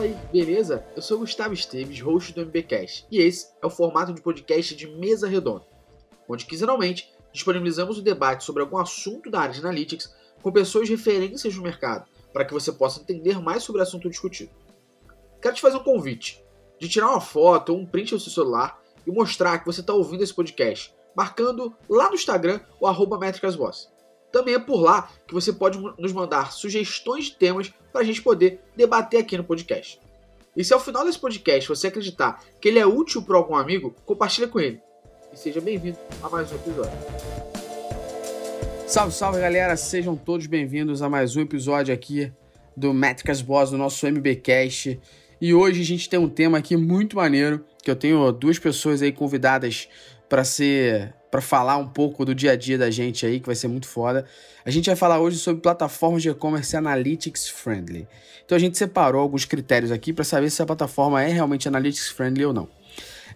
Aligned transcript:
Fala 0.00 0.12
aí, 0.12 0.18
beleza? 0.32 0.82
Eu 0.96 1.02
sou 1.02 1.18
Gustavo 1.18 1.52
Esteves, 1.52 2.00
host 2.00 2.32
do 2.32 2.40
MBcast, 2.40 3.06
e 3.10 3.18
esse 3.18 3.48
é 3.60 3.66
o 3.66 3.68
formato 3.68 4.14
de 4.14 4.22
podcast 4.22 4.74
de 4.74 4.86
mesa 4.86 5.28
redonda, 5.28 5.66
onde 6.26 6.46
quinzenalmente 6.46 7.12
disponibilizamos 7.30 7.98
o 7.98 8.02
debate 8.02 8.42
sobre 8.42 8.62
algum 8.62 8.78
assunto 8.78 9.30
da 9.30 9.40
área 9.40 9.52
de 9.52 9.60
analytics 9.60 10.10
com 10.42 10.50
pessoas 10.50 10.88
referências 10.88 11.54
no 11.54 11.62
mercado, 11.62 12.08
para 12.32 12.46
que 12.46 12.52
você 12.54 12.72
possa 12.72 13.02
entender 13.02 13.38
mais 13.42 13.62
sobre 13.62 13.82
o 13.82 13.82
assunto 13.82 14.08
discutido. 14.08 14.50
Quero 15.38 15.56
te 15.56 15.60
fazer 15.60 15.76
um 15.76 15.84
convite 15.84 16.42
de 16.78 16.88
tirar 16.88 17.10
uma 17.10 17.20
foto 17.20 17.74
ou 17.74 17.78
um 17.78 17.84
print 17.84 18.14
do 18.14 18.20
seu 18.20 18.32
celular 18.32 18.80
e 19.06 19.10
mostrar 19.10 19.58
que 19.58 19.66
você 19.66 19.82
está 19.82 19.92
ouvindo 19.92 20.24
esse 20.24 20.32
podcast, 20.32 20.94
marcando 21.14 21.76
lá 21.86 22.08
no 22.08 22.14
Instagram 22.14 22.58
o 22.80 22.86
arroba 22.86 23.18
métricasboss. 23.18 23.92
Também 24.32 24.54
é 24.54 24.58
por 24.58 24.80
lá 24.80 25.10
que 25.26 25.34
você 25.34 25.52
pode 25.52 25.78
nos 25.98 26.12
mandar 26.12 26.52
sugestões 26.52 27.26
de 27.26 27.36
temas 27.36 27.72
para 27.92 28.02
a 28.02 28.04
gente 28.04 28.22
poder 28.22 28.60
debater 28.76 29.20
aqui 29.20 29.36
no 29.36 29.44
podcast. 29.44 30.00
E 30.56 30.64
se 30.64 30.72
ao 30.72 30.80
final 30.80 31.04
desse 31.04 31.18
podcast 31.18 31.68
você 31.68 31.88
acreditar 31.88 32.42
que 32.60 32.68
ele 32.68 32.78
é 32.78 32.86
útil 32.86 33.22
para 33.22 33.36
algum 33.36 33.56
amigo, 33.56 33.94
compartilha 34.04 34.46
com 34.46 34.60
ele. 34.60 34.80
E 35.32 35.36
seja 35.36 35.60
bem-vindo 35.60 35.98
a 36.22 36.28
mais 36.28 36.50
um 36.52 36.56
episódio. 36.56 36.92
Salve, 38.86 39.12
salve 39.12 39.40
galera, 39.40 39.76
sejam 39.76 40.16
todos 40.16 40.46
bem-vindos 40.46 41.02
a 41.02 41.08
mais 41.08 41.36
um 41.36 41.40
episódio 41.40 41.94
aqui 41.94 42.32
do 42.76 42.92
Métricas 42.92 43.40
Boss, 43.40 43.70
do 43.70 43.78
nosso 43.78 44.06
MBcast. 44.06 45.00
E 45.40 45.54
hoje 45.54 45.80
a 45.80 45.84
gente 45.84 46.08
tem 46.08 46.18
um 46.18 46.28
tema 46.28 46.58
aqui 46.58 46.76
muito 46.76 47.16
maneiro, 47.16 47.64
que 47.82 47.90
eu 47.90 47.96
tenho 47.96 48.30
duas 48.32 48.58
pessoas 48.58 49.02
aí 49.02 49.12
convidadas 49.12 49.88
para 50.28 50.44
ser 50.44 51.14
para 51.30 51.40
falar 51.40 51.76
um 51.76 51.86
pouco 51.86 52.24
do 52.24 52.34
dia 52.34 52.52
a 52.52 52.56
dia 52.56 52.76
da 52.76 52.90
gente 52.90 53.24
aí, 53.24 53.38
que 53.38 53.46
vai 53.46 53.54
ser 53.54 53.68
muito 53.68 53.86
foda. 53.86 54.24
A 54.64 54.70
gente 54.70 54.86
vai 54.86 54.96
falar 54.96 55.20
hoje 55.20 55.38
sobre 55.38 55.62
plataformas 55.62 56.22
de 56.22 56.30
e-commerce 56.30 56.76
analytics 56.76 57.48
friendly. 57.48 58.06
Então 58.44 58.56
a 58.56 58.58
gente 58.58 58.76
separou 58.76 59.22
alguns 59.22 59.44
critérios 59.44 59.92
aqui 59.92 60.12
para 60.12 60.24
saber 60.24 60.50
se 60.50 60.60
a 60.60 60.66
plataforma 60.66 61.22
é 61.22 61.28
realmente 61.28 61.68
analytics 61.68 62.08
friendly 62.08 62.44
ou 62.44 62.52
não. 62.52 62.68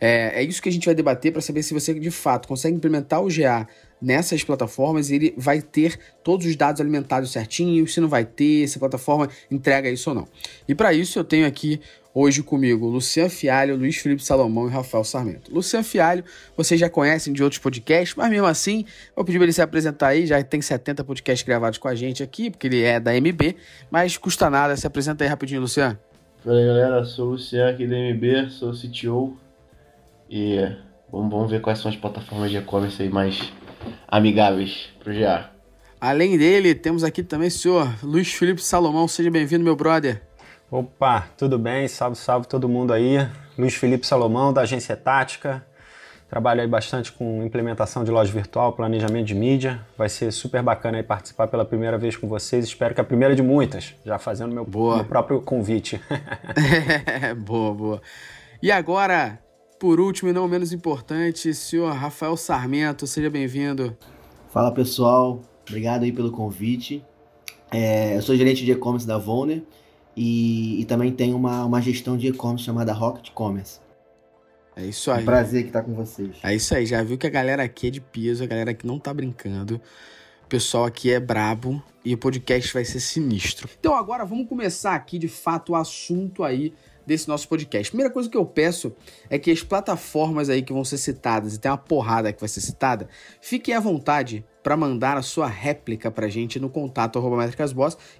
É, 0.00 0.40
é 0.40 0.42
isso 0.42 0.60
que 0.60 0.68
a 0.68 0.72
gente 0.72 0.86
vai 0.86 0.94
debater 0.94 1.32
para 1.32 1.40
saber 1.40 1.62
se 1.62 1.72
você 1.72 1.94
de 1.94 2.10
fato 2.10 2.48
consegue 2.48 2.76
implementar 2.76 3.22
o 3.22 3.28
GA 3.28 3.66
nessas 4.04 4.44
plataformas 4.44 5.10
ele 5.10 5.34
vai 5.36 5.62
ter 5.62 5.98
todos 6.22 6.46
os 6.46 6.54
dados 6.54 6.80
alimentados 6.80 7.32
certinho, 7.32 7.86
se 7.86 8.00
não 8.00 8.08
vai 8.08 8.24
ter, 8.24 8.68
se 8.68 8.76
a 8.76 8.80
plataforma 8.80 9.28
entrega 9.50 9.88
isso 9.90 10.10
ou 10.10 10.16
não. 10.16 10.28
E 10.68 10.74
para 10.74 10.92
isso 10.92 11.18
eu 11.18 11.24
tenho 11.24 11.46
aqui 11.46 11.80
Hoje 12.16 12.44
comigo, 12.44 12.86
Luciano 12.86 13.28
Fialho, 13.28 13.76
Luiz 13.76 13.96
Felipe 13.96 14.22
Salomão 14.22 14.68
e 14.68 14.70
Rafael 14.70 15.02
Sarmento. 15.02 15.52
Luciano 15.52 15.84
Fialho, 15.84 16.22
vocês 16.56 16.78
já 16.78 16.88
conhecem 16.88 17.32
de 17.32 17.42
outros 17.42 17.60
podcasts, 17.60 18.14
mas 18.14 18.30
mesmo 18.30 18.46
assim, 18.46 18.84
vou 19.16 19.24
pedir 19.24 19.38
para 19.38 19.46
ele 19.46 19.52
se 19.52 19.60
apresentar 19.60 20.08
aí. 20.08 20.24
Já 20.24 20.40
tem 20.44 20.62
70 20.62 21.02
podcasts 21.02 21.44
gravados 21.44 21.76
com 21.76 21.88
a 21.88 21.94
gente 21.96 22.22
aqui, 22.22 22.52
porque 22.52 22.68
ele 22.68 22.84
é 22.84 23.00
da 23.00 23.12
MB, 23.20 23.56
mas 23.90 24.16
custa 24.16 24.48
nada. 24.48 24.76
Se 24.76 24.86
apresenta 24.86 25.24
aí 25.24 25.28
rapidinho, 25.28 25.60
Luciano. 25.60 25.98
Fala 26.44 26.56
aí, 26.56 26.64
galera. 26.64 27.04
Sou 27.04 27.32
o 27.32 27.68
aqui 27.68 27.84
da 27.84 27.96
MB, 27.96 28.48
sou 28.48 28.70
o 28.70 28.74
CTO. 28.74 29.36
E 30.30 30.60
vamos 31.10 31.50
ver 31.50 31.60
quais 31.60 31.80
são 31.80 31.90
as 31.90 31.96
plataformas 31.96 32.48
de 32.48 32.58
e-commerce 32.58 33.02
aí 33.02 33.08
mais 33.08 33.52
amigáveis 34.08 34.88
para 35.02 35.12
o 35.12 35.18
GA. 35.18 35.50
Além 36.00 36.36
dele, 36.36 36.74
temos 36.74 37.02
aqui 37.02 37.22
também 37.22 37.48
o 37.48 37.50
senhor 37.50 37.88
Luiz 38.02 38.32
Felipe 38.32 38.62
Salomão. 38.62 39.08
Seja 39.08 39.30
bem-vindo, 39.30 39.64
meu 39.64 39.74
brother. 39.74 40.22
Opa, 40.70 41.28
tudo 41.38 41.58
bem? 41.58 41.86
Salve, 41.88 42.16
salve 42.16 42.46
todo 42.46 42.68
mundo 42.68 42.92
aí. 42.92 43.16
Luiz 43.56 43.74
Felipe 43.74 44.06
Salomão, 44.06 44.52
da 44.52 44.62
Agência 44.62 44.96
Tática. 44.96 45.64
Trabalho 46.28 46.62
aí 46.62 46.66
bastante 46.66 47.12
com 47.12 47.44
implementação 47.44 48.02
de 48.02 48.10
loja 48.10 48.32
virtual, 48.32 48.72
planejamento 48.72 49.26
de 49.26 49.34
mídia. 49.34 49.80
Vai 49.96 50.08
ser 50.08 50.32
super 50.32 50.62
bacana 50.62 50.98
aí 50.98 51.02
participar 51.04 51.46
pela 51.46 51.64
primeira 51.64 51.96
vez 51.96 52.16
com 52.16 52.26
vocês. 52.26 52.64
Espero 52.64 52.94
que 52.94 53.00
a 53.00 53.04
primeira 53.04 53.36
de 53.36 53.42
muitas, 53.42 53.94
já 54.04 54.18
fazendo 54.18 54.52
meu, 54.52 54.66
meu 54.66 55.04
próprio 55.04 55.40
convite. 55.40 56.00
boa, 57.46 57.74
boa. 57.74 58.02
E 58.60 58.72
agora, 58.72 59.38
por 59.84 60.00
último 60.00 60.30
e 60.30 60.32
não 60.32 60.48
menos 60.48 60.72
importante, 60.72 61.52
senhor 61.52 61.92
Rafael 61.92 62.38
Sarmento, 62.38 63.06
seja 63.06 63.28
bem-vindo. 63.28 63.94
Fala 64.48 64.72
pessoal, 64.72 65.42
obrigado 65.68 66.04
aí 66.04 66.10
pelo 66.10 66.32
convite. 66.32 67.04
É, 67.70 68.16
eu 68.16 68.22
sou 68.22 68.34
gerente 68.34 68.64
de 68.64 68.72
e-commerce 68.72 69.06
da 69.06 69.18
Volner 69.18 69.62
e, 70.16 70.80
e 70.80 70.86
também 70.86 71.12
tem 71.12 71.34
uma, 71.34 71.66
uma 71.66 71.82
gestão 71.82 72.16
de 72.16 72.28
e-commerce 72.28 72.64
chamada 72.64 72.94
Rocket 72.94 73.30
Commerce. 73.32 73.78
É 74.74 74.86
isso 74.86 75.10
aí. 75.10 75.18
É 75.18 75.20
um 75.20 75.26
prazer 75.26 75.62
que 75.64 75.68
estar 75.68 75.82
com 75.82 75.92
vocês. 75.92 76.34
É 76.42 76.54
isso 76.54 76.74
aí, 76.74 76.86
já 76.86 77.02
viu 77.02 77.18
que 77.18 77.26
a 77.26 77.30
galera 77.30 77.62
aqui 77.62 77.88
é 77.88 77.90
de 77.90 78.00
piso, 78.00 78.42
a 78.42 78.46
galera 78.46 78.70
aqui 78.70 78.86
não 78.86 78.98
tá 78.98 79.12
brincando. 79.12 79.78
O 80.44 80.48
pessoal 80.48 80.86
aqui 80.86 81.12
é 81.12 81.20
brabo 81.20 81.82
e 82.02 82.14
o 82.14 82.16
podcast 82.16 82.72
vai 82.72 82.86
ser 82.86 83.00
sinistro. 83.00 83.68
Então 83.80 83.94
agora 83.94 84.24
vamos 84.24 84.48
começar 84.48 84.94
aqui 84.94 85.18
de 85.18 85.28
fato 85.28 85.72
o 85.72 85.76
assunto 85.76 86.42
aí 86.42 86.72
desse 87.06 87.28
nosso 87.28 87.48
podcast. 87.48 87.90
Primeira 87.90 88.12
coisa 88.12 88.28
que 88.28 88.36
eu 88.36 88.44
peço 88.44 88.94
é 89.28 89.38
que 89.38 89.50
as 89.50 89.62
plataformas 89.62 90.48
aí 90.48 90.62
que 90.62 90.72
vão 90.72 90.84
ser 90.84 90.98
citadas, 90.98 91.54
e 91.54 91.60
tem 91.60 91.70
uma 91.70 91.78
porrada 91.78 92.32
que 92.32 92.40
vai 92.40 92.48
ser 92.48 92.60
citada, 92.60 93.08
fiquem 93.40 93.74
à 93.74 93.80
vontade 93.80 94.44
para 94.62 94.76
mandar 94.76 95.16
a 95.18 95.22
sua 95.22 95.46
réplica 95.46 96.10
pra 96.10 96.26
gente 96.26 96.58
no 96.58 96.70
contato 96.70 97.18
arroba 97.18 97.46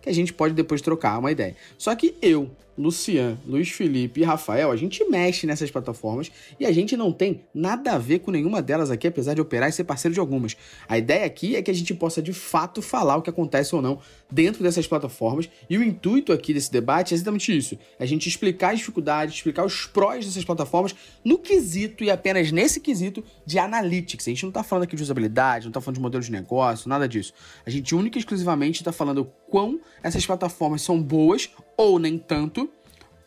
que 0.03 0.09
a 0.11 0.13
gente 0.13 0.33
pode 0.33 0.53
depois 0.53 0.83
trocar 0.83 1.19
uma 1.19 1.33
ideia. 1.33 1.57
Só 1.79 1.95
que 1.95 2.17
eu, 2.21 2.51
Lucian, 2.77 3.39
Luiz 3.47 3.71
Felipe 3.71 4.21
e 4.21 4.25
Rafael, 4.25 4.71
a 4.71 4.77
gente 4.77 5.05
mexe 5.09 5.47
nessas 5.47 5.71
plataformas 5.71 6.31
e 6.59 6.67
a 6.67 6.73
gente 6.73 6.97
não 6.97 7.13
tem 7.13 7.43
nada 7.55 7.93
a 7.93 7.99
ver 7.99 8.21
com 8.21 8.31
nenhuma 8.31 8.61
delas 8.61 8.91
aqui, 8.91 9.07
apesar 9.07 9.35
de 9.35 9.41
operar 9.41 9.69
e 9.69 9.73
ser 9.73 9.85
parceiro 9.85 10.13
de 10.13 10.21
algumas. 10.21 10.57
A 10.89 10.99
ideia 10.99 11.25
aqui 11.25 11.57
é 11.57 11.63
que 11.63 11.71
a 11.71 11.75
gente 11.75 11.95
possa 11.95 12.21
de 12.21 12.33
fato 12.33 12.83
falar 12.83 13.17
o 13.17 13.23
que 13.23 13.31
acontece 13.31 13.75
ou 13.75 13.83
não 13.83 13.99
dentro 14.31 14.63
dessas 14.63 14.87
plataformas 14.87 15.49
e 15.71 15.79
o 15.79 15.83
intuito 15.83 16.33
aqui 16.33 16.53
desse 16.53 16.73
debate 16.73 17.15
é 17.15 17.17
exatamente 17.17 17.57
isso: 17.57 17.79
a 17.99 18.07
gente 18.07 18.29
explicar 18.29 18.73
as 18.73 18.79
dificuldades, 18.79 19.37
explicar 19.37 19.65
os 19.65 19.87
prós 19.87 20.25
dessas 20.25 20.45
plataformas 20.45 20.95
no 21.25 21.39
quesito 21.39 22.03
e 22.03 22.11
apenas 22.11 22.51
nesse 22.51 22.81
quesito 22.81 23.23
de 23.47 23.59
analytics. 23.59 24.27
A 24.27 24.31
gente 24.31 24.43
não 24.43 24.51
está 24.51 24.63
falando 24.63 24.85
aqui 24.85 24.97
de 24.97 25.03
usabilidade, 25.03 25.67
não 25.67 25.71
está 25.71 25.81
falando 25.81 25.97
de 25.97 26.03
modelo 26.03 26.23
de 26.23 26.33
negócio, 26.33 26.89
nada 26.89 27.09
disso. 27.09 27.33
A 27.65 27.71
gente 27.71 27.95
única 27.95 28.19
e 28.19 28.21
exclusivamente 28.21 28.81
está 28.81 28.93
falando 28.93 29.31
quão 29.49 29.81
essas 30.03 30.27
plataformas 30.27 30.83
são 30.83 31.01
boas 31.01 31.51
ou 31.77 31.99
nem 31.99 32.19
tanto 32.19 32.71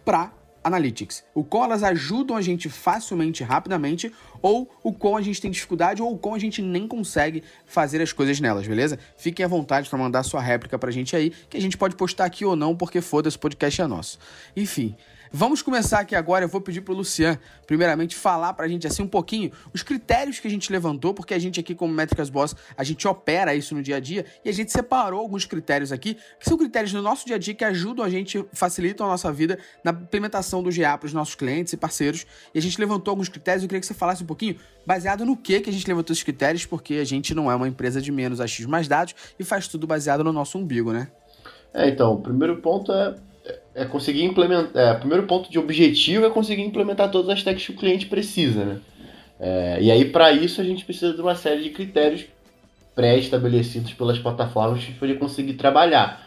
para 0.06 0.32
Analytics. 0.64 1.24
O 1.34 1.46
elas 1.64 1.82
ajudam 1.82 2.36
a 2.36 2.42
gente 2.42 2.70
facilmente, 2.70 3.42
rapidamente, 3.44 4.12
ou 4.48 4.72
o 4.82 4.94
qual 4.94 5.18
a 5.18 5.22
gente 5.22 5.42
tem 5.42 5.52
dificuldade, 5.52 6.02
ou 6.02 6.14
o 6.14 6.18
qual 6.18 6.34
a 6.34 6.40
gente 6.40 6.62
nem 6.62 6.88
consegue 6.88 7.44
fazer 7.66 8.02
as 8.02 8.14
coisas 8.14 8.40
nelas, 8.40 8.66
beleza? 8.66 8.98
Fiquem 9.18 9.44
à 9.44 9.48
vontade 9.48 9.90
para 9.90 10.00
mandar 10.00 10.24
sua 10.24 10.40
réplica 10.40 10.80
pra 10.80 10.90
gente 10.90 11.18
aí, 11.18 11.34
que 11.50 11.58
a 11.58 11.62
gente 11.62 11.78
pode 11.78 11.98
postar 11.98 12.24
aqui 12.24 12.46
ou 12.46 12.56
não, 12.56 12.74
porque 12.74 13.02
foda-se, 13.02 13.36
o 13.36 13.40
podcast 13.42 13.82
é 13.82 13.88
nosso. 13.88 14.18
Enfim, 14.56 14.96
Vamos 15.32 15.62
começar 15.62 16.00
aqui 16.00 16.16
agora. 16.16 16.46
Eu 16.46 16.50
vou 16.50 16.62
pedir 16.62 16.82
para 16.82 16.94
o 16.94 16.98
Lucian, 16.98 17.38
primeiramente, 17.66 18.16
falar 18.16 18.54
para 18.54 18.66
a 18.66 18.68
gente 18.68 18.88
assim 18.88 19.04
um 19.04 19.08
pouquinho 19.08 19.52
os 19.74 19.84
critérios 19.84 20.40
que 20.40 20.48
a 20.48 20.50
gente 20.52 20.72
levantou, 20.72 21.14
porque 21.14 21.34
a 21.34 21.40
gente 21.40 21.60
aqui, 21.60 21.76
como 21.76 21.94
Métricas 21.94 22.30
Boss, 22.30 22.56
a 22.78 22.84
gente 22.84 23.08
opera 23.08 23.54
isso 23.54 23.76
no 23.76 23.84
dia 23.84 23.98
a 23.98 24.00
dia 24.00 24.26
e 24.44 24.50
a 24.50 24.54
gente 24.54 24.72
separou 24.72 25.20
alguns 25.20 25.46
critérios 25.46 25.92
aqui, 25.92 26.16
que 26.40 26.46
são 26.48 26.58
critérios 26.58 26.92
do 26.92 27.02
nosso 27.02 27.26
dia 27.26 27.36
a 27.36 27.40
dia 27.40 27.54
que 27.54 27.66
ajudam 27.66 28.06
a 28.06 28.10
gente, 28.10 28.44
facilitam 28.54 29.06
a 29.06 29.10
nossa 29.10 29.32
vida 29.32 29.60
na 29.84 29.92
implementação 29.92 30.64
do 30.64 30.70
GA 30.74 30.98
para 30.98 31.08
os 31.08 31.14
nossos 31.14 31.36
clientes 31.36 31.74
e 31.74 31.78
parceiros. 31.78 32.26
E 32.54 32.60
a 32.60 32.62
gente 32.62 32.80
levantou 32.80 33.12
alguns 33.12 33.30
critérios. 33.30 33.64
Eu 33.64 33.70
queria 33.70 33.82
que 33.82 33.88
você 33.88 33.94
falasse 33.94 34.24
um 34.24 34.28
pouquinho 34.28 34.37
baseado 34.86 35.26
no 35.26 35.36
que, 35.36 35.60
que 35.60 35.70
a 35.70 35.74
gente 35.74 35.88
levantou 35.88 36.14
esses 36.14 36.24
critérios, 36.24 36.66
porque 36.66 36.96
a 36.96 37.06
gente 37.06 37.34
não 37.34 37.52
é 37.52 37.56
uma 37.56 37.68
empresa 37.68 38.02
de 38.02 38.12
menos 38.12 38.40
a 38.40 38.48
X 38.48 38.66
mais 38.66 38.88
dados 38.88 39.14
e 39.40 39.44
faz 39.44 39.68
tudo 39.68 39.86
baseado 39.86 40.24
no 40.24 40.32
nosso 40.32 40.58
umbigo, 40.58 40.94
né? 40.94 41.10
É, 41.74 41.90
então, 41.90 42.14
o 42.14 42.22
primeiro 42.22 42.58
ponto 42.58 42.92
é 42.92 43.16
é 43.78 43.86
conseguir 43.86 44.24
implementar. 44.24 44.72
É, 44.76 44.92
o 44.94 45.00
primeiro 45.00 45.28
ponto 45.28 45.52
de 45.52 45.60
objetivo 45.60 46.26
é 46.26 46.30
conseguir 46.30 46.64
implementar 46.64 47.12
todas 47.12 47.30
as 47.30 47.44
techs 47.44 47.68
que 47.68 47.72
o 47.72 47.76
cliente 47.76 48.08
precisa, 48.08 48.66
né? 48.66 48.80
É, 49.40 49.78
e 49.80 49.92
aí, 49.92 50.06
para 50.06 50.32
isso, 50.32 50.60
a 50.60 50.64
gente 50.64 50.84
precisa 50.84 51.14
de 51.14 51.22
uma 51.22 51.36
série 51.36 51.62
de 51.62 51.70
critérios 51.70 52.26
pré-estabelecidos 52.96 53.94
pelas 53.94 54.18
plataformas 54.18 54.84
para 54.84 54.96
poder 54.96 55.20
conseguir 55.20 55.54
trabalhar. 55.54 56.26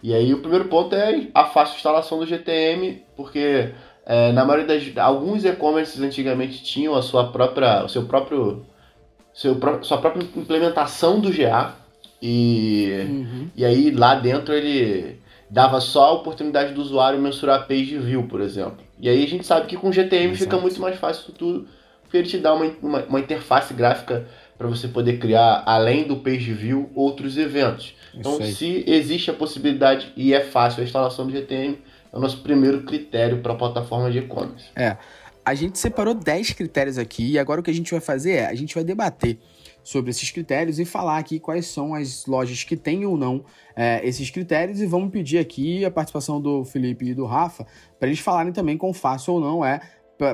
E 0.00 0.14
aí, 0.14 0.32
o 0.32 0.38
primeiro 0.38 0.66
ponto 0.66 0.94
é 0.94 1.26
a 1.34 1.44
fácil 1.46 1.74
instalação 1.76 2.20
do 2.20 2.26
GTM, 2.26 3.02
porque 3.16 3.72
é, 4.04 4.32
na 4.32 4.44
maioria 4.44 4.66
das. 4.66 4.96
Alguns 4.96 5.44
e-commerces 5.44 6.00
antigamente 6.00 6.62
tinham 6.62 6.94
a 6.94 7.02
sua 7.02 7.30
própria. 7.30 7.84
O 7.84 7.88
seu 7.88 8.04
próprio. 8.04 8.64
Seu, 9.32 9.58
sua 9.82 9.98
própria 9.98 10.22
implementação 10.36 11.20
do 11.20 11.30
GA. 11.30 11.76
E, 12.20 13.04
uhum. 13.08 13.48
e 13.56 13.64
aí 13.64 13.90
lá 13.90 14.14
dentro 14.14 14.54
ele 14.54 15.20
dava 15.50 15.80
só 15.80 16.04
a 16.04 16.12
oportunidade 16.12 16.72
do 16.72 16.80
usuário 16.80 17.20
mensurar 17.20 17.60
a 17.60 17.62
page 17.62 17.98
view, 17.98 18.28
por 18.28 18.40
exemplo. 18.40 18.78
E 18.98 19.08
aí 19.08 19.24
a 19.24 19.28
gente 19.28 19.44
sabe 19.44 19.66
que 19.66 19.76
com 19.76 19.92
GTM 19.92 20.26
Exato. 20.26 20.44
fica 20.44 20.56
muito 20.56 20.80
mais 20.80 20.98
fácil 20.98 21.22
isso 21.22 21.32
tudo, 21.32 21.66
porque 22.02 22.16
ele 22.16 22.28
te 22.28 22.38
dá 22.38 22.54
uma, 22.54 22.72
uma, 22.80 23.04
uma 23.04 23.20
interface 23.20 23.74
gráfica 23.74 24.26
para 24.56 24.68
você 24.68 24.86
poder 24.86 25.18
criar, 25.18 25.62
além 25.66 26.04
do 26.04 26.16
page 26.16 26.52
view, 26.52 26.90
outros 26.94 27.36
eventos. 27.36 27.94
Então, 28.14 28.40
se 28.40 28.84
existe 28.86 29.30
a 29.30 29.34
possibilidade 29.34 30.12
e 30.16 30.32
é 30.32 30.40
fácil 30.40 30.82
a 30.82 30.84
instalação 30.84 31.26
do 31.26 31.32
GTM, 31.32 31.78
é 32.12 32.16
o 32.16 32.20
nosso 32.20 32.42
primeiro 32.42 32.84
critério 32.84 33.40
para 33.40 33.52
a 33.52 33.56
plataforma 33.56 34.10
de 34.10 34.18
e-commerce. 34.18 34.66
É. 34.76 34.96
a 35.44 35.54
gente 35.54 35.78
separou 35.78 36.14
10 36.14 36.52
critérios 36.52 36.98
aqui 36.98 37.32
e 37.32 37.38
agora 37.38 37.60
o 37.60 37.64
que 37.64 37.70
a 37.70 37.74
gente 37.74 37.90
vai 37.90 38.00
fazer 38.00 38.32
é, 38.32 38.46
a 38.46 38.54
gente 38.54 38.74
vai 38.74 38.84
debater 38.84 39.38
sobre 39.82 40.10
esses 40.10 40.30
critérios 40.30 40.78
e 40.78 40.84
falar 40.84 41.18
aqui 41.18 41.40
quais 41.40 41.66
são 41.66 41.94
as 41.94 42.26
lojas 42.26 42.62
que 42.62 42.76
têm 42.76 43.04
ou 43.04 43.16
não 43.16 43.44
é, 43.74 44.00
esses 44.06 44.30
critérios 44.30 44.80
e 44.80 44.86
vamos 44.86 45.10
pedir 45.10 45.38
aqui 45.38 45.84
a 45.84 45.90
participação 45.90 46.40
do 46.40 46.64
Felipe 46.64 47.06
e 47.06 47.14
do 47.14 47.24
Rafa 47.24 47.66
para 47.98 48.08
eles 48.08 48.20
falarem 48.20 48.52
também 48.52 48.76
quão 48.76 48.92
fácil 48.92 49.34
ou 49.34 49.40
não 49.40 49.64
é 49.64 49.80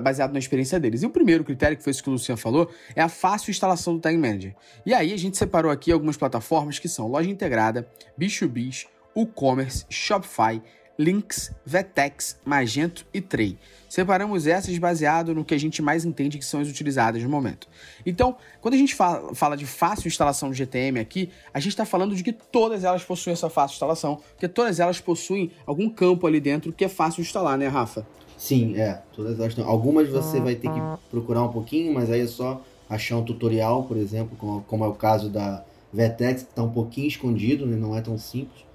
baseado 0.02 0.32
na 0.32 0.38
experiência 0.38 0.78
deles. 0.78 1.02
E 1.02 1.06
o 1.06 1.10
primeiro 1.10 1.42
critério, 1.42 1.74
que 1.74 1.82
foi 1.82 1.92
isso 1.92 2.02
que 2.02 2.10
o 2.10 2.12
Luciano 2.12 2.38
falou, 2.38 2.70
é 2.94 3.00
a 3.00 3.08
fácil 3.08 3.50
instalação 3.50 3.94
do 3.94 4.00
Tag 4.00 4.18
Manager. 4.18 4.54
E 4.84 4.92
aí 4.92 5.14
a 5.14 5.16
gente 5.16 5.38
separou 5.38 5.70
aqui 5.70 5.90
algumas 5.90 6.18
plataformas 6.18 6.78
que 6.78 6.88
são 6.88 7.08
Loja 7.08 7.30
Integrada, 7.30 7.88
Bichubis, 8.14 8.86
WooCommerce, 9.16 9.86
Shopify, 9.88 10.60
Lynx, 10.98 11.52
Vetex, 11.64 12.36
Magento 12.44 13.06
e 13.14 13.20
Tray. 13.20 13.56
Separamos 13.88 14.48
essas 14.48 14.76
baseado 14.78 15.32
no 15.32 15.44
que 15.44 15.54
a 15.54 15.58
gente 15.58 15.80
mais 15.80 16.04
entende 16.04 16.38
que 16.38 16.44
são 16.44 16.60
as 16.60 16.68
utilizadas 16.68 17.22
no 17.22 17.28
momento. 17.28 17.68
Então, 18.04 18.36
quando 18.60 18.74
a 18.74 18.76
gente 18.76 18.96
fala, 18.96 19.32
fala 19.32 19.56
de 19.56 19.64
fácil 19.64 20.08
instalação 20.08 20.50
de 20.50 20.58
GTM 20.58 20.98
aqui, 20.98 21.30
a 21.54 21.60
gente 21.60 21.70
está 21.70 21.84
falando 21.84 22.16
de 22.16 22.24
que 22.24 22.32
todas 22.32 22.82
elas 22.82 23.04
possuem 23.04 23.32
essa 23.32 23.48
fácil 23.48 23.74
instalação, 23.74 24.20
porque 24.32 24.48
todas 24.48 24.80
elas 24.80 25.00
possuem 25.00 25.52
algum 25.64 25.88
campo 25.88 26.26
ali 26.26 26.40
dentro 26.40 26.72
que 26.72 26.84
é 26.84 26.88
fácil 26.88 27.20
instalar, 27.20 27.56
né, 27.56 27.68
Rafa? 27.68 28.04
Sim, 28.36 28.76
é. 28.76 29.00
Todas 29.14 29.38
elas 29.38 29.52
estão. 29.52 29.68
Algumas 29.68 30.08
você 30.08 30.40
vai 30.40 30.56
ter 30.56 30.68
que 30.68 30.80
procurar 31.10 31.44
um 31.44 31.52
pouquinho, 31.52 31.94
mas 31.94 32.10
aí 32.10 32.22
é 32.22 32.26
só 32.26 32.60
achar 32.90 33.18
um 33.18 33.24
tutorial, 33.24 33.84
por 33.84 33.96
exemplo, 33.96 34.36
como, 34.36 34.62
como 34.62 34.84
é 34.84 34.88
o 34.88 34.94
caso 34.94 35.28
da 35.28 35.64
Vetex, 35.92 36.42
que 36.42 36.50
está 36.50 36.62
um 36.62 36.70
pouquinho 36.70 37.06
escondido, 37.06 37.66
né? 37.66 37.76
não 37.76 37.96
é 37.96 38.00
tão 38.00 38.18
simples. 38.18 38.67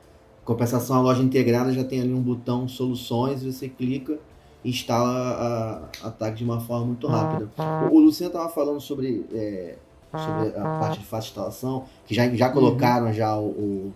Compensação, 0.45 0.97
a 0.97 1.01
loja 1.01 1.23
integrada 1.23 1.71
já 1.71 1.83
tem 1.83 2.01
ali 2.01 2.13
um 2.13 2.21
botão 2.21 2.67
soluções, 2.67 3.43
você 3.43 3.69
clica 3.69 4.19
e 4.63 4.69
instala 4.69 5.89
a, 6.03 6.07
a 6.07 6.11
tag 6.11 6.35
de 6.35 6.43
uma 6.43 6.59
forma 6.59 6.87
muito 6.87 7.07
rápida. 7.07 7.49
O, 7.89 7.95
o 7.95 7.99
Luciano 7.99 8.33
estava 8.33 8.49
falando 8.49 8.81
sobre, 8.81 9.25
é, 9.33 9.75
sobre 10.11 10.57
a 10.57 10.79
parte 10.79 10.99
de 10.99 11.05
fácil 11.05 11.29
instalação, 11.29 11.85
que 12.05 12.13
já, 12.13 12.27
já 12.29 12.49
colocaram 12.49 13.07
uhum. 13.07 13.13
já 13.13 13.37
o, 13.37 13.45
o, 13.45 13.93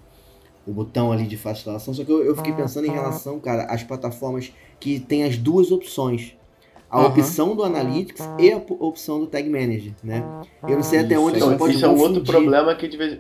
o, 0.66 0.72
botão 0.72 1.12
ali 1.12 1.26
de 1.26 1.36
fácil 1.36 1.60
instalação, 1.60 1.94
só 1.94 2.06
que 2.06 2.12
eu, 2.12 2.24
eu 2.24 2.36
fiquei 2.36 2.54
pensando 2.54 2.88
em 2.88 2.92
relação, 2.92 3.40
cara, 3.40 3.64
às 3.64 3.84
plataformas 3.84 4.54
que 4.80 5.00
tem 5.00 5.26
as 5.26 5.38
duas 5.38 5.72
opções. 5.72 6.34
A 6.90 7.02
uhum. 7.02 7.08
opção 7.08 7.54
do 7.54 7.64
Analytics 7.64 8.26
e 8.40 8.50
a 8.50 8.58
opção 8.80 9.20
do 9.20 9.28
Tag 9.28 9.50
Manager, 9.50 9.92
né? 10.02 10.24
Eu 10.64 10.78
não 10.78 10.84
sei 10.84 11.00
até 11.00 11.20
onde 11.20 11.38
isso, 11.38 11.58
pode 11.58 11.76
Isso 11.76 11.86
é 11.86 11.90
um 11.90 12.00
outro 12.00 12.24
problema 12.24 12.74
que 12.76 12.88
de 12.88 12.96
vez 12.96 13.20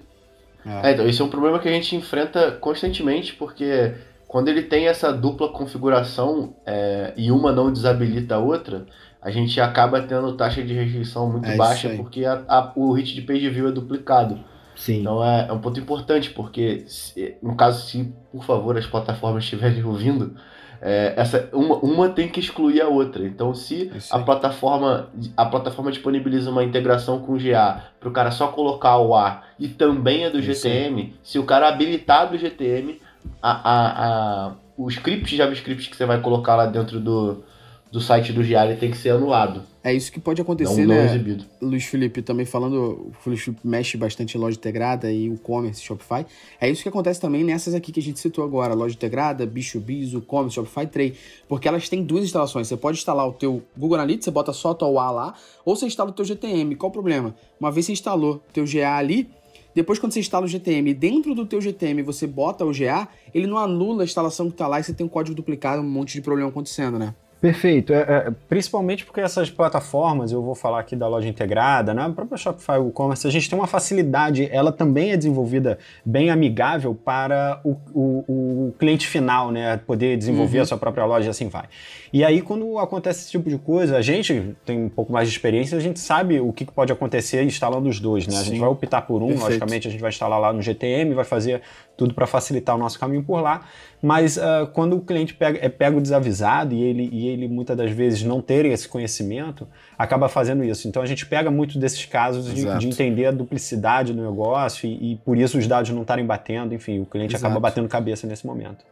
é. 0.68 0.90
É, 0.90 0.94
então, 0.94 1.08
isso 1.08 1.22
é 1.22 1.26
um 1.26 1.30
problema 1.30 1.60
que 1.60 1.68
a 1.68 1.72
gente 1.72 1.96
enfrenta 1.96 2.52
constantemente, 2.52 3.34
porque 3.34 3.94
quando 4.28 4.50
ele 4.50 4.64
tem 4.64 4.88
essa 4.88 5.12
dupla 5.12 5.50
configuração 5.50 6.56
é, 6.66 7.14
e 7.16 7.32
uma 7.32 7.52
não 7.52 7.72
desabilita 7.72 8.36
a 8.36 8.40
outra, 8.40 8.86
a 9.22 9.32
gente 9.32 9.60
acaba 9.60 10.02
tendo 10.02 10.36
taxa 10.36 10.62
de 10.62 10.74
rejeição 10.74 11.30
muito 11.30 11.48
é 11.48 11.56
baixa, 11.56 11.90
porque 11.96 12.26
a, 12.26 12.44
a, 12.48 12.72
o 12.76 12.92
hit 12.94 13.16
de 13.16 13.22
page 13.22 13.50
view 13.50 13.68
é 13.70 13.72
duplicado. 13.72 14.40
Sim. 14.76 15.02
Então 15.02 15.24
é, 15.24 15.48
é 15.50 15.54
um 15.54 15.60
ponto 15.60 15.80
importante, 15.80 16.30
porque 16.30 16.84
se, 16.88 17.36
no 17.42 17.56
caso, 17.56 17.88
se 17.88 18.14
por 18.32 18.44
favor 18.44 18.78
as 18.78 18.86
plataformas 18.86 19.44
estiverem 19.44 19.84
ouvindo, 19.86 20.36
é, 20.82 21.14
essa 21.16 21.50
uma, 21.54 21.76
uma 21.78 22.10
tem 22.10 22.28
que 22.28 22.40
excluir 22.40 22.82
a 22.82 22.88
outra. 22.88 23.26
Então, 23.26 23.54
se 23.54 23.92
a 24.12 24.20
plataforma 24.20 25.10
a 25.36 25.46
plataforma 25.46 25.92
disponibiliza 25.92 26.50
uma 26.50 26.64
integração 26.64 27.20
com 27.20 27.34
o 27.34 27.38
GA 27.38 27.84
para 28.00 28.10
o 28.10 28.12
cara 28.12 28.32
só 28.32 28.48
colocar 28.48 28.98
o 28.98 29.16
A 29.16 29.44
e 29.60 29.68
também 29.68 30.24
é 30.24 30.30
do 30.30 30.42
GTM, 30.42 31.16
se 31.24 31.40
o 31.40 31.44
cara 31.44 31.68
habilitar 31.68 32.30
do 32.30 32.38
GTM, 32.38 33.00
a, 33.42 33.52
a, 33.52 34.48
a, 34.48 34.52
o 34.78 34.88
script 34.90 35.36
JavaScript 35.36 35.90
que 35.90 35.96
você 35.96 36.06
vai 36.06 36.22
colocar 36.22 36.56
lá 36.56 36.66
dentro 36.66 37.00
do, 37.00 37.44
do 37.92 38.00
site 38.00 38.32
do 38.32 38.44
GA 38.44 38.68
tem 38.80 38.92
que 38.92 38.98
ser 38.98 39.10
anulado. 39.10 39.64
É 39.88 39.94
isso 39.94 40.12
que 40.12 40.20
pode 40.20 40.42
acontecer, 40.42 40.86
não, 40.86 40.96
não 40.96 41.02
né? 41.02 41.06
Exibido. 41.06 41.46
Luiz 41.62 41.86
Felipe, 41.86 42.22
também 42.22 42.46
falando, 42.46 42.76
o 42.76 43.12
Luiz 43.26 43.40
Felipe 43.40 43.66
mexe 43.66 43.96
bastante 43.96 44.38
em 44.38 44.42
loja 44.42 44.58
integrada 44.58 45.10
e 45.10 45.30
o 45.30 45.38
commerce 45.38 45.82
Shopify. 45.82 46.26
É 46.60 46.70
isso 46.70 46.84
que 46.84 46.90
acontece 46.90 47.22
também 47.22 47.42
nessas 47.42 47.74
aqui 47.74 47.94
que 47.94 48.02
a 48.02 48.04
gente 48.04 48.20
citou 48.20 48.44
agora, 48.44 48.74
loja 48.74 48.96
integrada, 48.96 49.46
Bicho 49.46 49.80
Biz, 49.80 50.14
o 50.14 50.20
commerce 50.20 50.56
Shopify 50.56 50.86
Tray, 50.86 51.14
porque 51.48 51.70
elas 51.70 51.88
têm 51.88 52.04
duas 52.04 52.26
instalações. 52.26 52.68
Você 52.68 52.76
pode 52.76 52.98
instalar 52.98 53.26
o 53.30 53.32
teu 53.32 53.64
Google 53.78 53.96
Analytics, 53.96 54.26
você 54.26 54.32
bota 54.32 54.52
só 54.52 54.72
o 54.72 54.76
teu 54.76 55.00
A 55.00 55.10
lá, 55.10 55.34
ou 55.64 55.74
você 55.74 55.86
instala 55.86 56.10
o 56.10 56.14
teu 56.14 56.26
GTM. 56.26 56.76
Qual 56.76 56.90
o 56.90 56.94
problema? 56.94 57.34
Uma 57.58 57.72
vez 57.72 57.86
você 57.86 57.94
instalou 57.94 58.44
o 58.50 58.52
teu 58.52 58.66
GA 58.66 58.98
ali, 58.98 59.30
depois, 59.74 60.00
quando 60.00 60.12
você 60.12 60.20
instala 60.20 60.46
o 60.46 60.50
GTM, 60.50 60.94
dentro 60.94 61.34
do 61.34 61.46
teu 61.46 61.62
GTM 61.62 62.02
você 62.02 62.28
bota 62.28 62.66
o 62.66 62.74
GA, 62.74 63.08
ele 63.34 63.48
não 63.48 63.58
anula 63.58 64.04
a 64.04 64.06
instalação 64.06 64.48
que 64.48 64.56
está 64.56 64.68
lá 64.68 64.82
e 64.82 64.84
você 64.84 64.92
tem 64.92 65.06
um 65.06 65.10
código 65.10 65.34
duplicado, 65.34 65.82
um 65.82 65.90
monte 65.90 66.14
de 66.14 66.22
problema 66.22 66.50
acontecendo, 66.50 67.00
né? 67.00 67.14
Perfeito. 67.40 67.94
É, 67.94 68.00
é, 68.00 68.32
principalmente 68.50 69.06
porque 69.06 69.22
essas 69.22 69.50
plataformas, 69.50 70.32
eu 70.32 70.42
vou 70.42 70.56
falar 70.56 70.80
aqui 70.80 70.96
da 70.96 71.08
loja 71.08 71.28
integrada, 71.28 71.94
né? 71.94 72.04
a 72.04 72.10
própria 72.10 72.38
Shopify 72.38 72.80
e-commerce, 72.88 73.28
a 73.28 73.30
gente 73.30 73.50
tem 73.50 73.58
uma 73.58 73.68
facilidade, 73.68 74.48
ela 74.52 74.72
também 74.72 75.12
é 75.12 75.18
desenvolvida 75.18 75.78
bem 76.04 76.30
amigável 76.30 76.96
para 76.96 77.62
o, 77.64 77.78
o, 77.94 78.68
o 78.68 78.76
cliente 78.80 79.08
final, 79.08 79.52
né? 79.52 79.78
Poder 79.78 80.18
desenvolver 80.18 80.58
uhum. 80.58 80.64
a 80.64 80.66
sua 80.66 80.78
própria 80.78 81.06
loja 81.06 81.28
e 81.28 81.30
assim 81.30 81.48
vai. 81.48 81.66
E 82.12 82.24
aí, 82.24 82.42
quando 82.42 82.80
acontece 82.80 83.22
esse 83.22 83.32
tipo 83.32 83.50
de 83.50 83.58
coisa, 83.58 83.98
a 83.98 84.02
gente 84.02 84.56
tem 84.66 84.86
um 84.86 84.90
pouco 84.90 85.12
mais 85.12 85.28
de 85.28 85.36
experiência, 85.36 85.78
a 85.78 85.82
gente 85.82 86.00
sabe 86.00 86.40
o 86.40 86.52
que 86.52 86.66
pode 86.66 86.92
acontecer 86.92 87.44
instalando 87.44 87.88
os 87.88 88.00
dois, 88.00 88.26
né? 88.26 88.38
A 88.38 88.44
gente 88.44 88.60
vai 88.60 88.70
optar 88.70 89.02
por 89.02 89.22
um, 89.22 89.28
Perfeito. 89.28 89.44
logicamente, 89.44 89.88
a 89.88 89.92
gente 89.92 90.00
vai 90.00 90.10
instalar 90.10 90.40
lá 90.40 90.54
no 90.54 90.62
GTM, 90.62 91.14
vai 91.14 91.26
fazer 91.26 91.62
tudo 91.98 92.14
para 92.14 92.28
facilitar 92.28 92.76
o 92.76 92.80
nosso 92.80 93.00
caminho 93.00 93.24
por 93.24 93.42
lá. 93.42 93.66
Mas 94.02 94.38
uh, 94.38 94.68
quando 94.72 94.96
o 94.96 95.02
cliente 95.02 95.34
pega, 95.34 95.60
é 95.60 95.68
pego 95.68 96.00
desavisado 96.00 96.76
e 96.76 96.82
ele, 96.82 97.10
e 97.12 97.28
ele 97.28 97.48
muitas 97.48 97.76
das 97.76 97.92
vezes 97.92 98.22
não 98.22 98.40
ter 98.40 98.66
esse 98.66 98.88
conhecimento, 98.88 99.68
acaba 99.98 100.30
fazendo 100.30 100.64
isso. 100.64 100.88
Então 100.88 101.02
a 101.02 101.06
gente 101.06 101.26
pega 101.26 101.50
muito 101.50 101.80
desses 101.80 102.06
casos 102.06 102.54
de, 102.54 102.78
de 102.78 102.88
entender 102.88 103.26
a 103.26 103.32
duplicidade 103.32 104.14
do 104.14 104.22
negócio 104.22 104.88
e, 104.88 105.14
e, 105.14 105.16
por 105.18 105.36
isso 105.36 105.58
os 105.58 105.66
dados 105.66 105.90
não 105.90 106.04
estarem 106.04 106.26
batendo, 106.26 106.76
enfim, 106.76 107.00
o 107.00 107.06
cliente 107.06 107.36
Exato. 107.36 107.48
acaba 107.48 107.60
batendo 107.60 107.88
cabeça 107.90 108.28
nesse 108.28 108.46
momento. 108.46 108.86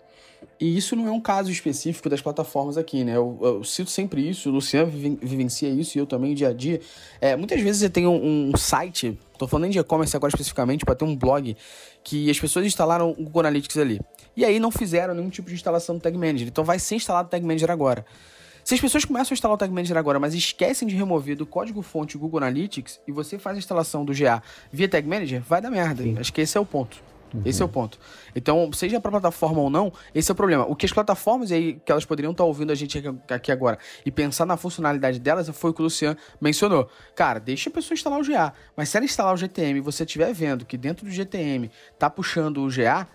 E 0.59 0.77
isso 0.77 0.95
não 0.95 1.07
é 1.07 1.11
um 1.11 1.19
caso 1.19 1.51
específico 1.51 2.09
das 2.09 2.21
plataformas 2.21 2.77
aqui, 2.77 3.03
né? 3.03 3.15
Eu, 3.17 3.37
eu 3.41 3.63
cito 3.63 3.89
sempre 3.89 4.27
isso, 4.27 4.49
o 4.49 4.53
Luciano 4.53 4.89
vivencia 4.89 5.69
isso 5.69 5.97
e 5.97 5.99
eu 5.99 6.05
também 6.05 6.33
dia 6.33 6.49
a 6.49 6.53
dia. 6.53 6.79
É, 7.19 7.35
muitas 7.35 7.59
vezes 7.59 7.81
você 7.81 7.89
tem 7.89 8.07
um, 8.07 8.49
um 8.49 8.57
site, 8.57 9.17
tô 9.37 9.47
falando 9.47 9.63
nem 9.63 9.71
de 9.71 9.79
e-commerce 9.79 10.15
agora 10.15 10.29
especificamente, 10.29 10.85
para 10.85 10.95
ter 10.95 11.03
um 11.03 11.15
blog 11.15 11.57
que 12.05 12.29
as 12.29 12.39
pessoas 12.39 12.67
instalaram 12.67 13.09
o 13.09 13.15
Google 13.15 13.39
Analytics 13.41 13.77
ali. 13.77 13.99
E 14.37 14.45
aí 14.45 14.59
não 14.59 14.69
fizeram 14.69 15.15
nenhum 15.15 15.29
tipo 15.29 15.49
de 15.49 15.55
instalação 15.55 15.95
do 15.95 16.01
Tag 16.01 16.15
Manager. 16.15 16.47
Então 16.47 16.63
vai 16.63 16.77
ser 16.77 16.95
instalado 16.95 17.27
o 17.27 17.31
Tag 17.31 17.43
Manager 17.43 17.71
agora. 17.71 18.05
Se 18.63 18.75
as 18.75 18.79
pessoas 18.79 19.03
começam 19.03 19.33
a 19.33 19.35
instalar 19.35 19.55
o 19.55 19.57
Tag 19.57 19.73
Manager 19.73 19.97
agora, 19.97 20.19
mas 20.19 20.35
esquecem 20.35 20.87
de 20.87 20.95
remover 20.95 21.35
do 21.35 21.47
código-fonte 21.47 22.15
Google 22.15 22.37
Analytics 22.37 22.99
e 23.07 23.11
você 23.11 23.39
faz 23.39 23.55
a 23.55 23.59
instalação 23.59 24.05
do 24.05 24.13
GA 24.13 24.41
via 24.71 24.87
Tag 24.87 25.07
Manager, 25.07 25.41
vai 25.41 25.59
dar 25.59 25.71
merda. 25.71 26.03
Sim. 26.03 26.15
Acho 26.19 26.31
que 26.31 26.41
esse 26.41 26.55
é 26.55 26.61
o 26.61 26.65
ponto. 26.65 27.01
Uhum. 27.35 27.41
Esse 27.45 27.61
é 27.61 27.65
o 27.65 27.67
ponto. 27.67 27.99
Então, 28.35 28.71
seja 28.73 28.99
para 28.99 29.11
plataforma 29.11 29.61
ou 29.61 29.69
não, 29.69 29.91
esse 30.13 30.31
é 30.31 30.33
o 30.33 30.35
problema. 30.35 30.65
O 30.65 30.75
que 30.75 30.85
as 30.85 30.93
plataformas 30.93 31.51
aí, 31.51 31.79
que 31.85 31.91
elas 31.91 32.05
poderiam 32.05 32.31
estar 32.31 32.43
tá 32.43 32.47
ouvindo 32.47 32.71
a 32.71 32.75
gente 32.75 33.03
aqui 33.29 33.51
agora 33.51 33.77
e 34.05 34.11
pensar 34.11 34.45
na 34.45 34.57
funcionalidade 34.57 35.19
delas, 35.19 35.49
foi 35.49 35.71
o 35.71 35.73
que 35.73 35.81
o 35.81 35.83
Luciano 35.83 36.17
mencionou. 36.39 36.89
Cara, 37.15 37.39
deixa 37.39 37.69
a 37.69 37.73
pessoa 37.73 37.95
instalar 37.95 38.19
o 38.19 38.23
GA, 38.23 38.53
mas 38.75 38.89
se 38.89 38.97
ela 38.97 39.05
instalar 39.05 39.33
o 39.33 39.37
GTM 39.37 39.79
e 39.79 39.81
você 39.81 40.03
estiver 40.03 40.33
vendo 40.33 40.65
que 40.65 40.77
dentro 40.77 41.05
do 41.05 41.11
GTM 41.11 41.69
tá 41.97 42.09
puxando 42.09 42.63
o 42.63 42.69
GA, 42.69 43.07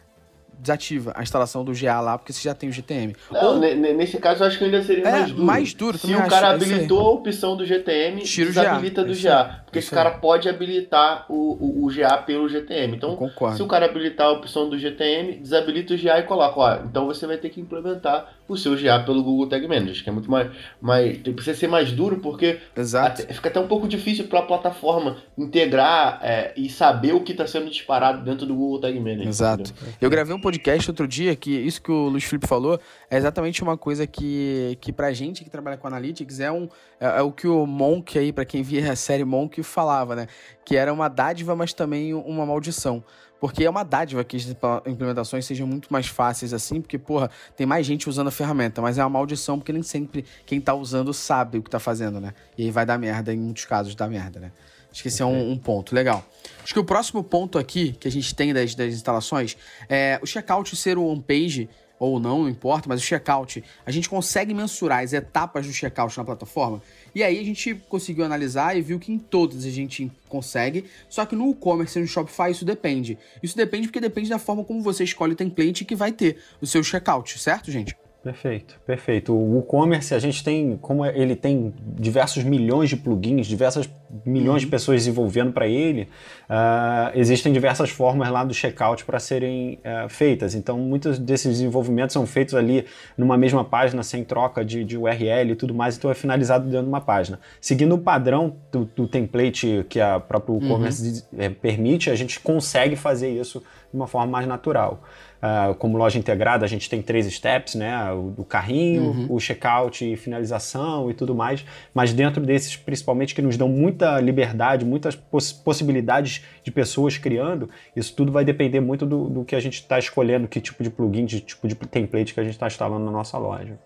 desativa 0.60 1.12
a 1.16 1.22
instalação 1.22 1.64
do 1.64 1.72
GA 1.72 2.00
lá, 2.00 2.18
porque 2.18 2.32
você 2.32 2.42
já 2.42 2.54
tem 2.54 2.68
o 2.68 2.72
GTM. 2.72 3.16
Não, 3.30 3.54
Ou... 3.54 3.58
nesse 3.58 4.18
caso 4.18 4.42
eu 4.42 4.46
acho 4.46 4.58
que 4.58 4.64
ainda 4.64 4.82
seria 4.82 5.08
é, 5.08 5.10
mais 5.10 5.30
duro. 5.32 5.44
mais 5.44 5.74
duro. 5.74 5.98
Se 5.98 6.14
o 6.14 6.28
cara 6.28 6.50
habilitou 6.50 7.00
a 7.00 7.10
opção 7.12 7.56
do 7.56 7.64
GTM, 7.64 8.22
Tira 8.22 8.48
desabilita 8.50 9.02
do 9.02 9.14
GA. 9.14 9.64
Porque 9.70 9.78
esse 9.78 9.90
cara 9.92 10.10
pode 10.10 10.48
habilitar 10.48 11.26
o, 11.28 11.34
o, 11.34 11.86
o, 11.86 11.94
GA 11.94 12.18
pelo 12.18 12.48
GTM. 12.48 12.96
Então, 12.96 13.16
se 13.54 13.62
o 13.62 13.68
cara 13.68 13.86
habilitar 13.86 14.26
a 14.26 14.32
opção 14.32 14.68
do 14.68 14.76
GTM, 14.76 15.36
desabilita 15.36 15.94
o 15.94 15.96
GA 15.96 16.18
e 16.18 16.24
coloca, 16.24 16.58
ó, 16.58 16.74
então 16.84 17.06
você 17.06 17.24
vai 17.24 17.36
ter 17.36 17.50
que 17.50 17.60
implementar 17.60 18.34
o 18.48 18.56
seu 18.56 18.76
GA 18.76 18.98
pelo 18.98 19.22
Google 19.22 19.48
Tag 19.48 19.66
Manager, 19.68 20.02
que 20.02 20.10
é 20.10 20.12
muito 20.12 20.28
mais, 20.28 20.50
mais 20.80 21.18
precisa 21.18 21.56
ser 21.56 21.68
mais 21.68 21.92
duro 21.92 22.18
porque 22.18 22.58
até, 22.76 23.32
fica 23.32 23.48
até 23.48 23.60
um 23.60 23.68
pouco 23.68 23.86
difícil 23.86 24.26
para 24.26 24.40
a 24.40 24.42
plataforma 24.42 25.18
integrar 25.38 26.18
é, 26.20 26.52
e 26.56 26.68
saber 26.68 27.14
o 27.14 27.20
que 27.20 27.30
está 27.30 27.46
sendo 27.46 27.70
disparado 27.70 28.24
dentro 28.24 28.46
do 28.46 28.54
Google 28.54 28.80
Tag 28.80 28.98
Manager. 28.98 29.28
Exato. 29.28 29.70
Entendeu? 29.70 29.94
Eu 30.00 30.10
gravei 30.10 30.34
um 30.34 30.40
podcast 30.40 30.90
outro 30.90 31.06
dia 31.06 31.36
que 31.36 31.52
isso 31.52 31.80
que 31.80 31.92
o 31.92 32.08
Luiz 32.08 32.24
Felipe 32.24 32.48
falou 32.48 32.80
é 33.08 33.16
exatamente 33.16 33.62
uma 33.62 33.76
coisa 33.76 34.04
que, 34.04 34.76
que 34.80 34.92
pra 34.92 35.12
gente 35.12 35.44
que 35.44 35.50
trabalha 35.50 35.76
com 35.76 35.86
Analytics 35.86 36.40
é, 36.40 36.50
um, 36.50 36.68
é, 36.98 37.06
é 37.18 37.22
o 37.22 37.30
que 37.30 37.46
o 37.46 37.64
Monk 37.66 38.18
aí, 38.18 38.32
para 38.32 38.44
quem 38.44 38.62
via 38.62 38.90
a 38.90 38.96
série 38.96 39.24
Monk, 39.24 39.59
falava, 39.62 40.14
né? 40.14 40.26
Que 40.64 40.76
era 40.76 40.92
uma 40.92 41.08
dádiva, 41.08 41.54
mas 41.54 41.72
também 41.72 42.14
uma 42.14 42.46
maldição. 42.46 43.04
Porque 43.40 43.64
é 43.64 43.70
uma 43.70 43.82
dádiva 43.82 44.22
que 44.22 44.36
as 44.36 44.46
implementações 44.86 45.46
sejam 45.46 45.66
muito 45.66 45.90
mais 45.90 46.06
fáceis 46.06 46.52
assim, 46.52 46.80
porque, 46.80 46.98
porra, 46.98 47.30
tem 47.56 47.66
mais 47.66 47.86
gente 47.86 48.06
usando 48.06 48.28
a 48.28 48.30
ferramenta, 48.30 48.82
mas 48.82 48.98
é 48.98 49.02
uma 49.02 49.08
maldição 49.08 49.58
porque 49.58 49.72
nem 49.72 49.82
sempre 49.82 50.26
quem 50.44 50.60
tá 50.60 50.74
usando 50.74 51.14
sabe 51.14 51.56
o 51.56 51.62
que 51.62 51.70
tá 51.70 51.80
fazendo, 51.80 52.20
né? 52.20 52.34
E 52.58 52.64
aí 52.64 52.70
vai 52.70 52.84
dar 52.84 52.98
merda, 52.98 53.32
em 53.32 53.38
muitos 53.38 53.64
casos 53.64 53.94
dá 53.94 54.06
merda, 54.06 54.38
né? 54.38 54.52
Acho 54.92 55.02
que 55.02 55.08
esse 55.08 55.22
okay. 55.22 55.34
é 55.34 55.38
um, 55.38 55.52
um, 55.52 55.56
ponto 55.56 55.94
legal. 55.94 56.22
Acho 56.62 56.74
que 56.74 56.80
o 56.80 56.84
próximo 56.84 57.24
ponto 57.24 57.58
aqui 57.58 57.92
que 57.92 58.08
a 58.08 58.10
gente 58.10 58.34
tem 58.34 58.52
das, 58.52 58.74
das 58.74 58.92
instalações 58.92 59.56
é 59.88 60.18
o 60.22 60.26
checkout 60.26 60.76
ser 60.76 60.98
o 60.98 61.06
on-page 61.06 61.68
ou 62.00 62.18
não, 62.18 62.42
não 62.42 62.48
importa, 62.48 62.88
mas 62.88 62.98
o 62.98 63.04
checkout, 63.04 63.62
a 63.84 63.90
gente 63.90 64.08
consegue 64.08 64.54
mensurar 64.54 65.04
as 65.04 65.12
etapas 65.12 65.66
do 65.66 65.72
checkout 65.72 66.16
na 66.16 66.24
plataforma. 66.24 66.82
E 67.14 67.22
aí 67.22 67.38
a 67.38 67.44
gente 67.44 67.74
conseguiu 67.90 68.24
analisar 68.24 68.74
e 68.74 68.80
viu 68.80 68.98
que 68.98 69.12
em 69.12 69.18
todas 69.18 69.66
a 69.66 69.70
gente 69.70 70.10
consegue, 70.26 70.86
só 71.10 71.26
que 71.26 71.36
no 71.36 71.50
e-commerce 71.50 71.98
e 71.98 72.02
no 72.02 72.08
Shopify 72.08 72.50
isso 72.50 72.64
depende. 72.64 73.18
Isso 73.42 73.54
depende 73.54 73.88
porque 73.88 74.00
depende 74.00 74.30
da 74.30 74.38
forma 74.38 74.64
como 74.64 74.80
você 74.80 75.04
escolhe 75.04 75.34
o 75.34 75.36
template 75.36 75.84
que 75.84 75.94
vai 75.94 76.10
ter 76.10 76.38
o 76.58 76.66
seu 76.66 76.82
checkout, 76.82 77.38
certo, 77.38 77.70
gente? 77.70 77.94
Perfeito, 78.22 78.78
perfeito. 78.86 79.34
O 79.34 79.60
e-commerce, 79.60 80.14
a 80.14 80.18
gente 80.18 80.44
tem, 80.44 80.76
como 80.76 81.06
ele 81.06 81.34
tem 81.34 81.72
diversos 81.78 82.44
milhões 82.44 82.90
de 82.90 82.96
plugins, 82.96 83.46
diversas 83.46 83.88
milhões 84.26 84.62
uhum. 84.62 84.66
de 84.66 84.66
pessoas 84.66 84.98
desenvolvendo 84.98 85.52
para 85.52 85.66
ele, 85.66 86.06
uh, 86.50 87.10
existem 87.14 87.52
diversas 87.52 87.90
formas 87.90 88.28
lá 88.28 88.42
do 88.42 88.52
checkout 88.52 89.04
para 89.04 89.20
serem 89.20 89.78
uh, 89.84 90.08
feitas. 90.08 90.54
Então, 90.54 90.76
muitos 90.78 91.18
desses 91.18 91.58
desenvolvimentos 91.58 92.12
são 92.12 92.26
feitos 92.26 92.54
ali 92.54 92.84
numa 93.16 93.36
mesma 93.38 93.64
página, 93.64 94.02
sem 94.02 94.24
troca 94.24 94.64
de, 94.64 94.84
de 94.84 94.98
URL 94.98 95.52
e 95.52 95.54
tudo 95.54 95.72
mais, 95.72 95.96
então 95.96 96.10
é 96.10 96.14
finalizado 96.14 96.64
dentro 96.64 96.82
de 96.82 96.88
uma 96.88 97.00
página. 97.00 97.38
Seguindo 97.60 97.94
o 97.94 97.98
padrão 97.98 98.56
do, 98.72 98.84
do 98.84 99.06
template 99.06 99.86
que 99.88 100.00
a 100.00 100.18
próprio 100.18 100.56
uhum. 100.56 100.64
e-commerce 100.64 101.24
uhum. 101.32 101.54
permite, 101.54 102.10
a 102.10 102.16
gente 102.16 102.40
consegue 102.40 102.96
fazer 102.96 103.30
isso 103.30 103.60
de 103.60 103.96
uma 103.96 104.06
forma 104.06 104.26
mais 104.26 104.46
natural. 104.46 105.02
Uh, 105.40 105.74
como 105.76 105.96
loja 105.96 106.18
integrada, 106.18 106.66
a 106.66 106.68
gente 106.68 106.88
tem 106.88 107.00
três 107.00 107.26
steps, 107.32 107.74
né? 107.74 108.12
O, 108.12 108.34
o 108.38 108.44
carrinho, 108.44 109.04
uhum. 109.04 109.26
o 109.30 109.40
checkout 109.40 110.04
e 110.04 110.14
finalização 110.14 111.10
e 111.10 111.14
tudo 111.14 111.34
mais. 111.34 111.64
Mas 111.94 112.12
dentro 112.12 112.44
desses, 112.44 112.76
principalmente, 112.76 113.34
que 113.34 113.40
nos 113.40 113.56
dão 113.56 113.66
muita 113.66 114.20
liberdade, 114.20 114.84
muitas 114.84 115.16
poss 115.16 115.50
possibilidades 115.50 116.39
de 116.62 116.70
pessoas 116.70 117.16
criando, 117.18 117.68
isso 117.94 118.14
tudo 118.14 118.32
vai 118.32 118.44
depender 118.44 118.80
muito 118.80 119.06
do, 119.06 119.28
do 119.28 119.44
que 119.44 119.54
a 119.54 119.60
gente 119.60 119.74
está 119.74 119.98
escolhendo, 119.98 120.48
que 120.48 120.60
tipo 120.60 120.82
de 120.82 120.90
plugin, 120.90 121.24
de 121.24 121.40
tipo 121.40 121.66
de 121.66 121.74
template 121.74 122.34
que 122.34 122.40
a 122.40 122.44
gente 122.44 122.54
está 122.54 122.66
instalando 122.66 123.04
na 123.04 123.10
nossa 123.10 123.38
loja. 123.38 123.78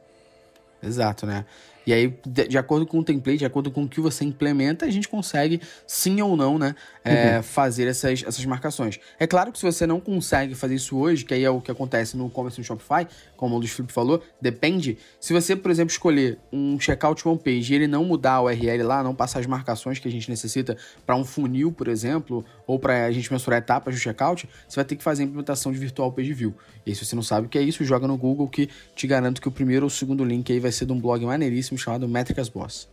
Exato, 0.83 1.27
né? 1.27 1.47
E 1.87 1.93
aí, 1.93 2.19
de, 2.27 2.57
acordo 2.57 2.87
com 2.87 2.99
o 2.99 3.05
template, 3.05 3.39
de 3.39 3.45
acordo 3.45 3.71
com 3.71 3.85
o 3.85 3.89
que 3.89 4.01
você 4.01 4.25
implementa, 4.25 4.87
a 4.87 4.91
gente 4.91 5.09
consegue, 5.09 5.61
sim 5.87 6.21
ou 6.21 6.37
não, 6.37 6.59
né, 6.59 6.75
é, 7.05 7.37
uhum. 7.37 7.43
fazer 7.43 7.87
essas, 7.87 8.25
essas 8.27 8.45
marcações. 8.45 8.99
É 9.19 9.27
claro 9.27 9.53
que 9.53 9.59
se 9.59 9.65
você 9.65 9.87
não 9.87 10.01
consegue 10.01 10.55
fazer 10.55 10.75
isso 10.77 10.97
hoje, 10.97 11.25
que 11.25 11.35
aí 11.35 11.45
é 11.45 11.51
o 11.51 11.61
que 11.61 11.71
acontece 11.71 12.17
no 12.17 12.27
e-commerce 12.27 12.59
no 12.59 12.65
Shopify, 12.65 13.07
como 13.37 13.57
o 13.57 13.59
Luiz 13.59 13.73
Felipe 13.73 13.93
falou, 13.93 14.23
depende. 14.41 14.97
Se 15.21 15.33
você, 15.33 15.55
por 15.55 15.71
exemplo, 15.71 15.93
escolher 15.93 16.39
um 16.53 16.79
checkout 16.81 17.27
homepage 17.29 17.73
e 17.73 17.77
ele 17.77 17.87
não 17.87 18.05
mudar 18.05 18.35
a 18.35 18.43
URL 18.43 18.83
lá, 18.83 19.03
não 19.03 19.15
passar 19.15 19.41
as 19.41 19.47
marcações 19.47 19.99
que 19.99 20.09
a 20.09 20.11
gente 20.11 20.31
necessita 20.31 20.77
para 21.05 21.17
um 21.17 21.25
funil, 21.25 21.71
por 21.71 21.89
exemplo, 21.89 22.45
ou 22.67 22.79
para 22.79 23.05
a 23.05 23.13
gente 23.13 23.31
mensurar 23.31 23.59
etapas 23.59 23.95
do 23.95 24.01
checkout, 24.01 24.49
você 24.67 24.77
vai 24.77 24.85
ter 24.85 24.97
que 24.97 25.03
fazer 25.03 25.23
a 25.23 25.27
implementação 25.27 25.73
de 25.73 25.79
Virtual 25.79 26.11
Page 26.11 26.33
View. 26.33 26.55
E 26.87 26.91
aí, 26.91 26.97
se 26.97 27.05
você 27.05 27.15
não 27.15 27.23
sabe 27.23 27.47
o 27.47 27.51
que 27.51 27.59
é 27.59 27.63
isso, 27.63 27.85
joga 27.85 28.07
no 28.07 28.17
Google 28.17 28.49
que 28.49 28.69
te 28.95 29.07
garanto 29.07 29.41
que 29.41 29.49
o 29.49 29.51
primeiro 29.51 29.85
ou 29.85 29.89
o 29.89 29.91
segundo 29.91 30.25
link 30.25 30.51
aí 30.53 30.61
vai 30.61 30.73
ser 30.73 30.87
de 30.87 30.93
um 30.93 31.01
blog 31.01 31.25
maneiríssimo 31.25 31.74
chamado 31.77 32.09
Métricas 32.09 32.49
Boss. 32.49 32.89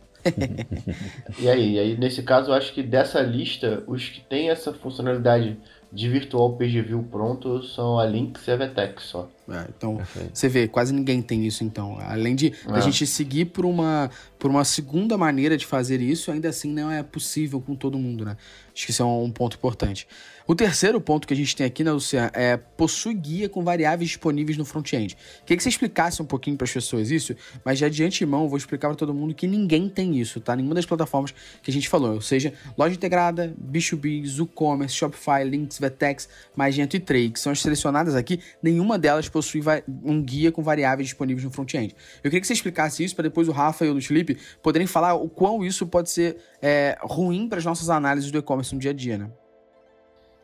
e 1.38 1.48
aí, 1.48 1.74
e 1.74 1.78
aí, 1.78 1.96
nesse 1.98 2.22
caso, 2.22 2.50
eu 2.50 2.54
acho 2.54 2.72
que 2.72 2.82
dessa 2.82 3.20
lista, 3.20 3.82
os 3.86 4.08
que 4.08 4.20
têm 4.20 4.50
essa 4.50 4.72
funcionalidade 4.72 5.56
de 5.92 6.08
Virtual 6.08 6.56
Page 6.56 6.80
View 6.80 7.06
pronto 7.10 7.62
são 7.62 7.98
a 7.98 8.06
Lynx 8.06 8.46
e 8.46 8.50
a 8.50 8.56
Vetex 8.56 9.04
só. 9.04 9.28
É, 9.48 9.66
então, 9.76 9.96
Perfeito. 9.96 10.30
você 10.32 10.48
vê, 10.48 10.66
quase 10.66 10.94
ninguém 10.94 11.20
tem 11.20 11.46
isso, 11.46 11.62
então. 11.62 11.98
Além 12.00 12.34
de 12.34 12.48
é. 12.48 12.72
a 12.72 12.80
gente 12.80 13.06
seguir 13.06 13.46
por 13.46 13.66
uma, 13.66 14.10
por 14.38 14.50
uma 14.50 14.64
segunda 14.64 15.18
maneira 15.18 15.56
de 15.56 15.66
fazer 15.66 16.00
isso, 16.00 16.30
ainda 16.30 16.48
assim 16.48 16.72
não 16.72 16.90
é 16.90 17.02
possível 17.02 17.60
com 17.60 17.74
todo 17.74 17.98
mundo, 17.98 18.24
né? 18.24 18.36
Acho 18.74 18.86
que 18.86 18.90
isso 18.90 19.02
é 19.02 19.06
um 19.06 19.30
ponto 19.30 19.56
importante. 19.56 20.08
O 20.46 20.54
terceiro 20.54 21.00
ponto 21.00 21.26
que 21.26 21.34
a 21.34 21.36
gente 21.36 21.54
tem 21.54 21.64
aqui, 21.64 21.84
né, 21.84 21.92
Luciano, 21.92 22.30
é 22.34 22.56
possui 22.56 23.14
guia 23.14 23.48
com 23.48 23.62
variáveis 23.62 24.10
disponíveis 24.10 24.58
no 24.58 24.64
front-end. 24.64 25.16
Queria 25.46 25.56
que 25.56 25.62
você 25.62 25.68
explicasse 25.68 26.20
um 26.20 26.24
pouquinho 26.24 26.56
para 26.56 26.64
as 26.64 26.72
pessoas 26.72 27.10
isso, 27.10 27.34
mas 27.64 27.78
já 27.78 27.88
de 27.88 28.02
antemão 28.02 28.48
vou 28.48 28.56
explicar 28.56 28.88
para 28.88 28.96
todo 28.96 29.14
mundo 29.14 29.34
que 29.34 29.46
ninguém 29.46 29.88
tem 29.88 30.18
isso, 30.18 30.40
tá? 30.40 30.56
Nenhuma 30.56 30.74
das 30.74 30.86
plataformas 30.86 31.32
que 31.62 31.70
a 31.70 31.72
gente 31.72 31.88
falou, 31.88 32.14
ou 32.14 32.20
seja, 32.20 32.52
loja 32.76 32.94
integrada, 32.94 33.54
B2B, 33.62 34.26
ZooCommerce, 34.26 34.94
Shopify, 34.94 35.44
Links, 35.44 35.78
Vetex, 35.78 36.28
Magento 36.56 36.96
e 36.96 37.00
Trade, 37.00 37.30
que 37.30 37.40
são 37.40 37.52
as 37.52 37.60
selecionadas 37.60 38.14
aqui, 38.16 38.40
nenhuma 38.62 38.98
delas 38.98 39.28
possui 39.28 39.62
um 40.02 40.20
guia 40.20 40.50
com 40.50 40.62
variáveis 40.62 41.08
disponíveis 41.08 41.44
no 41.44 41.50
front-end. 41.50 41.94
Eu 42.16 42.30
queria 42.30 42.40
que 42.40 42.46
você 42.46 42.52
explicasse 42.52 43.04
isso 43.04 43.14
para 43.14 43.24
depois 43.24 43.48
o 43.48 43.52
Rafa 43.52 43.84
e 43.84 43.88
o 43.88 43.92
Luiz 43.92 44.06
Felipe 44.06 44.36
poderem 44.62 44.86
falar 44.86 45.14
o 45.14 45.28
quão 45.28 45.64
isso 45.64 45.86
pode 45.86 46.10
ser 46.10 46.36
é, 46.60 46.98
ruim 47.00 47.48
para 47.48 47.58
as 47.58 47.64
nossas 47.64 47.88
análises 47.88 48.30
do 48.30 48.38
e-commerce 48.38 48.74
no 48.74 48.80
dia 48.80 48.90
a 48.90 48.94
dia, 48.94 49.18
né? 49.18 49.30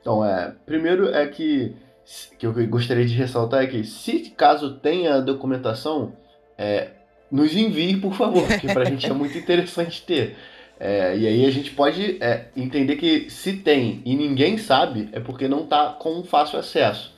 Então, 0.08 0.24
é, 0.24 0.54
primeiro 0.64 1.14
é 1.14 1.26
que, 1.26 1.76
que 2.38 2.46
eu 2.46 2.54
gostaria 2.66 3.04
de 3.04 3.12
ressaltar 3.12 3.64
é 3.64 3.66
que, 3.66 3.84
se 3.84 4.30
caso 4.30 4.76
tenha 4.76 5.20
documentação, 5.20 6.14
é, 6.56 6.92
nos 7.30 7.54
envie, 7.54 7.98
por 7.98 8.14
favor, 8.14 8.42
porque 8.48 8.72
para 8.72 8.84
a 8.84 8.90
gente 8.90 9.04
é 9.04 9.12
muito 9.12 9.36
interessante 9.36 10.00
ter. 10.00 10.34
É, 10.80 11.14
e 11.14 11.26
aí 11.26 11.44
a 11.44 11.50
gente 11.50 11.72
pode 11.72 12.16
é, 12.22 12.46
entender 12.56 12.96
que 12.96 13.28
se 13.28 13.58
tem 13.58 14.00
e 14.02 14.16
ninguém 14.16 14.56
sabe, 14.56 15.10
é 15.12 15.20
porque 15.20 15.46
não 15.46 15.64
está 15.64 15.88
com 15.88 16.24
fácil 16.24 16.58
acesso. 16.58 17.14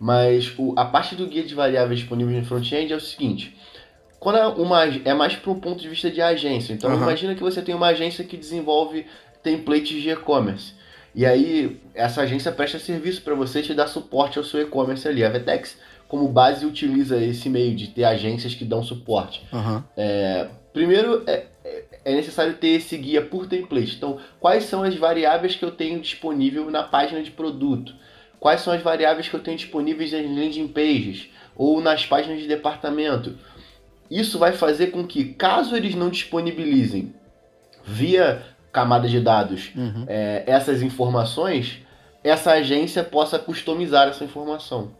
Mas 0.00 0.54
o, 0.56 0.72
a 0.78 0.86
parte 0.86 1.14
do 1.14 1.26
guia 1.26 1.42
de 1.42 1.54
variáveis 1.54 2.00
disponíveis 2.00 2.38
no 2.38 2.46
front-end 2.46 2.90
é 2.90 2.96
o 2.96 3.00
seguinte: 3.00 3.54
quando 4.18 4.38
é, 4.38 4.46
uma, 4.46 4.84
é 4.86 5.12
mais 5.12 5.36
para 5.36 5.50
um 5.50 5.60
ponto 5.60 5.82
de 5.82 5.90
vista 5.90 6.10
de 6.10 6.22
agência. 6.22 6.72
Então, 6.72 6.88
uhum. 6.90 7.02
imagina 7.02 7.34
que 7.34 7.42
você 7.42 7.60
tem 7.60 7.74
uma 7.74 7.88
agência 7.88 8.24
que 8.24 8.38
desenvolve 8.38 9.04
templates 9.42 10.00
de 10.00 10.08
e-commerce. 10.08 10.79
E 11.14 11.26
aí, 11.26 11.80
essa 11.94 12.22
agência 12.22 12.52
presta 12.52 12.78
serviço 12.78 13.22
para 13.22 13.34
você 13.34 13.62
te 13.62 13.74
dar 13.74 13.86
suporte 13.86 14.38
ao 14.38 14.44
seu 14.44 14.62
e-commerce 14.62 15.06
ali. 15.08 15.24
A 15.24 15.28
Vetex, 15.28 15.78
como 16.06 16.28
base, 16.28 16.64
utiliza 16.64 17.16
esse 17.22 17.48
meio 17.48 17.74
de 17.74 17.88
ter 17.88 18.04
agências 18.04 18.54
que 18.54 18.64
dão 18.64 18.82
suporte. 18.82 19.42
Uhum. 19.52 19.82
É, 19.96 20.48
primeiro, 20.72 21.24
é, 21.26 21.46
é 22.04 22.14
necessário 22.14 22.54
ter 22.54 22.68
esse 22.68 22.96
guia 22.96 23.22
por 23.22 23.46
template. 23.46 23.96
Então, 23.96 24.18
quais 24.38 24.64
são 24.64 24.82
as 24.82 24.94
variáveis 24.94 25.56
que 25.56 25.64
eu 25.64 25.70
tenho 25.70 26.00
disponível 26.00 26.70
na 26.70 26.82
página 26.82 27.22
de 27.22 27.30
produto? 27.30 27.94
Quais 28.38 28.62
são 28.62 28.72
as 28.72 28.82
variáveis 28.82 29.28
que 29.28 29.34
eu 29.34 29.40
tenho 29.40 29.56
disponíveis 29.56 30.12
nas 30.12 30.24
landing 30.24 30.68
pages 30.68 31.28
ou 31.54 31.80
nas 31.80 32.06
páginas 32.06 32.40
de 32.40 32.48
departamento? 32.48 33.36
Isso 34.10 34.38
vai 34.38 34.52
fazer 34.52 34.88
com 34.88 35.06
que, 35.06 35.24
caso 35.34 35.76
eles 35.76 35.94
não 35.94 36.08
disponibilizem 36.08 37.14
via 37.84 38.42
camada 38.72 39.08
de 39.08 39.20
dados 39.20 39.70
uhum. 39.74 40.04
é, 40.06 40.44
essas 40.46 40.82
informações, 40.82 41.78
essa 42.22 42.52
agência 42.52 43.02
possa 43.02 43.38
customizar 43.38 44.08
essa 44.08 44.24
informação. 44.24 44.92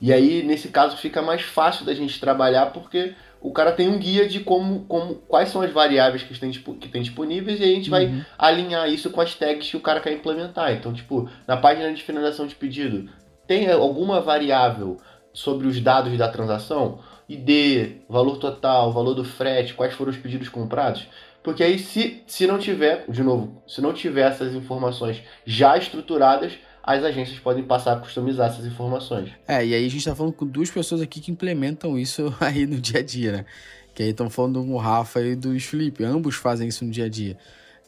E 0.00 0.12
aí, 0.12 0.42
nesse 0.42 0.68
caso, 0.68 0.96
fica 0.96 1.20
mais 1.20 1.42
fácil 1.42 1.84
da 1.84 1.92
gente 1.92 2.18
trabalhar 2.18 2.66
porque 2.66 3.14
o 3.40 3.52
cara 3.52 3.72
tem 3.72 3.88
um 3.88 3.98
guia 3.98 4.26
de 4.26 4.40
como, 4.40 4.80
como 4.86 5.14
quais 5.14 5.50
são 5.50 5.60
as 5.60 5.70
variáveis 5.70 6.22
que 6.22 6.38
tem, 6.38 6.50
que 6.50 6.88
tem 6.88 7.02
disponíveis 7.02 7.60
e 7.60 7.64
a 7.64 7.66
gente 7.66 7.90
uhum. 7.90 7.96
vai 7.96 8.26
alinhar 8.38 8.88
isso 8.88 9.10
com 9.10 9.20
as 9.20 9.34
tags 9.34 9.68
que 9.68 9.76
o 9.76 9.80
cara 9.80 10.00
quer 10.00 10.12
implementar. 10.12 10.72
Então, 10.72 10.92
tipo, 10.92 11.28
na 11.46 11.56
página 11.56 11.92
de 11.92 12.02
finalização 12.02 12.46
de 12.46 12.54
pedido, 12.54 13.10
tem 13.46 13.70
alguma 13.70 14.20
variável 14.20 14.98
sobre 15.32 15.66
os 15.66 15.80
dados 15.80 16.16
da 16.16 16.28
transação? 16.28 17.00
ID, 17.28 18.02
valor 18.08 18.38
total, 18.38 18.92
valor 18.92 19.14
do 19.14 19.24
frete, 19.24 19.74
quais 19.74 19.94
foram 19.94 20.10
os 20.10 20.18
pedidos 20.18 20.48
comprados? 20.48 21.06
Porque 21.42 21.62
aí, 21.62 21.78
se, 21.78 22.22
se 22.26 22.46
não 22.46 22.58
tiver, 22.58 23.04
de 23.08 23.22
novo, 23.22 23.62
se 23.66 23.80
não 23.80 23.92
tiver 23.92 24.30
essas 24.30 24.54
informações 24.54 25.22
já 25.44 25.76
estruturadas, 25.76 26.52
as 26.82 27.02
agências 27.02 27.38
podem 27.38 27.62
passar 27.62 27.94
a 27.94 27.96
customizar 27.96 28.50
essas 28.50 28.66
informações. 28.66 29.30
É, 29.46 29.64
e 29.64 29.74
aí 29.74 29.86
a 29.86 29.88
gente 29.88 29.98
está 29.98 30.14
falando 30.14 30.32
com 30.32 30.46
duas 30.46 30.70
pessoas 30.70 31.00
aqui 31.00 31.20
que 31.20 31.30
implementam 31.30 31.98
isso 31.98 32.34
aí 32.40 32.66
no 32.66 32.80
dia 32.80 33.00
a 33.00 33.02
dia, 33.02 33.32
né? 33.32 33.44
Que 33.94 34.02
aí 34.02 34.10
estão 34.10 34.30
falando 34.30 34.62
do 34.62 34.76
Rafa 34.76 35.20
e 35.20 35.34
do 35.34 35.58
Felipe. 35.60 36.04
Ambos 36.04 36.36
fazem 36.36 36.68
isso 36.68 36.84
no 36.84 36.90
dia 36.90 37.06
a 37.06 37.08
dia. 37.08 37.36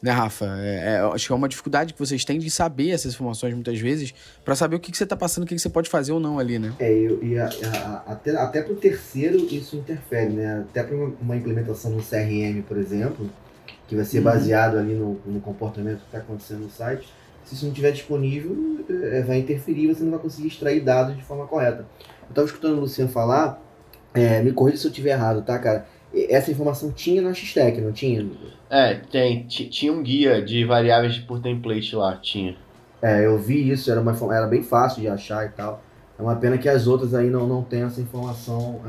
Né, 0.03 0.11
Rafa? 0.11 0.57
É, 0.59 0.95
é, 0.95 0.99
acho 1.13 1.27
que 1.27 1.31
é 1.31 1.35
uma 1.35 1.47
dificuldade 1.47 1.93
que 1.93 1.99
vocês 1.99 2.25
têm 2.25 2.37
de 2.37 2.51
saber 2.51 2.89
essas 2.89 3.13
informações 3.13 3.53
muitas 3.53 3.79
vezes, 3.79 4.13
para 4.43 4.53
saber 4.53 4.75
o 4.75 4.79
que, 4.81 4.91
que 4.91 4.97
você 4.97 5.05
está 5.05 5.15
passando, 5.15 5.45
o 5.45 5.47
que, 5.47 5.55
que 5.55 5.61
você 5.61 5.69
pode 5.69 5.89
fazer 5.89 6.11
ou 6.11 6.19
não 6.19 6.39
ali, 6.39 6.59
né? 6.59 6.73
É, 6.77 6.91
e, 6.93 7.39
a, 7.39 7.45
a, 7.45 8.11
até, 8.11 8.31
até 8.31 8.61
para 8.61 8.73
o 8.73 8.75
terceiro 8.75 9.37
isso 9.37 9.77
interfere, 9.77 10.33
né? 10.33 10.65
Até 10.69 10.83
para 10.83 10.93
uma, 10.93 11.13
uma 11.21 11.37
implementação 11.37 11.89
no 11.91 12.03
CRM, 12.03 12.61
por 12.67 12.75
exemplo, 12.75 13.29
que 13.87 13.95
vai 13.95 14.03
ser 14.03 14.17
uhum. 14.17 14.25
baseado 14.25 14.77
ali 14.77 14.93
no, 14.93 15.21
no 15.25 15.39
comportamento 15.39 15.99
que 15.99 16.05
está 16.07 16.17
acontecendo 16.17 16.63
no 16.63 16.69
site. 16.69 17.07
Se 17.45 17.55
isso 17.55 17.63
não 17.63 17.71
estiver 17.71 17.91
disponível, 17.91 18.85
é, 19.09 19.21
vai 19.21 19.37
interferir, 19.37 19.87
você 19.87 20.03
não 20.03 20.11
vai 20.11 20.19
conseguir 20.19 20.49
extrair 20.49 20.81
dados 20.81 21.15
de 21.15 21.23
forma 21.23 21.47
correta. 21.47 21.85
Eu 22.23 22.29
estava 22.29 22.45
escutando 22.45 22.77
o 22.77 22.81
Luciano 22.81 23.09
falar, 23.09 23.61
é, 24.13 24.41
me 24.41 24.51
corrija 24.51 24.79
se 24.79 24.85
eu 24.85 24.91
estiver 24.91 25.11
errado, 25.11 25.41
tá, 25.43 25.57
cara? 25.57 25.85
Essa 26.29 26.51
informação 26.51 26.91
tinha 26.91 27.21
na 27.21 27.33
X-Tech, 27.33 27.79
não 27.81 27.91
tinha? 27.91 28.25
É, 28.69 28.95
tem. 28.95 29.43
Tinha 29.47 29.91
um 29.91 30.03
guia 30.03 30.41
de 30.41 30.63
variáveis 30.63 31.17
por 31.17 31.41
template 31.41 31.95
lá, 31.95 32.17
tinha. 32.17 32.55
É, 33.01 33.25
eu 33.25 33.37
vi 33.37 33.69
isso, 33.69 33.91
era, 33.91 33.99
uma, 33.99 34.15
era 34.33 34.47
bem 34.47 34.63
fácil 34.63 35.01
de 35.01 35.07
achar 35.07 35.45
e 35.45 35.49
tal. 35.49 35.83
É 36.17 36.21
uma 36.21 36.35
pena 36.35 36.57
que 36.57 36.69
as 36.69 36.87
outras 36.87 37.13
aí 37.13 37.29
não, 37.29 37.47
não 37.47 37.63
tenham 37.63 37.87
essa 37.87 37.99
informação 37.99 38.79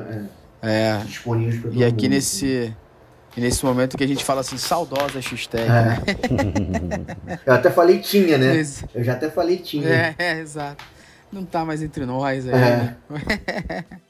é, 0.63 0.69
é. 0.71 0.99
disponível 0.99 1.63
para 1.63 1.71
todo 1.71 1.81
E 1.81 1.85
aqui 1.85 2.05
mundo, 2.05 2.15
nesse, 2.15 2.47
assim. 2.47 2.75
E 3.37 3.41
nesse 3.41 3.65
momento 3.65 3.97
que 3.97 4.05
a 4.05 4.07
gente 4.07 4.25
fala 4.25 4.43
assim, 4.43 4.57
saudosa 4.57 5.21
X-Tech, 5.21 5.65
é. 5.65 5.69
né? 5.69 5.99
Eu 7.45 7.55
até 7.55 7.71
falei 7.71 7.99
tinha, 7.99 8.39
né? 8.39 8.63
Eu 8.95 9.03
já 9.03 9.15
até 9.15 9.29
falei 9.29 9.57
tinha. 9.57 9.89
É, 9.89 10.15
é 10.17 10.39
exato. 10.39 10.85
Não 11.33 11.45
tá 11.45 11.65
mais 11.65 11.83
entre 11.83 12.07
nós 12.07 12.47
aí. 12.47 12.55
É. 12.55 12.77
Né? 12.77 12.97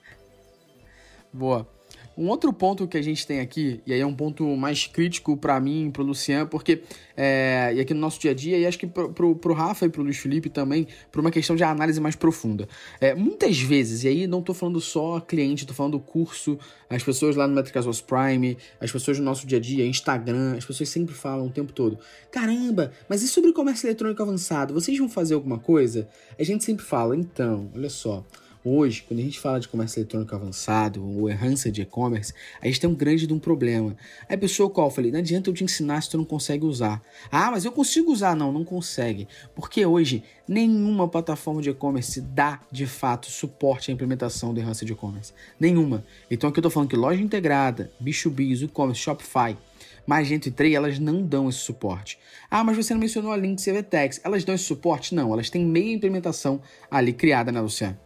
Boa. 1.32 1.73
Um 2.16 2.28
outro 2.28 2.52
ponto 2.52 2.86
que 2.86 2.96
a 2.96 3.02
gente 3.02 3.26
tem 3.26 3.40
aqui, 3.40 3.80
e 3.86 3.92
aí 3.92 4.00
é 4.00 4.06
um 4.06 4.14
ponto 4.14 4.44
mais 4.56 4.86
crítico 4.86 5.36
para 5.36 5.58
mim, 5.58 5.90
pro 5.92 6.02
Luciano, 6.02 6.48
porque, 6.48 6.82
é, 7.16 7.72
e 7.74 7.80
aqui 7.80 7.92
no 7.92 8.00
nosso 8.00 8.20
dia 8.20 8.30
a 8.30 8.34
dia, 8.34 8.56
e 8.58 8.66
acho 8.66 8.78
que 8.78 8.86
pro, 8.86 9.12
pro, 9.12 9.34
pro 9.34 9.52
Rafa 9.52 9.86
e 9.86 9.88
pro 9.88 10.02
Luiz 10.02 10.16
Felipe 10.16 10.48
também, 10.48 10.86
por 11.10 11.20
uma 11.20 11.30
questão 11.30 11.56
de 11.56 11.64
análise 11.64 12.00
mais 12.00 12.14
profunda. 12.14 12.68
É, 13.00 13.14
muitas 13.14 13.58
vezes, 13.60 14.04
e 14.04 14.08
aí 14.08 14.26
não 14.26 14.42
tô 14.42 14.54
falando 14.54 14.80
só 14.80 15.18
cliente, 15.20 15.66
tô 15.66 15.74
falando 15.74 15.98
curso, 15.98 16.58
as 16.88 17.02
pessoas 17.02 17.34
lá 17.34 17.48
no 17.48 17.54
Metricas 17.54 17.86
Was 17.86 18.00
Prime, 18.00 18.56
as 18.80 18.92
pessoas 18.92 19.18
no 19.18 19.24
nosso 19.24 19.46
dia 19.46 19.58
a 19.58 19.60
dia, 19.60 19.86
Instagram, 19.86 20.54
as 20.56 20.64
pessoas 20.64 20.88
sempre 20.88 21.14
falam 21.14 21.46
o 21.46 21.50
tempo 21.50 21.72
todo: 21.72 21.98
caramba, 22.30 22.92
mas 23.08 23.22
e 23.22 23.28
sobre 23.28 23.52
comércio 23.52 23.86
eletrônico 23.86 24.22
avançado? 24.22 24.72
Vocês 24.72 24.96
vão 24.96 25.08
fazer 25.08 25.34
alguma 25.34 25.58
coisa? 25.58 26.08
A 26.38 26.44
gente 26.44 26.62
sempre 26.62 26.84
fala, 26.84 27.16
então, 27.16 27.70
olha 27.74 27.90
só. 27.90 28.24
Hoje, 28.66 29.04
quando 29.06 29.20
a 29.20 29.22
gente 29.22 29.38
fala 29.38 29.60
de 29.60 29.68
comércio 29.68 30.00
eletrônico 30.00 30.34
avançado 30.34 31.06
ou 31.06 31.28
errança 31.28 31.70
de 31.70 31.82
e-commerce, 31.82 32.32
a 32.62 32.66
gente 32.66 32.80
tem 32.80 32.88
um 32.88 32.94
grande 32.94 33.26
de 33.26 33.34
um 33.34 33.38
problema. 33.38 33.94
Aí 34.26 34.36
a 34.36 34.38
pessoa 34.38 34.70
qual? 34.70 34.90
Falei, 34.90 35.10
não 35.10 35.18
adianta 35.18 35.50
eu 35.50 35.54
te 35.54 35.62
ensinar 35.62 36.00
se 36.00 36.08
tu 36.08 36.16
não 36.16 36.24
consegue 36.24 36.64
usar. 36.64 37.02
Ah, 37.30 37.50
mas 37.50 37.66
eu 37.66 37.72
consigo 37.72 38.10
usar. 38.10 38.34
Não, 38.34 38.50
não 38.50 38.64
consegue. 38.64 39.28
Porque 39.54 39.84
hoje 39.84 40.22
nenhuma 40.48 41.06
plataforma 41.06 41.60
de 41.60 41.68
e-commerce 41.68 42.22
dá, 42.22 42.58
de 42.72 42.86
fato, 42.86 43.30
suporte 43.30 43.90
à 43.90 43.94
implementação 43.94 44.54
da 44.54 44.62
errança 44.62 44.86
de 44.86 44.92
e-commerce. 44.94 45.34
Nenhuma. 45.60 46.02
Então 46.30 46.48
aqui 46.48 46.58
eu 46.58 46.62
tô 46.62 46.70
falando 46.70 46.88
que 46.88 46.96
loja 46.96 47.20
integrada, 47.20 47.92
B2B, 48.02 48.62
e-commerce, 48.62 49.02
Shopify, 49.02 49.58
Magento 50.06 50.48
e 50.48 50.50
Trey, 50.50 50.74
elas 50.74 50.98
não 50.98 51.22
dão 51.22 51.50
esse 51.50 51.58
suporte. 51.58 52.18
Ah, 52.50 52.64
mas 52.64 52.78
você 52.78 52.94
não 52.94 53.00
mencionou 53.00 53.30
a 53.30 53.36
Link 53.36 53.62
CVTEX. 53.62 54.22
Elas 54.24 54.42
dão 54.42 54.54
esse 54.54 54.64
suporte? 54.64 55.14
Não, 55.14 55.34
elas 55.34 55.50
têm 55.50 55.66
meia 55.66 55.92
implementação 55.92 56.62
ali 56.90 57.12
criada, 57.12 57.52
né, 57.52 57.60
Luciano? 57.60 58.03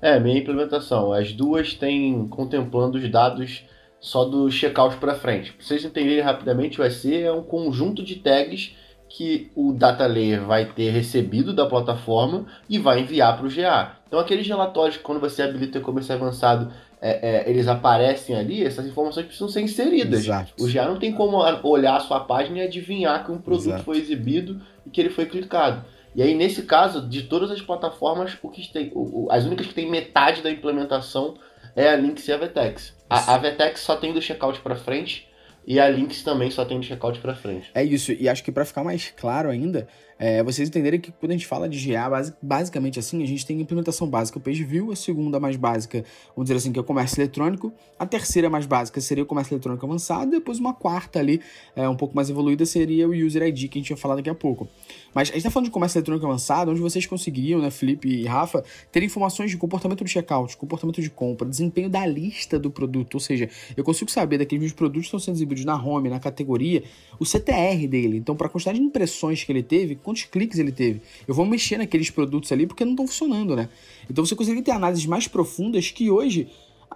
É, 0.00 0.18
meia 0.18 0.38
implementação. 0.38 1.12
As 1.12 1.32
duas 1.32 1.74
têm 1.74 2.26
contemplando 2.28 2.98
os 2.98 3.10
dados 3.10 3.64
só 4.00 4.24
do 4.24 4.50
checkout 4.50 4.96
para 4.96 5.14
frente. 5.14 5.52
Para 5.52 5.64
vocês 5.64 5.84
entenderem 5.84 6.22
rapidamente, 6.22 6.80
o 6.80 6.84
EC 6.84 7.22
é 7.22 7.32
um 7.32 7.42
conjunto 7.42 8.02
de 8.02 8.16
tags 8.16 8.74
que 9.08 9.50
o 9.54 9.72
data 9.72 10.06
layer 10.06 10.44
vai 10.44 10.66
ter 10.66 10.90
recebido 10.90 11.52
da 11.52 11.66
plataforma 11.66 12.46
e 12.68 12.78
vai 12.78 13.00
enviar 13.00 13.36
para 13.36 13.46
o 13.46 13.50
GA. 13.50 13.96
Então, 14.06 14.18
aqueles 14.18 14.46
relatórios 14.46 14.96
que 14.96 15.02
quando 15.02 15.20
você 15.20 15.42
habilita 15.42 15.78
o 15.78 15.80
e-commerce 15.80 16.12
avançado, 16.12 16.72
é, 17.00 17.44
é, 17.46 17.50
eles 17.50 17.68
aparecem 17.68 18.34
ali, 18.36 18.64
essas 18.64 18.86
informações 18.86 19.26
precisam 19.26 19.48
ser 19.48 19.60
inseridas. 19.60 20.24
Exato. 20.24 20.52
O 20.58 20.70
GA 20.70 20.86
não 20.86 20.98
tem 20.98 21.12
como 21.12 21.38
olhar 21.62 21.96
a 21.96 22.00
sua 22.00 22.20
página 22.20 22.58
e 22.58 22.62
adivinhar 22.62 23.24
que 23.24 23.30
um 23.30 23.38
produto 23.38 23.68
Exato. 23.68 23.84
foi 23.84 23.98
exibido 23.98 24.60
e 24.84 24.90
que 24.90 25.00
ele 25.00 25.10
foi 25.10 25.26
clicado. 25.26 25.84
E 26.16 26.22
aí, 26.22 26.34
nesse 26.34 26.62
caso, 26.62 27.06
de 27.06 27.24
todas 27.24 27.50
as 27.50 27.60
plataformas, 27.60 28.38
o 28.42 28.48
que 28.48 28.66
tem, 28.72 28.90
o, 28.94 29.26
o, 29.26 29.28
as 29.30 29.44
únicas 29.44 29.66
que 29.66 29.74
tem 29.74 29.90
metade 29.90 30.40
da 30.40 30.50
implementação 30.50 31.34
é 31.76 31.90
a 31.90 31.94
Lynx 31.94 32.26
e 32.26 32.32
a 32.32 32.38
Vetex. 32.38 32.96
A, 33.08 33.34
a 33.34 33.38
Vetex 33.38 33.80
só 33.80 33.96
tem 33.96 34.14
do 34.14 34.22
checkout 34.22 34.58
para 34.60 34.74
frente 34.74 35.28
e 35.66 35.78
a 35.78 35.86
Lynx 35.86 36.22
também 36.22 36.50
só 36.50 36.64
tem 36.64 36.80
do 36.80 36.86
checkout 36.86 37.18
para 37.18 37.34
frente. 37.34 37.70
É 37.74 37.84
isso, 37.84 38.12
e 38.12 38.30
acho 38.30 38.42
que 38.42 38.50
para 38.50 38.64
ficar 38.64 38.82
mais 38.82 39.12
claro 39.14 39.50
ainda, 39.50 39.86
é, 40.18 40.42
vocês 40.42 40.68
entenderem 40.68 40.98
que 40.98 41.12
quando 41.12 41.32
a 41.32 41.34
gente 41.34 41.46
fala 41.46 41.68
de 41.68 41.78
GA, 41.86 42.08
basic, 42.08 42.36
basicamente 42.40 42.98
assim, 42.98 43.22
a 43.22 43.26
gente 43.26 43.44
tem 43.44 43.58
a 43.58 43.60
implementação 43.60 44.08
básica, 44.08 44.38
o 44.38 44.40
Page 44.40 44.64
View, 44.64 44.90
a 44.90 44.96
segunda 44.96 45.38
mais 45.38 45.56
básica, 45.56 46.04
vamos 46.34 46.48
dizer 46.48 46.56
assim, 46.56 46.72
que 46.72 46.78
é 46.78 46.82
o 46.82 46.84
comércio 46.84 47.20
eletrônico, 47.20 47.72
a 47.98 48.06
terceira 48.06 48.48
mais 48.48 48.66
básica 48.66 49.00
seria 49.00 49.24
o 49.24 49.26
comércio 49.26 49.54
eletrônico 49.54 49.84
avançado, 49.84 50.30
depois 50.30 50.58
uma 50.58 50.72
quarta 50.72 51.18
ali, 51.18 51.40
é, 51.74 51.88
um 51.88 51.96
pouco 51.96 52.16
mais 52.16 52.30
evoluída, 52.30 52.64
seria 52.64 53.06
o 53.06 53.12
User 53.12 53.42
ID, 53.42 53.68
que 53.68 53.78
a 53.78 53.82
gente 53.82 53.90
vai 53.90 53.98
falar 53.98 54.16
daqui 54.16 54.30
a 54.30 54.34
pouco. 54.34 54.68
Mas 55.14 55.30
a 55.30 55.34
gente 55.34 55.42
tá 55.42 55.50
falando 55.50 55.66
de 55.66 55.72
comércio 55.72 55.98
eletrônico 55.98 56.26
avançado, 56.26 56.70
onde 56.70 56.80
vocês 56.80 57.06
conseguiriam, 57.06 57.60
né, 57.60 57.70
Felipe 57.70 58.08
e 58.08 58.24
Rafa, 58.26 58.64
ter 58.90 59.02
informações 59.02 59.50
de 59.50 59.56
comportamento 59.56 60.04
de 60.04 60.10
checkout, 60.10 60.56
comportamento 60.56 61.00
de 61.00 61.10
compra, 61.10 61.46
desempenho 61.46 61.90
da 61.90 62.06
lista 62.06 62.58
do 62.58 62.70
produto, 62.70 63.14
ou 63.14 63.20
seja, 63.20 63.48
eu 63.76 63.84
consigo 63.84 64.10
saber 64.10 64.38
daqueles 64.38 64.72
produtos 64.72 65.02
que 65.02 65.06
estão 65.08 65.20
sendo 65.20 65.34
exibidos 65.34 65.64
na 65.64 65.76
home, 65.76 66.08
na 66.08 66.20
categoria, 66.20 66.82
o 67.18 67.24
CTR 67.24 67.86
dele. 67.86 68.16
Então, 68.16 68.34
para 68.34 68.46
a 68.46 68.50
quantidade 68.50 68.78
de 68.78 68.84
impressões 68.84 69.44
que 69.44 69.52
ele 69.52 69.62
teve, 69.62 69.94
quantos 70.06 70.22
cliques 70.22 70.60
ele 70.60 70.70
teve, 70.70 71.02
eu 71.26 71.34
vou 71.34 71.44
mexer 71.44 71.76
naqueles 71.76 72.10
produtos 72.10 72.52
ali 72.52 72.64
porque 72.64 72.84
não 72.84 72.92
estão 72.92 73.08
funcionando, 73.08 73.56
né? 73.56 73.68
Então, 74.08 74.24
você 74.24 74.36
consegue 74.36 74.62
ter 74.62 74.70
análises 74.70 75.04
mais 75.04 75.26
profundas 75.26 75.90
que 75.90 76.08
hoje 76.08 76.48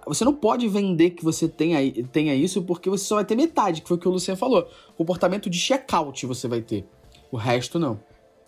você 0.07 0.23
não 0.23 0.33
pode 0.33 0.65
vender 0.69 1.09
que 1.11 1.23
você 1.23 1.47
tenha, 1.47 1.77
tenha 2.05 2.33
isso 2.33 2.61
porque 2.63 2.89
você 2.89 3.03
só 3.03 3.15
vai 3.15 3.25
ter 3.25 3.35
metade, 3.35 3.81
que 3.81 3.87
foi 3.89 3.97
o 3.97 3.99
que 3.99 4.07
o 4.07 4.11
Luciano 4.11 4.37
falou. 4.37 4.65
Comportamento 4.95 5.49
de 5.49 5.59
checkout 5.59 6.25
você 6.25 6.47
vai 6.47 6.61
ter. 6.61 6.85
O 7.29 7.35
resto 7.35 7.77
não. 7.77 7.99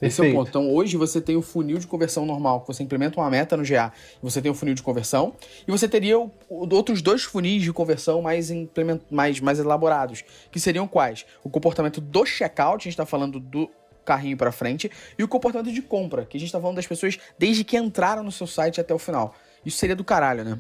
Esse 0.02 0.26
é 0.26 0.30
o 0.30 0.34
ponto. 0.34 0.49
Então, 0.49 0.73
hoje 0.73 0.97
você 0.97 1.21
tem 1.21 1.36
o 1.36 1.41
funil 1.41 1.78
de 1.78 1.88
conversão 1.88 2.26
normal, 2.26 2.62
que 2.62 2.67
você 2.67 2.84
implementa 2.84 3.19
uma 3.19 3.30
meta 3.30 3.56
no 3.56 3.63
GA, 3.63 3.91
você 4.21 4.41
tem 4.41 4.52
o 4.52 4.54
funil 4.54 4.73
de 4.73 4.82
conversão, 4.82 5.34
e 5.67 5.71
você 5.71 5.88
teria 5.88 6.19
o, 6.19 6.32
o, 6.49 6.73
outros 6.73 7.02
dois 7.02 7.23
funis 7.23 7.62
de 7.62 7.71
conversão 7.71 8.21
mais, 8.21 8.49
implement, 8.49 8.99
mais, 9.10 9.39
mais 9.39 9.60
elaborados, 9.60 10.23
que 10.52 10.60
seriam 10.60 10.88
quais? 10.88 11.26
O 11.43 11.49
comportamento 11.49 12.02
do 12.02 12.26
checkout, 12.26 12.82
a 12.82 12.84
gente 12.84 12.93
está 12.93 13.06
falando 13.06 13.39
do 13.39 13.69
carrinho 14.03 14.37
para 14.37 14.51
frente, 14.51 14.91
e 15.17 15.23
o 15.23 15.27
comportamento 15.27 15.73
de 15.73 15.81
compra, 15.81 16.25
que 16.25 16.37
a 16.37 16.39
gente 16.39 16.49
está 16.49 16.59
falando 16.59 16.75
das 16.75 16.87
pessoas 16.87 17.17
desde 17.37 17.63
que 17.63 17.77
entraram 17.77 18.23
no 18.23 18.31
seu 18.31 18.47
site 18.47 18.79
até 18.79 18.93
o 18.93 18.99
final. 18.99 19.35
Isso 19.65 19.77
seria 19.77 19.95
do 19.95 20.03
caralho, 20.03 20.43
né? 20.43 20.59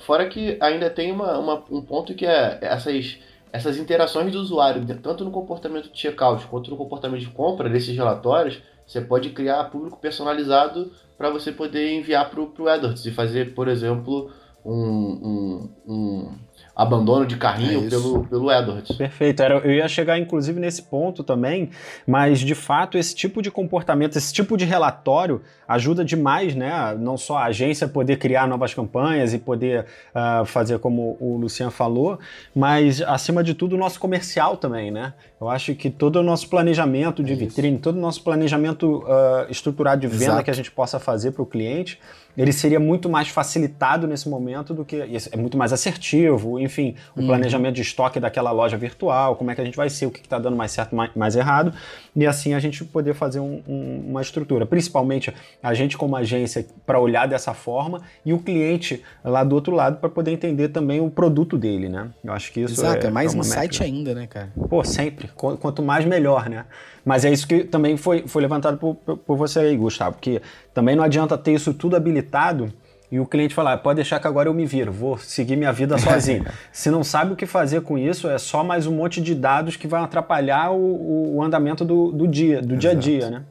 Fora 0.00 0.28
que 0.28 0.58
ainda 0.60 0.90
tem 0.90 1.10
uma, 1.10 1.38
uma 1.38 1.64
um 1.70 1.80
ponto 1.80 2.14
que 2.14 2.26
é 2.26 2.58
essas 2.60 3.18
essas 3.52 3.76
interações 3.76 4.32
do 4.32 4.40
usuário, 4.40 4.84
tanto 5.02 5.24
no 5.24 5.30
comportamento 5.30 5.92
de 5.92 5.98
checkout 5.98 6.46
quanto 6.46 6.70
no 6.70 6.76
comportamento 6.76 7.20
de 7.20 7.28
compra 7.28 7.68
desses 7.68 7.94
relatórios, 7.94 8.62
você 8.86 9.00
pode 9.00 9.28
criar 9.30 9.64
público 9.64 9.98
personalizado 10.00 10.90
para 11.18 11.28
você 11.28 11.52
poder 11.52 11.92
enviar 11.92 12.30
para 12.30 12.40
o 12.40 12.68
AdWords 12.68 13.04
e 13.04 13.10
fazer, 13.10 13.54
por 13.54 13.68
exemplo, 13.68 14.30
um, 14.64 15.68
um, 15.86 15.92
um 15.92 16.32
abandono 16.74 17.26
de 17.26 17.36
carrinho 17.36 17.86
é 17.86 17.90
pelo, 17.90 18.24
pelo 18.24 18.50
Edwards. 18.50 18.96
Perfeito. 18.96 19.42
Era, 19.42 19.58
eu 19.58 19.70
ia 19.70 19.88
chegar, 19.88 20.18
inclusive, 20.18 20.58
nesse 20.58 20.82
ponto 20.82 21.22
também, 21.22 21.70
mas 22.06 22.40
de 22.40 22.54
fato, 22.54 22.96
esse 22.96 23.14
tipo 23.14 23.42
de 23.42 23.50
comportamento, 23.50 24.16
esse 24.16 24.32
tipo 24.32 24.56
de 24.56 24.64
relatório 24.64 25.42
ajuda 25.68 26.04
demais, 26.04 26.54
né? 26.54 26.94
Não 26.98 27.16
só 27.16 27.38
a 27.38 27.44
agência 27.44 27.86
poder 27.86 28.16
criar 28.16 28.46
novas 28.46 28.74
campanhas 28.74 29.34
e 29.34 29.38
poder 29.38 29.86
uh, 30.14 30.44
fazer 30.44 30.78
como 30.78 31.16
o 31.20 31.36
Luciano 31.36 31.72
falou, 31.72 32.18
mas 32.54 33.00
acima 33.02 33.42
de 33.42 33.54
tudo 33.54 33.74
o 33.76 33.78
nosso 33.78 33.98
comercial 34.00 34.56
também, 34.56 34.90
né? 34.90 35.14
Eu 35.40 35.48
acho 35.48 35.74
que 35.74 35.90
todo 35.90 36.16
o 36.16 36.22
nosso 36.22 36.48
planejamento 36.48 37.22
de 37.22 37.32
é 37.32 37.36
vitrine, 37.36 37.78
todo 37.78 37.96
o 37.96 38.00
nosso 38.00 38.22
planejamento 38.22 38.98
uh, 38.98 39.50
estruturado 39.50 40.00
de 40.00 40.06
venda 40.06 40.24
Exato. 40.24 40.44
que 40.44 40.50
a 40.50 40.54
gente 40.54 40.70
possa 40.70 40.98
fazer 40.98 41.32
para 41.32 41.42
o 41.42 41.46
cliente, 41.46 41.98
ele 42.36 42.52
seria 42.52 42.80
muito 42.80 43.08
mais 43.08 43.28
facilitado 43.28 44.06
nesse 44.06 44.28
momento 44.28 44.72
do 44.72 44.84
que. 44.84 44.96
É 45.30 45.36
muito 45.36 45.56
mais 45.56 45.72
assertivo, 45.72 46.58
enfim, 46.58 46.94
o 47.16 47.20
uhum. 47.20 47.26
planejamento 47.26 47.74
de 47.74 47.82
estoque 47.82 48.18
daquela 48.18 48.50
loja 48.50 48.76
virtual, 48.76 49.36
como 49.36 49.50
é 49.50 49.54
que 49.54 49.60
a 49.60 49.64
gente 49.64 49.76
vai 49.76 49.90
ser, 49.90 50.06
o 50.06 50.10
que 50.10 50.20
está 50.20 50.38
dando 50.38 50.56
mais 50.56 50.72
certo, 50.72 50.94
mais, 50.94 51.10
mais, 51.14 51.36
errado, 51.36 51.72
e 52.16 52.26
assim 52.26 52.54
a 52.54 52.58
gente 52.58 52.84
poder 52.84 53.14
fazer 53.14 53.40
um, 53.40 53.62
um, 53.68 54.04
uma 54.08 54.22
estrutura. 54.22 54.64
Principalmente 54.64 55.32
a 55.62 55.74
gente, 55.74 55.96
como 55.96 56.16
agência, 56.16 56.66
para 56.86 56.98
olhar 56.98 57.26
dessa 57.26 57.52
forma, 57.52 58.02
e 58.24 58.32
o 58.32 58.38
cliente 58.38 59.02
lá 59.24 59.44
do 59.44 59.54
outro 59.54 59.74
lado 59.74 59.98
para 59.98 60.08
poder 60.08 60.32
entender 60.32 60.68
também 60.68 61.00
o 61.00 61.10
produto 61.10 61.58
dele, 61.58 61.88
né? 61.88 62.08
Eu 62.24 62.32
acho 62.32 62.52
que 62.52 62.60
isso 62.60 62.80
Exato, 62.80 63.06
é, 63.06 63.08
é 63.08 63.12
mais 63.12 63.34
é 63.34 63.38
insight 63.38 63.60
métrica. 63.60 63.84
ainda, 63.84 64.14
né, 64.14 64.26
cara? 64.26 64.52
Pô, 64.68 64.82
sempre. 64.84 65.28
Quanto 65.34 65.82
mais, 65.82 66.04
melhor, 66.04 66.48
né? 66.48 66.64
Mas 67.04 67.24
é 67.24 67.30
isso 67.32 67.46
que 67.46 67.64
também 67.64 67.96
foi, 67.96 68.24
foi 68.26 68.42
levantado 68.42 68.78
por, 68.78 68.94
por 68.94 69.36
você 69.36 69.60
aí, 69.60 69.76
Gustavo, 69.76 70.16
porque 70.16 70.40
também 70.72 70.94
não 70.94 71.02
adianta 71.02 71.36
ter 71.36 71.52
isso 71.52 71.74
tudo 71.74 71.96
habilitado 71.96 72.72
e 73.12 73.20
o 73.20 73.26
cliente 73.26 73.54
falar, 73.54 73.76
pode 73.76 73.96
deixar 73.96 74.18
que 74.18 74.26
agora 74.26 74.48
eu 74.48 74.54
me 74.54 74.64
viro, 74.64 74.90
vou 74.90 75.18
seguir 75.18 75.54
minha 75.54 75.70
vida 75.70 75.98
sozinho. 75.98 76.46
Se 76.72 76.90
não 76.90 77.04
sabe 77.04 77.34
o 77.34 77.36
que 77.36 77.44
fazer 77.44 77.82
com 77.82 77.98
isso, 77.98 78.26
é 78.26 78.38
só 78.38 78.64
mais 78.64 78.86
um 78.86 78.92
monte 78.94 79.20
de 79.20 79.34
dados 79.34 79.76
que 79.76 79.86
vai 79.86 80.02
atrapalhar 80.02 80.70
o, 80.72 81.36
o 81.36 81.42
andamento 81.42 81.84
do, 81.84 82.10
do 82.10 82.26
dia, 82.26 82.62
do 82.62 82.74
Exato. 82.74 82.78
dia 82.78 82.90
a 82.90 82.94
dia, 82.94 83.30
né? 83.30 83.42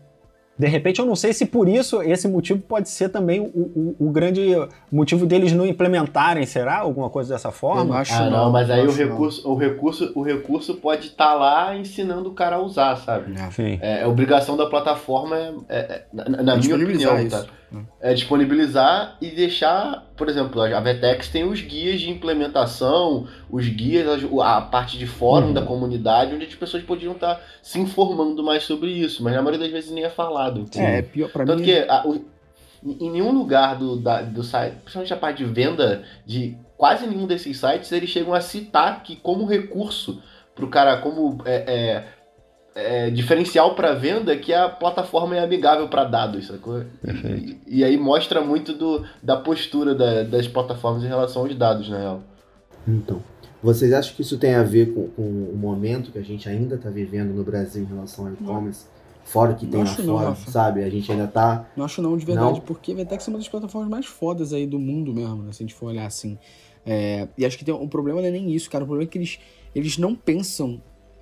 De 0.61 0.67
repente, 0.67 0.99
eu 0.99 1.07
não 1.07 1.15
sei 1.15 1.33
se 1.33 1.47
por 1.47 1.67
isso 1.67 2.03
esse 2.03 2.27
motivo 2.27 2.61
pode 2.61 2.87
ser 2.87 3.09
também 3.09 3.39
o, 3.39 3.45
o, 3.45 3.95
o 3.99 4.11
grande 4.11 4.51
motivo 4.91 5.25
deles 5.25 5.51
não 5.53 5.65
implementarem, 5.65 6.45
será? 6.45 6.77
Alguma 6.77 7.09
coisa 7.09 7.33
dessa 7.33 7.49
forma? 7.49 7.95
Eu 7.95 7.97
acho 7.97 8.13
ah, 8.13 8.29
não, 8.29 8.45
não 8.45 8.51
mas 8.51 8.69
aí 8.69 8.85
o 8.85 8.91
recurso, 8.91 9.49
o 9.49 9.55
recurso, 9.55 10.11
o 10.13 10.21
recurso 10.21 10.75
pode 10.75 11.07
estar 11.07 11.29
tá 11.29 11.33
lá 11.33 11.75
ensinando 11.75 12.29
o 12.29 12.33
cara 12.33 12.57
a 12.57 12.59
usar, 12.61 12.95
sabe? 12.97 13.33
É, 13.81 14.01
é 14.01 14.07
obrigação 14.07 14.55
da 14.55 14.67
plataforma, 14.67 15.35
é, 15.35 15.55
é, 15.67 16.03
na, 16.13 16.25
na 16.43 16.55
minha 16.55 16.75
opinião, 16.75 17.27
tá? 17.27 17.43
É 18.01 18.13
disponibilizar 18.13 19.17
e 19.21 19.29
deixar, 19.29 20.11
por 20.17 20.27
exemplo, 20.27 20.61
a 20.61 20.79
Vetex 20.79 21.29
tem 21.29 21.43
os 21.43 21.61
guias 21.61 22.01
de 22.01 22.09
implementação, 22.09 23.27
os 23.49 23.67
guias, 23.67 24.23
a 24.41 24.61
parte 24.61 24.97
de 24.97 25.07
fórum 25.07 25.47
uhum. 25.47 25.53
da 25.53 25.61
comunidade, 25.61 26.35
onde 26.35 26.45
as 26.45 26.55
pessoas 26.55 26.83
podiam 26.83 27.13
estar 27.13 27.41
se 27.61 27.79
informando 27.79 28.43
mais 28.43 28.63
sobre 28.63 28.89
isso, 28.91 29.23
mas 29.23 29.33
na 29.33 29.41
maioria 29.41 29.59
das 29.59 29.71
vezes 29.71 29.91
nem 29.91 30.03
é 30.03 30.09
falado. 30.09 30.65
É, 30.75 30.99
é 30.99 31.01
pior 31.01 31.29
pra 31.29 31.45
Tanto 31.45 31.59
mim. 31.59 31.65
que 31.65 31.77
a, 31.77 32.05
o, 32.05 32.25
em 32.83 33.09
nenhum 33.11 33.31
lugar 33.31 33.77
do, 33.77 33.95
da, 33.95 34.21
do 34.21 34.43
site, 34.43 34.75
principalmente 34.83 35.13
a 35.13 35.17
parte 35.17 35.37
de 35.37 35.45
venda 35.45 36.03
de 36.25 36.57
quase 36.75 37.07
nenhum 37.07 37.27
desses 37.27 37.57
sites, 37.57 37.91
eles 37.91 38.09
chegam 38.09 38.33
a 38.33 38.41
citar 38.41 39.03
que 39.03 39.15
como 39.15 39.45
recurso 39.45 40.21
para 40.55 40.65
o 40.65 40.69
cara, 40.69 40.97
como 40.97 41.41
é, 41.45 41.55
é, 41.67 42.05
é, 42.73 43.09
diferencial 43.09 43.75
para 43.75 43.93
venda 43.93 44.35
que 44.37 44.53
a 44.53 44.69
plataforma 44.69 45.35
é 45.35 45.43
amigável 45.43 45.87
para 45.89 46.05
dados, 46.05 46.47
sacou? 46.47 46.83
E, 47.37 47.57
e, 47.67 47.83
aí 47.83 47.97
mostra 47.97 48.41
muito 48.41 48.73
do, 48.73 49.05
da 49.21 49.35
postura 49.35 49.93
da, 49.93 50.23
das 50.23 50.47
plataformas 50.47 51.03
em 51.03 51.07
relação 51.07 51.43
aos 51.43 51.55
dados, 51.55 51.89
na 51.89 51.97
real. 51.97 52.23
Então, 52.87 53.21
vocês 53.61 53.93
acham 53.93 54.15
que 54.15 54.21
isso 54.21 54.37
tem 54.37 54.55
a 54.55 54.63
ver 54.63 54.93
com, 54.93 55.07
com 55.09 55.21
o 55.21 55.55
momento 55.55 56.11
que 56.11 56.17
a 56.17 56.23
gente 56.23 56.47
ainda 56.47 56.75
está 56.75 56.89
vivendo 56.89 57.33
no 57.33 57.43
Brasil 57.43 57.83
em 57.83 57.87
relação 57.87 58.27
ao 58.27 58.33
e-commerce? 58.33 58.85
Fora 59.23 59.51
o 59.51 59.55
que 59.55 59.67
tem 59.67 59.79
lá 59.79 59.85
fora, 59.85 60.29
não, 60.29 60.35
sabe? 60.35 60.83
A 60.83 60.89
gente 60.89 61.11
ainda 61.11 61.27
tá. 61.27 61.69
Não 61.77 61.85
acho 61.85 62.01
não, 62.01 62.17
de 62.17 62.25
verdade, 62.25 62.59
não. 62.59 62.61
porque 62.61 62.91
a 62.91 62.95
Vetex 62.95 63.27
é 63.27 63.31
uma 63.31 63.37
das 63.37 63.47
plataformas 63.47 63.89
mais 63.89 64.05
fodas 64.05 64.51
aí 64.51 64.65
do 64.65 64.79
mundo 64.79 65.13
mesmo, 65.13 65.43
né? 65.43 65.51
Se 65.51 65.63
a 65.63 65.65
gente 65.65 65.75
for 65.75 65.87
olhar 65.87 66.05
assim. 66.05 66.39
É... 66.85 67.27
E 67.37 67.45
acho 67.45 67.57
que 67.57 67.63
tem 67.63 67.73
um 67.73 67.87
problema 67.87 68.19
não 68.19 68.27
é 68.27 68.31
nem 68.31 68.51
isso, 68.51 68.69
cara. 68.69 68.83
O 68.83 68.87
problema 68.87 69.07
é 69.07 69.11
que 69.11 69.17
eles, 69.17 69.39
eles 69.75 69.97
não 69.97 70.15
pensam 70.15 70.81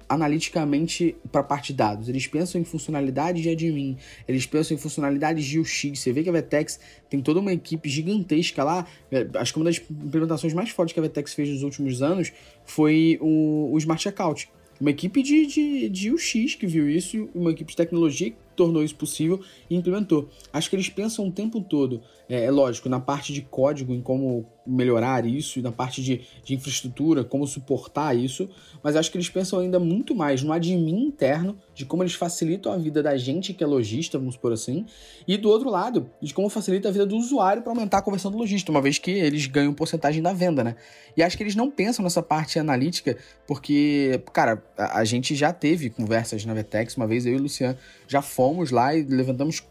analiticamente 0.09 1.15
para 1.31 1.41
a 1.41 1.43
parte 1.43 1.67
de 1.67 1.77
dados. 1.77 2.09
Eles 2.09 2.25
pensam 2.25 2.59
em 2.59 2.63
funcionalidades 2.63 3.43
de 3.43 3.49
admin, 3.49 3.95
eles 4.27 4.45
pensam 4.47 4.75
em 4.75 4.79
funcionalidades 4.79 5.45
de 5.45 5.59
UX. 5.59 5.83
Você 5.93 6.11
vê 6.11 6.23
que 6.23 6.29
a 6.29 6.33
Vetex 6.33 6.79
tem 7.09 7.21
toda 7.21 7.39
uma 7.39 7.53
equipe 7.53 7.87
gigantesca 7.87 8.63
lá. 8.63 8.87
É, 9.11 9.27
acho 9.35 9.53
que 9.53 9.59
uma 9.59 9.65
das 9.65 9.79
implementações 9.89 10.53
mais 10.53 10.71
fortes 10.71 10.93
que 10.93 10.99
a 10.99 11.03
Vetex 11.03 11.33
fez 11.33 11.47
nos 11.49 11.61
últimos 11.61 12.01
anos 12.01 12.33
foi 12.65 13.19
o, 13.21 13.69
o 13.71 13.77
Smart 13.77 14.01
Checkout. 14.01 14.49
Uma 14.81 14.91
equipe 14.91 15.21
de, 15.21 15.45
de, 15.45 15.89
de 15.89 16.11
UX 16.11 16.55
que 16.55 16.65
viu 16.65 16.89
isso, 16.89 17.29
uma 17.35 17.51
equipe 17.51 17.69
de 17.69 17.75
tecnologia 17.75 18.33
tornou 18.55 18.81
isso 18.81 18.95
possível 18.95 19.41
e 19.69 19.75
implementou. 19.75 20.29
Acho 20.53 20.69
que 20.69 20.75
eles 20.75 20.89
pensam 20.89 21.27
o 21.27 21.31
tempo 21.31 21.61
todo, 21.61 22.01
é, 22.29 22.45
é 22.45 22.51
lógico, 22.51 22.87
na 22.87 22.99
parte 22.99 23.33
de 23.33 23.41
código, 23.41 23.91
em 23.91 24.01
como 24.01 24.45
melhorar 24.65 25.25
isso, 25.25 25.57
e 25.57 25.61
na 25.63 25.71
parte 25.71 26.03
de, 26.03 26.21
de 26.43 26.53
infraestrutura, 26.53 27.23
como 27.23 27.47
suportar 27.47 28.15
isso, 28.15 28.47
mas 28.83 28.95
acho 28.95 29.09
que 29.09 29.17
eles 29.17 29.27
pensam 29.27 29.59
ainda 29.59 29.79
muito 29.79 30.13
mais 30.13 30.43
no 30.43 30.53
admin 30.53 31.07
interno, 31.07 31.57
de 31.73 31.85
como 31.85 32.03
eles 32.03 32.13
facilitam 32.13 32.71
a 32.71 32.77
vida 32.77 33.01
da 33.01 33.17
gente 33.17 33.51
que 33.51 33.63
é 33.63 33.67
lojista, 33.67 34.19
vamos 34.19 34.37
por 34.37 34.53
assim, 34.53 34.85
e 35.27 35.37
do 35.37 35.49
outro 35.49 35.71
lado, 35.71 36.07
de 36.21 36.31
como 36.31 36.49
facilita 36.49 36.89
a 36.89 36.91
vida 36.91 37.05
do 37.05 37.17
usuário 37.17 37.63
para 37.63 37.71
aumentar 37.71 37.97
a 37.97 38.01
conversão 38.03 38.29
do 38.29 38.37
lojista, 38.37 38.71
uma 38.71 38.81
vez 38.81 38.99
que 38.99 39.09
eles 39.09 39.47
ganham 39.47 39.73
porcentagem 39.73 40.21
da 40.21 40.31
venda, 40.31 40.63
né? 40.63 40.75
E 41.17 41.23
acho 41.23 41.35
que 41.35 41.41
eles 41.41 41.55
não 41.55 41.71
pensam 41.71 42.03
nessa 42.03 42.21
parte 42.21 42.59
analítica, 42.59 43.17
porque, 43.47 44.21
cara, 44.31 44.63
a, 44.77 44.99
a 44.99 45.03
gente 45.03 45.33
já 45.33 45.51
teve 45.51 45.89
conversas 45.89 46.45
na 46.45 46.53
Vetex, 46.53 46.95
uma 46.95 47.07
vez 47.07 47.25
eu 47.25 47.33
e 47.33 47.37
o 47.37 47.41
Luciano 47.41 47.75
já 48.07 48.21
fomos 48.21 48.69
lá 48.69 48.95
e 48.95 49.01
levantamos 49.03 49.63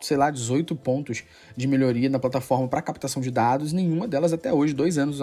sei 0.00 0.16
lá, 0.16 0.30
18 0.30 0.74
pontos 0.76 1.24
de 1.56 1.66
melhoria 1.66 2.08
na 2.08 2.18
plataforma 2.18 2.68
para 2.68 2.82
captação 2.82 3.22
de 3.22 3.30
dados, 3.30 3.72
nenhuma 3.72 4.06
delas 4.06 4.32
até 4.32 4.52
hoje, 4.52 4.74
dois 4.74 4.98
anos 4.98 5.20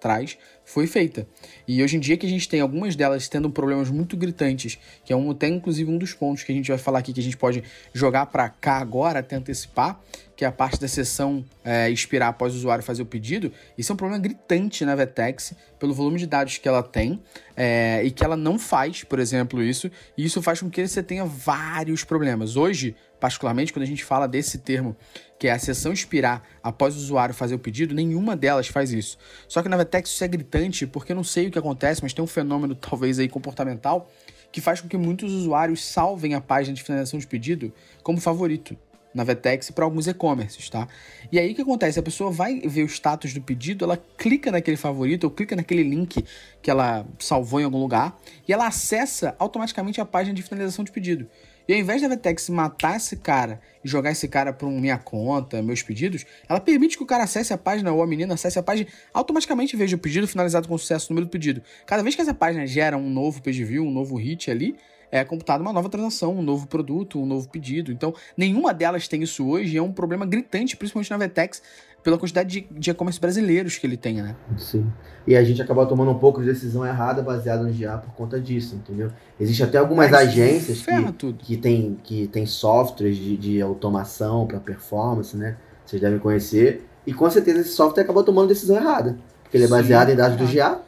atrás, 0.00 0.38
foi 0.64 0.86
feita. 0.86 1.26
E 1.68 1.82
hoje 1.82 1.96
em 1.96 2.00
dia 2.00 2.16
que 2.16 2.26
a 2.26 2.28
gente 2.28 2.48
tem 2.48 2.60
algumas 2.60 2.96
delas 2.96 3.28
tendo 3.28 3.50
problemas 3.50 3.90
muito 3.90 4.16
gritantes, 4.16 4.78
que 5.04 5.12
é 5.12 5.16
um, 5.16 5.30
até 5.30 5.46
inclusive 5.48 5.90
um 5.90 5.98
dos 5.98 6.14
pontos 6.14 6.42
que 6.42 6.52
a 6.52 6.54
gente 6.54 6.68
vai 6.68 6.78
falar 6.78 7.00
aqui 7.00 7.12
que 7.12 7.20
a 7.20 7.22
gente 7.22 7.36
pode 7.36 7.62
jogar 7.92 8.26
para 8.26 8.48
cá 8.48 8.78
agora, 8.78 9.18
até 9.18 9.36
antecipar, 9.36 10.00
que 10.34 10.44
é 10.44 10.48
a 10.48 10.52
parte 10.52 10.80
da 10.80 10.88
sessão 10.88 11.44
é, 11.62 11.90
expirar 11.90 12.30
após 12.30 12.54
o 12.54 12.56
usuário 12.56 12.82
fazer 12.82 13.02
o 13.02 13.06
pedido, 13.06 13.52
isso 13.76 13.92
é 13.92 13.94
um 13.94 13.96
problema 13.96 14.22
gritante 14.22 14.86
na 14.86 14.94
Vetex, 14.94 15.52
pelo 15.78 15.92
volume 15.92 16.18
de 16.18 16.26
dados 16.26 16.56
que 16.56 16.66
ela 16.66 16.82
tem, 16.82 17.20
é, 17.54 18.02
e 18.02 18.10
que 18.10 18.24
ela 18.24 18.36
não 18.36 18.58
faz, 18.58 19.04
por 19.04 19.18
exemplo, 19.18 19.62
isso, 19.62 19.90
e 20.16 20.24
isso 20.24 20.40
faz 20.40 20.60
com 20.60 20.70
que 20.70 20.86
você 20.86 21.02
tenha 21.02 21.26
vários 21.26 22.04
problemas. 22.04 22.56
Hoje, 22.56 22.96
particularmente, 23.20 23.72
quando 23.72 23.82
a 23.82 23.86
gente 23.86 24.02
fala 24.02 24.26
desse 24.26 24.58
termo, 24.58 24.96
que 25.38 25.46
é 25.46 25.52
a 25.52 25.58
sessão 25.58 25.92
expirar 25.92 26.42
após 26.62 26.96
o 26.96 26.98
usuário 26.98 27.34
fazer 27.34 27.54
o 27.54 27.58
pedido, 27.58 27.94
nenhuma 27.94 28.34
delas 28.34 28.66
faz 28.66 28.92
isso. 28.92 29.18
Só 29.46 29.62
que 29.62 29.68
na 29.68 29.76
Vetex 29.76 30.10
isso 30.10 30.24
é 30.24 30.28
gritante, 30.28 30.86
porque 30.86 31.12
eu 31.12 31.16
não 31.16 31.24
sei 31.24 31.48
o 31.48 31.50
que 31.50 31.58
acontece, 31.58 32.02
mas 32.02 32.12
tem 32.12 32.24
um 32.24 32.26
fenômeno, 32.26 32.74
talvez 32.80 33.18
aí 33.18 33.28
comportamental, 33.28 34.10
que 34.50 34.60
faz 34.60 34.80
com 34.80 34.88
que 34.88 34.96
muitos 34.96 35.32
usuários 35.32 35.84
salvem 35.84 36.34
a 36.34 36.40
página 36.40 36.74
de 36.74 36.82
finalização 36.82 37.20
de 37.20 37.26
pedido 37.26 37.72
como 38.02 38.20
favorito 38.20 38.76
na 39.12 39.24
Vetex 39.24 39.70
para 39.70 39.84
alguns 39.84 40.06
e-commerces, 40.06 40.70
tá? 40.70 40.86
E 41.30 41.38
aí 41.38 41.52
o 41.52 41.54
que 41.54 41.62
acontece? 41.62 41.98
A 41.98 42.02
pessoa 42.02 42.30
vai 42.30 42.60
ver 42.60 42.82
o 42.82 42.86
status 42.86 43.34
do 43.34 43.40
pedido, 43.40 43.84
ela 43.84 43.96
clica 44.16 44.50
naquele 44.50 44.76
favorito 44.76 45.24
ou 45.24 45.30
clica 45.30 45.56
naquele 45.56 45.82
link 45.82 46.24
que 46.62 46.70
ela 46.70 47.06
salvou 47.18 47.60
em 47.60 47.64
algum 47.64 47.78
lugar 47.78 48.18
e 48.46 48.52
ela 48.52 48.66
acessa 48.66 49.34
automaticamente 49.38 50.00
a 50.00 50.04
página 50.04 50.34
de 50.34 50.42
finalização 50.42 50.84
de 50.84 50.92
pedido. 50.92 51.26
E 51.70 51.72
ao 51.72 51.78
invés 51.78 52.02
da 52.02 52.08
Vetex 52.08 52.48
matar 52.48 52.96
esse 52.96 53.14
cara 53.14 53.60
e 53.84 53.88
jogar 53.88 54.10
esse 54.10 54.26
cara 54.26 54.52
para 54.52 54.66
minha 54.66 54.98
conta, 54.98 55.62
meus 55.62 55.84
pedidos, 55.84 56.26
ela 56.48 56.58
permite 56.58 56.96
que 56.96 57.02
o 57.04 57.06
cara 57.06 57.22
acesse 57.22 57.52
a 57.52 57.56
página 57.56 57.92
ou 57.92 58.02
a 58.02 58.06
menina 58.08 58.34
acesse 58.34 58.58
a 58.58 58.62
página 58.64 58.90
automaticamente 59.14 59.76
veja 59.76 59.94
o 59.94 59.98
pedido 60.00 60.26
finalizado 60.26 60.66
com 60.66 60.76
sucesso, 60.76 61.06
o 61.06 61.14
número 61.14 61.26
do 61.26 61.30
pedido. 61.30 61.62
Cada 61.86 62.02
vez 62.02 62.16
que 62.16 62.22
essa 62.22 62.34
página 62.34 62.66
gera 62.66 62.96
um 62.96 63.08
novo 63.08 63.40
page 63.40 63.62
view, 63.62 63.84
um 63.84 63.90
novo 63.92 64.16
hit 64.16 64.50
ali, 64.50 64.74
é 65.12 65.24
computada 65.24 65.62
uma 65.62 65.72
nova 65.72 65.88
transação, 65.88 66.36
um 66.36 66.42
novo 66.42 66.66
produto, 66.66 67.20
um 67.20 67.26
novo 67.26 67.48
pedido. 67.48 67.92
Então, 67.92 68.12
nenhuma 68.36 68.74
delas 68.74 69.06
tem 69.06 69.22
isso 69.22 69.46
hoje 69.46 69.76
é 69.76 69.82
um 69.82 69.92
problema 69.92 70.26
gritante, 70.26 70.76
principalmente 70.76 71.10
na 71.12 71.18
Vetex, 71.18 71.62
pela 72.02 72.18
quantidade 72.18 72.66
de 72.70 72.90
e-commerce 72.90 73.20
brasileiros 73.20 73.76
que 73.76 73.86
ele 73.86 73.96
tem, 73.96 74.22
né? 74.22 74.34
Sim. 74.56 74.90
E 75.26 75.36
a 75.36 75.44
gente 75.44 75.60
acabou 75.60 75.84
tomando 75.86 76.10
um 76.10 76.18
pouco 76.18 76.40
de 76.40 76.46
decisão 76.46 76.86
errada 76.86 77.22
baseada 77.22 77.62
no 77.62 77.72
GA 77.72 77.98
por 77.98 78.12
conta 78.14 78.40
disso, 78.40 78.74
entendeu? 78.74 79.10
Existem 79.38 79.66
até 79.66 79.78
algumas 79.78 80.12
agências 80.12 80.82
que, 80.82 81.32
que, 81.34 81.56
tem, 81.56 81.98
que 82.02 82.26
tem 82.28 82.46
softwares 82.46 83.16
de, 83.16 83.36
de 83.36 83.60
automação 83.60 84.46
para 84.46 84.58
performance, 84.58 85.36
né? 85.36 85.56
Vocês 85.84 86.00
devem 86.00 86.18
conhecer. 86.18 86.86
E 87.06 87.12
com 87.12 87.28
certeza 87.30 87.60
esse 87.60 87.70
software 87.70 88.02
acabou 88.02 88.22
tomando 88.22 88.48
decisão 88.48 88.76
errada. 88.76 89.18
Porque 89.42 89.56
ele 89.56 89.64
é 89.64 89.68
baseado 89.68 90.08
Sim, 90.08 90.12
em 90.14 90.16
dados 90.16 90.36
do 90.36 90.46
GA 90.46 90.80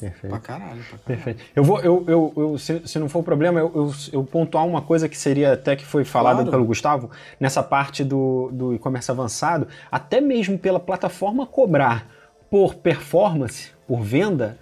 Perfeito. 0.00 0.28
Pra 0.28 0.38
caralho, 0.38 0.70
pra 0.70 0.98
caralho. 0.98 1.02
Perfeito. 1.04 1.42
Eu 1.54 1.62
vou, 1.62 1.80
eu, 1.80 2.04
eu, 2.06 2.32
eu 2.36 2.58
se, 2.58 2.82
se, 2.86 2.98
não 2.98 3.08
for 3.08 3.20
o 3.20 3.22
problema, 3.22 3.60
eu, 3.60 3.70
eu, 3.74 3.94
eu, 4.12 4.24
pontuar 4.24 4.66
uma 4.66 4.80
coisa 4.80 5.08
que 5.08 5.16
seria 5.16 5.52
até 5.52 5.76
que 5.76 5.84
foi 5.84 6.04
falada 6.04 6.36
claro. 6.36 6.50
pelo 6.50 6.64
Gustavo, 6.64 7.10
nessa 7.38 7.62
parte 7.62 8.02
do, 8.02 8.50
do 8.52 8.74
e-commerce 8.74 9.10
avançado, 9.10 9.68
até 9.90 10.20
mesmo 10.20 10.58
pela 10.58 10.80
plataforma 10.80 11.46
cobrar 11.46 12.06
por 12.50 12.74
performance, 12.74 13.70
por 13.86 14.02
venda, 14.02 14.58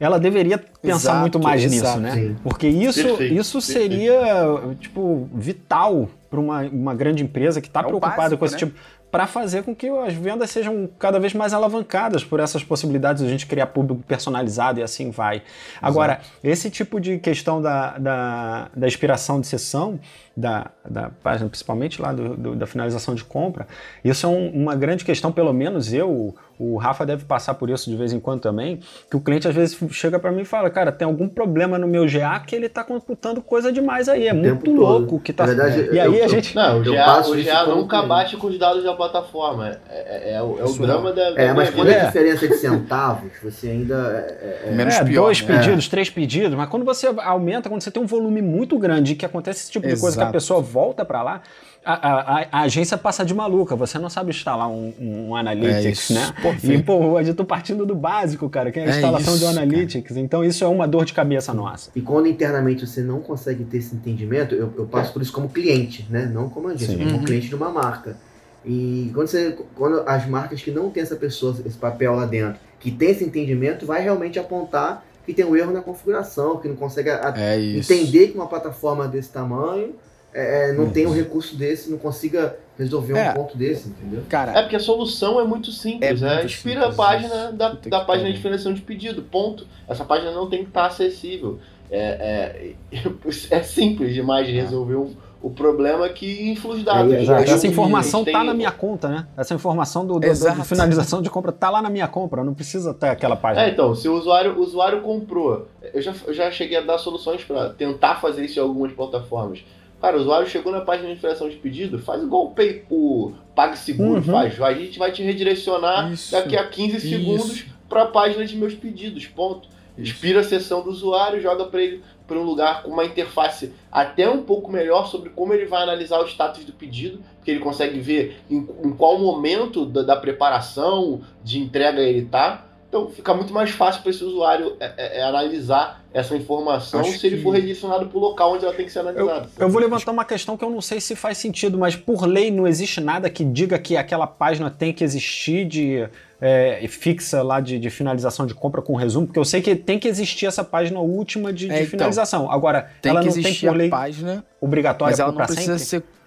ela 0.00 0.18
deveria 0.18 0.58
pensar 0.58 1.10
exato, 1.10 1.20
muito 1.20 1.40
mais 1.40 1.64
exato, 1.64 2.00
nisso, 2.00 2.16
né? 2.16 2.28
Sim. 2.28 2.36
Porque 2.42 2.68
isso, 2.68 3.02
perfeito, 3.02 3.34
isso 3.34 3.60
seria, 3.60 4.20
perfeito. 4.20 4.74
tipo, 4.76 5.28
vital 5.34 6.08
para 6.30 6.38
uma, 6.38 6.62
uma 6.62 6.94
grande 6.94 7.22
empresa 7.22 7.60
que 7.60 7.68
está 7.68 7.80
é 7.80 7.84
preocupada 7.84 8.16
básico, 8.16 8.38
com 8.38 8.44
esse 8.44 8.54
né? 8.54 8.58
tipo 8.58 8.74
para 9.10 9.26
fazer 9.26 9.62
com 9.62 9.74
que 9.74 9.88
as 9.88 10.12
vendas 10.12 10.50
sejam 10.50 10.88
cada 10.98 11.18
vez 11.18 11.32
mais 11.32 11.54
alavancadas 11.54 12.22
por 12.22 12.40
essas 12.40 12.62
possibilidades 12.62 13.22
de 13.22 13.28
a 13.28 13.30
gente 13.30 13.46
criar 13.46 13.68
público 13.68 14.02
personalizado 14.06 14.80
e 14.80 14.82
assim 14.82 15.10
vai. 15.10 15.42
Agora, 15.80 16.14
Exato. 16.14 16.28
esse 16.44 16.70
tipo 16.70 17.00
de 17.00 17.18
questão 17.18 17.62
da, 17.62 17.96
da, 17.98 18.70
da 18.76 18.86
inspiração 18.86 19.40
de 19.40 19.46
sessão, 19.46 19.98
da, 20.38 20.70
da 20.88 21.10
página, 21.20 21.50
principalmente 21.50 22.00
lá 22.00 22.12
do, 22.12 22.36
do, 22.36 22.54
da 22.54 22.64
finalização 22.64 23.12
de 23.12 23.24
compra, 23.24 23.66
isso 24.04 24.24
é 24.24 24.28
um, 24.28 24.50
uma 24.50 24.76
grande 24.76 25.04
questão, 25.04 25.32
pelo 25.32 25.52
menos 25.52 25.92
eu, 25.92 26.32
o 26.56 26.76
Rafa 26.76 27.04
deve 27.04 27.24
passar 27.24 27.54
por 27.54 27.68
isso 27.68 27.90
de 27.90 27.96
vez 27.96 28.12
em 28.12 28.20
quando 28.20 28.40
também, 28.40 28.78
que 29.10 29.16
o 29.16 29.20
cliente 29.20 29.48
às 29.48 29.54
vezes 29.54 29.76
chega 29.90 30.16
para 30.16 30.30
mim 30.30 30.42
e 30.42 30.44
fala, 30.44 30.70
cara, 30.70 30.92
tem 30.92 31.06
algum 31.06 31.28
problema 31.28 31.76
no 31.76 31.88
meu 31.88 32.06
GA 32.06 32.38
que 32.38 32.54
ele 32.54 32.66
está 32.66 32.84
computando 32.84 33.42
coisa 33.42 33.72
demais 33.72 34.08
aí, 34.08 34.28
é 34.28 34.32
o 34.32 34.36
muito 34.36 34.70
louco 34.70 35.18
que 35.18 35.32
tá... 35.32 35.44
Na 35.44 35.54
verdade, 35.54 35.88
e 35.92 35.98
aí 35.98 36.18
eu, 36.18 36.24
a 36.24 36.28
gente... 36.28 36.54
Não, 36.54 36.78
o 36.78 36.84
GA, 36.84 37.20
o 37.26 37.44
GA 37.44 37.66
nunca 37.66 38.02
bate 38.02 38.36
com 38.36 38.46
os 38.46 38.56
dados 38.56 38.84
da 38.84 38.94
plataforma, 38.94 39.76
é, 39.90 40.30
é, 40.30 40.34
é 40.34 40.42
o, 40.42 40.56
é 40.60 40.64
o 40.64 40.72
drama 40.74 41.12
da... 41.12 41.30
É, 41.30 41.52
mas 41.52 41.70
quando 41.70 41.88
é 41.88 42.06
diferença 42.06 42.46
de 42.46 42.54
centavos, 42.54 43.32
você 43.42 43.70
ainda... 43.70 44.38
É, 44.40 44.68
é 44.68 44.70
Menos 44.70 44.94
é, 44.94 45.04
pior, 45.04 45.24
dois 45.24 45.42
né? 45.42 45.58
pedidos, 45.58 45.88
três 45.88 46.08
pedidos, 46.08 46.56
mas 46.56 46.68
quando 46.68 46.84
você 46.84 47.08
aumenta, 47.24 47.68
quando 47.68 47.82
você 47.82 47.90
tem 47.90 48.00
um 48.00 48.06
volume 48.06 48.40
muito 48.40 48.78
grande 48.78 49.16
que 49.16 49.26
acontece 49.26 49.62
esse 49.62 49.70
tipo 49.72 49.84
de 49.84 49.94
Exato. 49.94 50.02
coisa 50.02 50.24
que 50.24 50.27
a 50.28 50.32
pessoa 50.32 50.60
volta 50.60 51.04
para 51.04 51.22
lá, 51.22 51.42
a, 51.84 51.94
a, 51.94 52.46
a, 52.52 52.60
agência 52.62 52.98
passa 52.98 53.24
de 53.24 53.32
maluca, 53.32 53.74
você 53.74 53.98
não 53.98 54.10
sabe 54.10 54.30
instalar 54.30 54.68
um, 54.68 54.92
um 54.98 55.36
Analytics, 55.36 56.10
é 56.10 56.14
né? 56.14 56.34
E, 56.62 56.82
pô, 56.82 56.96
hoje 56.96 57.30
eu 57.30 57.34
tô 57.34 57.44
partindo 57.44 57.86
do 57.86 57.94
básico, 57.94 58.48
cara, 58.50 58.70
que 58.70 58.78
é 58.78 58.82
a 58.82 58.86
é 58.86 58.90
instalação 58.90 59.34
isso, 59.34 59.44
do 59.44 59.48
Analytics. 59.48 60.08
Cara. 60.08 60.20
Então 60.20 60.44
isso 60.44 60.62
é 60.62 60.68
uma 60.68 60.86
dor 60.86 61.04
de 61.04 61.14
cabeça 61.14 61.54
nossa. 61.54 61.90
E 61.96 62.00
quando 62.00 62.26
internamente 62.26 62.86
você 62.86 63.00
não 63.00 63.20
consegue 63.20 63.64
ter 63.64 63.78
esse 63.78 63.94
entendimento, 63.94 64.54
eu, 64.54 64.72
eu 64.76 64.86
passo 64.86 65.12
por 65.12 65.22
isso 65.22 65.32
como 65.32 65.48
cliente, 65.48 66.06
né? 66.10 66.26
Não 66.26 66.48
como 66.50 66.68
agência, 66.68 66.88
Sim. 66.88 67.04
como 67.04 67.18
uhum. 67.18 67.24
cliente 67.24 67.48
de 67.48 67.54
uma 67.54 67.70
marca. 67.70 68.16
E 68.64 69.10
quando, 69.14 69.28
você, 69.28 69.56
quando 69.74 70.02
as 70.06 70.26
marcas 70.26 70.60
que 70.60 70.70
não 70.70 70.90
tem 70.90 71.02
essa 71.02 71.16
pessoa, 71.16 71.56
esse 71.64 71.78
papel 71.78 72.14
lá 72.14 72.26
dentro, 72.26 72.60
que 72.78 72.90
tem 72.90 73.10
esse 73.10 73.24
entendimento, 73.24 73.86
vai 73.86 74.02
realmente 74.02 74.38
apontar 74.38 75.04
que 75.24 75.32
tem 75.32 75.44
um 75.44 75.54
erro 75.54 75.72
na 75.72 75.80
configuração, 75.80 76.58
que 76.58 76.68
não 76.68 76.76
consegue 76.76 77.10
a, 77.10 77.34
é 77.36 77.60
entender 77.60 78.28
que 78.28 78.34
uma 78.34 78.46
plataforma 78.46 79.06
desse 79.06 79.30
tamanho 79.30 79.94
é, 80.32 80.70
é, 80.70 80.72
não 80.72 80.90
tem 80.90 81.06
um 81.06 81.12
recurso 81.12 81.56
desse, 81.56 81.90
não 81.90 81.98
consiga 81.98 82.58
resolver 82.78 83.18
é. 83.18 83.30
um 83.30 83.34
ponto 83.34 83.56
desse, 83.56 83.88
entendeu? 83.88 84.22
Cara, 84.28 84.52
é 84.58 84.62
porque 84.62 84.76
a 84.76 84.80
solução 84.80 85.40
é 85.40 85.44
muito 85.44 85.72
simples, 85.72 86.22
é 86.22 86.24
né? 86.24 86.44
Inspira 86.44 86.86
a 86.86 86.92
página 86.92 87.50
da, 87.50 87.70
da 87.70 88.00
página 88.04 88.28
de 88.28 88.36
definição 88.36 88.72
de 88.72 88.80
pedido, 88.80 89.22
ponto. 89.22 89.66
Essa 89.88 90.04
página 90.04 90.30
não 90.30 90.48
tem 90.48 90.62
que 90.62 90.68
estar 90.68 90.86
acessível. 90.86 91.58
É, 91.90 92.74
é, 92.92 93.06
é 93.50 93.62
simples 93.62 94.12
demais 94.14 94.46
de 94.46 94.56
é. 94.56 94.60
resolver 94.60 94.96
um, 94.96 95.14
O 95.42 95.48
problema 95.50 96.08
que 96.10 96.50
influi 96.50 96.76
os 96.76 96.84
dados. 96.84 97.12
É, 97.12 97.22
exato. 97.22 97.50
Essa 97.50 97.66
informação 97.66 98.22
está 98.22 98.44
na 98.44 98.52
minha 98.52 98.70
conta, 98.70 99.08
né? 99.08 99.26
Essa 99.36 99.54
informação 99.54 100.06
do, 100.06 100.20
do, 100.20 100.28
do, 100.28 100.64
finalização 100.64 101.22
de 101.22 101.30
compra 101.30 101.50
está 101.50 101.70
lá 101.70 101.80
na 101.80 101.88
minha 101.88 102.06
compra, 102.06 102.44
não 102.44 102.52
precisa 102.52 102.92
ter 102.92 103.08
aquela 103.08 103.34
página. 103.34 103.66
É, 103.66 103.70
então, 103.70 103.94
se 103.94 104.08
o 104.08 104.14
usuário, 104.14 104.58
o 104.58 104.60
usuário 104.60 105.00
comprou, 105.00 105.66
eu 105.94 106.02
já, 106.02 106.14
eu 106.26 106.34
já 106.34 106.50
cheguei 106.50 106.76
a 106.76 106.82
dar 106.82 106.98
soluções 106.98 107.42
para 107.42 107.70
tentar 107.70 108.16
fazer 108.16 108.44
isso 108.44 108.58
em 108.58 108.62
algumas 108.62 108.92
plataformas. 108.92 109.64
Cara, 110.00 110.16
o 110.16 110.20
usuário 110.20 110.48
chegou 110.48 110.72
na 110.72 110.80
página 110.80 111.08
de 111.08 111.14
infração 111.14 111.48
de 111.48 111.56
pedido, 111.56 111.98
faz 111.98 112.22
igual 112.22 112.46
o, 112.46 112.50
Pay, 112.50 112.84
o 112.88 113.32
PagSeguro 113.54 114.14
uhum. 114.14 114.22
faz. 114.22 114.60
A 114.60 114.72
gente 114.72 114.98
vai 114.98 115.10
te 115.10 115.22
redirecionar 115.22 116.12
isso, 116.12 116.32
daqui 116.32 116.56
a 116.56 116.66
15 116.66 116.96
isso. 116.96 117.08
segundos 117.08 117.64
para 117.88 118.02
a 118.02 118.06
página 118.06 118.44
de 118.44 118.56
meus 118.56 118.74
pedidos, 118.74 119.26
ponto. 119.26 119.68
Expira 119.96 120.40
a 120.40 120.44
sessão 120.44 120.80
do 120.80 120.90
usuário, 120.90 121.40
joga 121.40 121.64
para 121.64 121.82
ele 121.82 122.02
para 122.28 122.38
um 122.38 122.44
lugar 122.44 122.82
com 122.82 122.90
uma 122.90 123.04
interface 123.04 123.72
até 123.90 124.28
um 124.28 124.42
pouco 124.42 124.70
melhor 124.70 125.08
sobre 125.08 125.30
como 125.30 125.52
ele 125.54 125.64
vai 125.64 125.82
analisar 125.82 126.20
o 126.20 126.26
status 126.26 126.62
do 126.64 126.72
pedido, 126.72 127.20
porque 127.36 127.50
ele 127.50 127.58
consegue 127.58 127.98
ver 127.98 128.38
em, 128.50 128.58
em 128.84 128.92
qual 128.92 129.18
momento 129.18 129.86
da, 129.86 130.02
da, 130.02 130.16
preparação, 130.16 131.22
de 131.42 131.58
entrega 131.58 132.00
ele 132.00 132.26
está. 132.26 132.66
Então 132.88 133.10
fica 133.10 133.34
muito 133.34 133.52
mais 133.52 133.70
fácil 133.70 134.00
para 134.00 134.10
esse 134.10 134.24
usuário 134.24 134.74
é, 134.80 134.92
é, 134.96 135.18
é, 135.18 135.22
analisar 135.22 136.02
essa 136.12 136.34
informação 136.34 137.00
Acho 137.00 137.18
se 137.18 137.26
ele 137.26 137.42
for 137.42 137.50
redirecionado 137.50 138.06
para 138.06 138.16
o 138.16 138.20
local 138.20 138.54
onde 138.54 138.64
ela 138.64 138.72
tem 138.72 138.86
que 138.86 138.92
ser 138.92 139.00
analisada. 139.00 139.46
Eu, 139.58 139.66
eu, 139.66 139.68
vou 139.68 139.78
levantar 139.78 140.10
uma 140.10 140.24
questão 140.24 140.56
que 140.56 140.64
eu 140.64 140.70
não 140.70 140.80
sei 140.80 140.98
se 140.98 141.14
faz 141.14 141.36
sentido, 141.36 141.76
mas 141.76 141.94
por 141.94 142.24
lei 142.24 142.50
não 142.50 142.66
existe 142.66 142.98
nada 142.98 143.28
que 143.28 143.44
diga 143.44 143.78
que 143.78 143.94
aquela 143.94 144.26
página 144.26 144.70
tem 144.70 144.90
que 144.90 145.04
existir 145.04 145.66
de 145.66 146.08
é, 146.40 146.82
fixa 146.88 147.42
lá 147.42 147.60
de, 147.60 147.78
de, 147.78 147.90
finalização 147.90 148.46
de 148.46 148.54
compra 148.54 148.80
com 148.80 148.96
resumo, 148.96 149.26
porque 149.26 149.38
eu 149.38 149.44
sei 149.44 149.60
que 149.60 149.76
tem 149.76 149.98
que 149.98 150.08
existir 150.08 150.46
essa 150.46 150.64
página 150.64 150.98
última 150.98 151.52
de, 151.52 151.66
de 151.66 151.72
é, 151.72 151.78
então, 151.80 151.90
finalização. 151.90 152.50
Agora, 152.50 152.90
ela 153.04 153.22
não 153.22 153.32
tem 153.32 153.54
por 153.54 153.76
lei 153.76 153.90
página, 153.90 154.42
obrigatória 154.58 155.12
mas 155.12 155.20
ela 155.20 155.30
não 155.30 155.44
precisa 155.44 155.78
sempre? 155.78 156.06
ser 156.06 156.17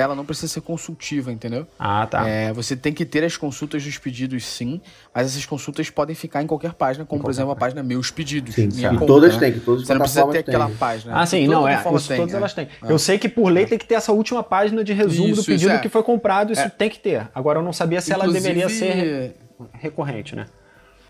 ela 0.00 0.14
não 0.14 0.24
precisa 0.24 0.48
ser 0.48 0.60
consultiva, 0.60 1.32
entendeu? 1.32 1.66
Ah, 1.78 2.06
tá. 2.06 2.28
É, 2.28 2.52
você 2.52 2.76
tem 2.76 2.92
que 2.92 3.04
ter 3.04 3.24
as 3.24 3.36
consultas 3.36 3.82
dos 3.82 3.98
pedidos, 3.98 4.44
sim, 4.44 4.80
mas 5.14 5.26
essas 5.28 5.46
consultas 5.46 5.88
podem 5.90 6.14
ficar 6.14 6.42
em 6.42 6.46
qualquer 6.46 6.74
página, 6.74 7.04
como 7.04 7.22
por 7.22 7.30
exemplo 7.30 7.50
a 7.50 7.56
página 7.56 7.82
Meus 7.82 8.10
Pedidos. 8.10 8.54
Sim, 8.54 8.70
sim. 8.70 8.88
Conta, 8.88 9.06
todas 9.06 9.34
né? 9.34 9.40
têm, 9.40 9.52
que 9.54 9.60
todas 9.60 9.86
Você 9.86 9.94
não 9.94 10.00
precisa 10.00 10.26
ter 10.28 10.38
aquela 10.38 10.70
página. 10.70 11.20
Ah, 11.20 11.26
sim, 11.26 11.46
não, 11.46 11.66
é, 11.66 11.74
isso, 11.74 12.08
tem, 12.08 12.16
todas 12.18 12.34
é. 12.34 12.36
elas 12.36 12.54
têm. 12.54 12.68
É. 12.82 12.92
Eu 12.92 12.98
sei 12.98 13.18
que 13.18 13.28
por 13.28 13.48
lei 13.48 13.66
tem 13.66 13.78
que 13.78 13.86
ter 13.86 13.94
essa 13.94 14.12
última 14.12 14.42
página 14.42 14.84
de 14.84 14.92
resumo 14.92 15.28
isso, 15.28 15.42
do 15.42 15.44
pedido 15.44 15.72
é. 15.72 15.78
que 15.78 15.88
foi 15.88 16.02
comprado, 16.02 16.52
isso 16.52 16.62
é. 16.62 16.68
tem 16.68 16.88
que 16.88 16.98
ter. 16.98 17.28
Agora 17.34 17.58
eu 17.58 17.62
não 17.62 17.72
sabia 17.72 18.00
se 18.00 18.12
Inclusive, 18.12 18.36
ela 18.36 18.42
deveria 18.42 18.68
ser 18.68 19.36
recorrente, 19.72 20.36
né? 20.36 20.46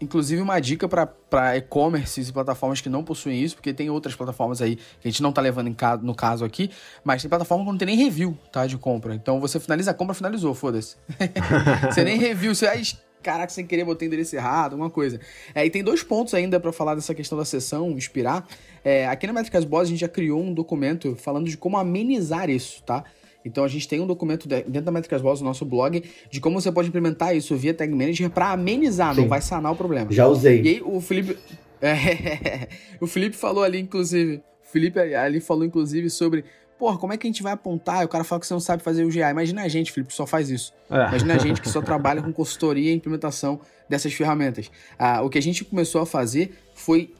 Inclusive, 0.00 0.42
uma 0.42 0.60
dica 0.60 0.86
para 0.88 1.56
e-commerces 1.56 2.28
e 2.28 2.32
plataformas 2.32 2.80
que 2.80 2.88
não 2.88 3.02
possuem 3.02 3.42
isso, 3.42 3.56
porque 3.56 3.72
tem 3.72 3.88
outras 3.88 4.14
plataformas 4.14 4.60
aí 4.60 4.76
que 4.76 5.08
a 5.08 5.10
gente 5.10 5.22
não 5.22 5.32
tá 5.32 5.40
levando 5.40 5.68
em 5.68 5.76
no 6.02 6.14
caso 6.14 6.44
aqui, 6.44 6.70
mas 7.02 7.22
tem 7.22 7.28
plataforma 7.28 7.64
que 7.64 7.70
não 7.70 7.78
tem 7.78 7.86
nem 7.86 7.96
review, 7.96 8.36
tá? 8.52 8.66
De 8.66 8.76
compra. 8.76 9.14
Então 9.14 9.40
você 9.40 9.58
finaliza 9.58 9.90
a 9.90 9.94
compra, 9.94 10.14
finalizou, 10.14 10.54
foda-se. 10.54 10.96
você 11.90 12.04
nem 12.04 12.18
review, 12.18 12.54
você. 12.54 12.66
Ai, 12.66 12.82
caraca, 13.22 13.52
sem 13.52 13.66
querer 13.66 13.84
botei 13.84 14.06
endereço 14.06 14.36
errado, 14.36 14.74
uma 14.74 14.90
coisa. 14.90 15.18
É, 15.54 15.64
e 15.64 15.70
tem 15.70 15.82
dois 15.82 16.02
pontos 16.02 16.34
ainda 16.34 16.60
para 16.60 16.72
falar 16.72 16.94
dessa 16.94 17.14
questão 17.14 17.36
da 17.36 17.44
sessão, 17.44 17.90
inspirar. 17.90 18.46
É, 18.84 19.06
aqui 19.08 19.26
na 19.26 19.32
Métricas 19.32 19.64
Boss 19.64 19.88
a 19.88 19.90
gente 19.90 20.00
já 20.00 20.08
criou 20.08 20.40
um 20.40 20.52
documento 20.54 21.16
falando 21.16 21.48
de 21.48 21.56
como 21.56 21.76
amenizar 21.76 22.48
isso, 22.50 22.82
tá? 22.84 23.02
Então 23.46 23.62
a 23.62 23.68
gente 23.68 23.86
tem 23.86 24.00
um 24.00 24.06
documento 24.06 24.48
dentro 24.48 24.82
da 24.82 24.90
Métricas 24.90 25.22
Boss, 25.22 25.40
no 25.40 25.46
nosso 25.46 25.64
blog, 25.64 26.02
de 26.28 26.40
como 26.40 26.60
você 26.60 26.72
pode 26.72 26.88
implementar 26.88 27.34
isso 27.34 27.54
via 27.56 27.72
Tag 27.72 27.92
Manager 27.92 28.28
para 28.28 28.50
amenizar, 28.50 29.14
Sim. 29.14 29.22
não 29.22 29.28
vai 29.28 29.40
sanar 29.40 29.72
o 29.72 29.76
problema. 29.76 30.10
Já 30.10 30.26
usei. 30.26 30.60
E 30.62 30.68
aí 30.68 30.82
o 30.84 31.00
Felipe. 31.00 31.38
É, 31.80 32.68
o 33.00 33.06
Felipe 33.06 33.36
falou 33.36 33.62
ali, 33.62 33.78
inclusive. 33.78 34.42
O 34.64 34.72
Felipe 34.72 34.98
ali 34.98 35.40
falou, 35.40 35.64
inclusive, 35.64 36.10
sobre. 36.10 36.44
Porra, 36.76 36.98
como 36.98 37.12
é 37.12 37.16
que 37.16 37.26
a 37.26 37.30
gente 37.30 37.42
vai 37.42 37.52
apontar? 37.52 38.02
E 38.02 38.04
o 38.04 38.08
cara 38.08 38.24
fala 38.24 38.40
que 38.40 38.46
você 38.46 38.52
não 38.52 38.60
sabe 38.60 38.82
fazer 38.82 39.04
o 39.04 39.08
GA. 39.08 39.30
Imagina 39.30 39.62
a 39.62 39.68
gente, 39.68 39.92
Felipe, 39.92 40.10
que 40.10 40.16
só 40.16 40.26
faz 40.26 40.50
isso. 40.50 40.74
É. 40.90 41.08
Imagina 41.08 41.34
a 41.34 41.38
gente 41.38 41.62
que 41.62 41.68
só 41.70 41.80
trabalha 41.82 42.20
com 42.20 42.32
consultoria 42.32 42.90
e 42.90 42.94
implementação 42.94 43.60
dessas 43.88 44.12
ferramentas. 44.12 44.70
Ah, 44.98 45.22
o 45.22 45.30
que 45.30 45.38
a 45.38 45.42
gente 45.42 45.64
começou 45.64 46.02
a 46.02 46.06
fazer 46.06 46.52
foi 46.74 47.14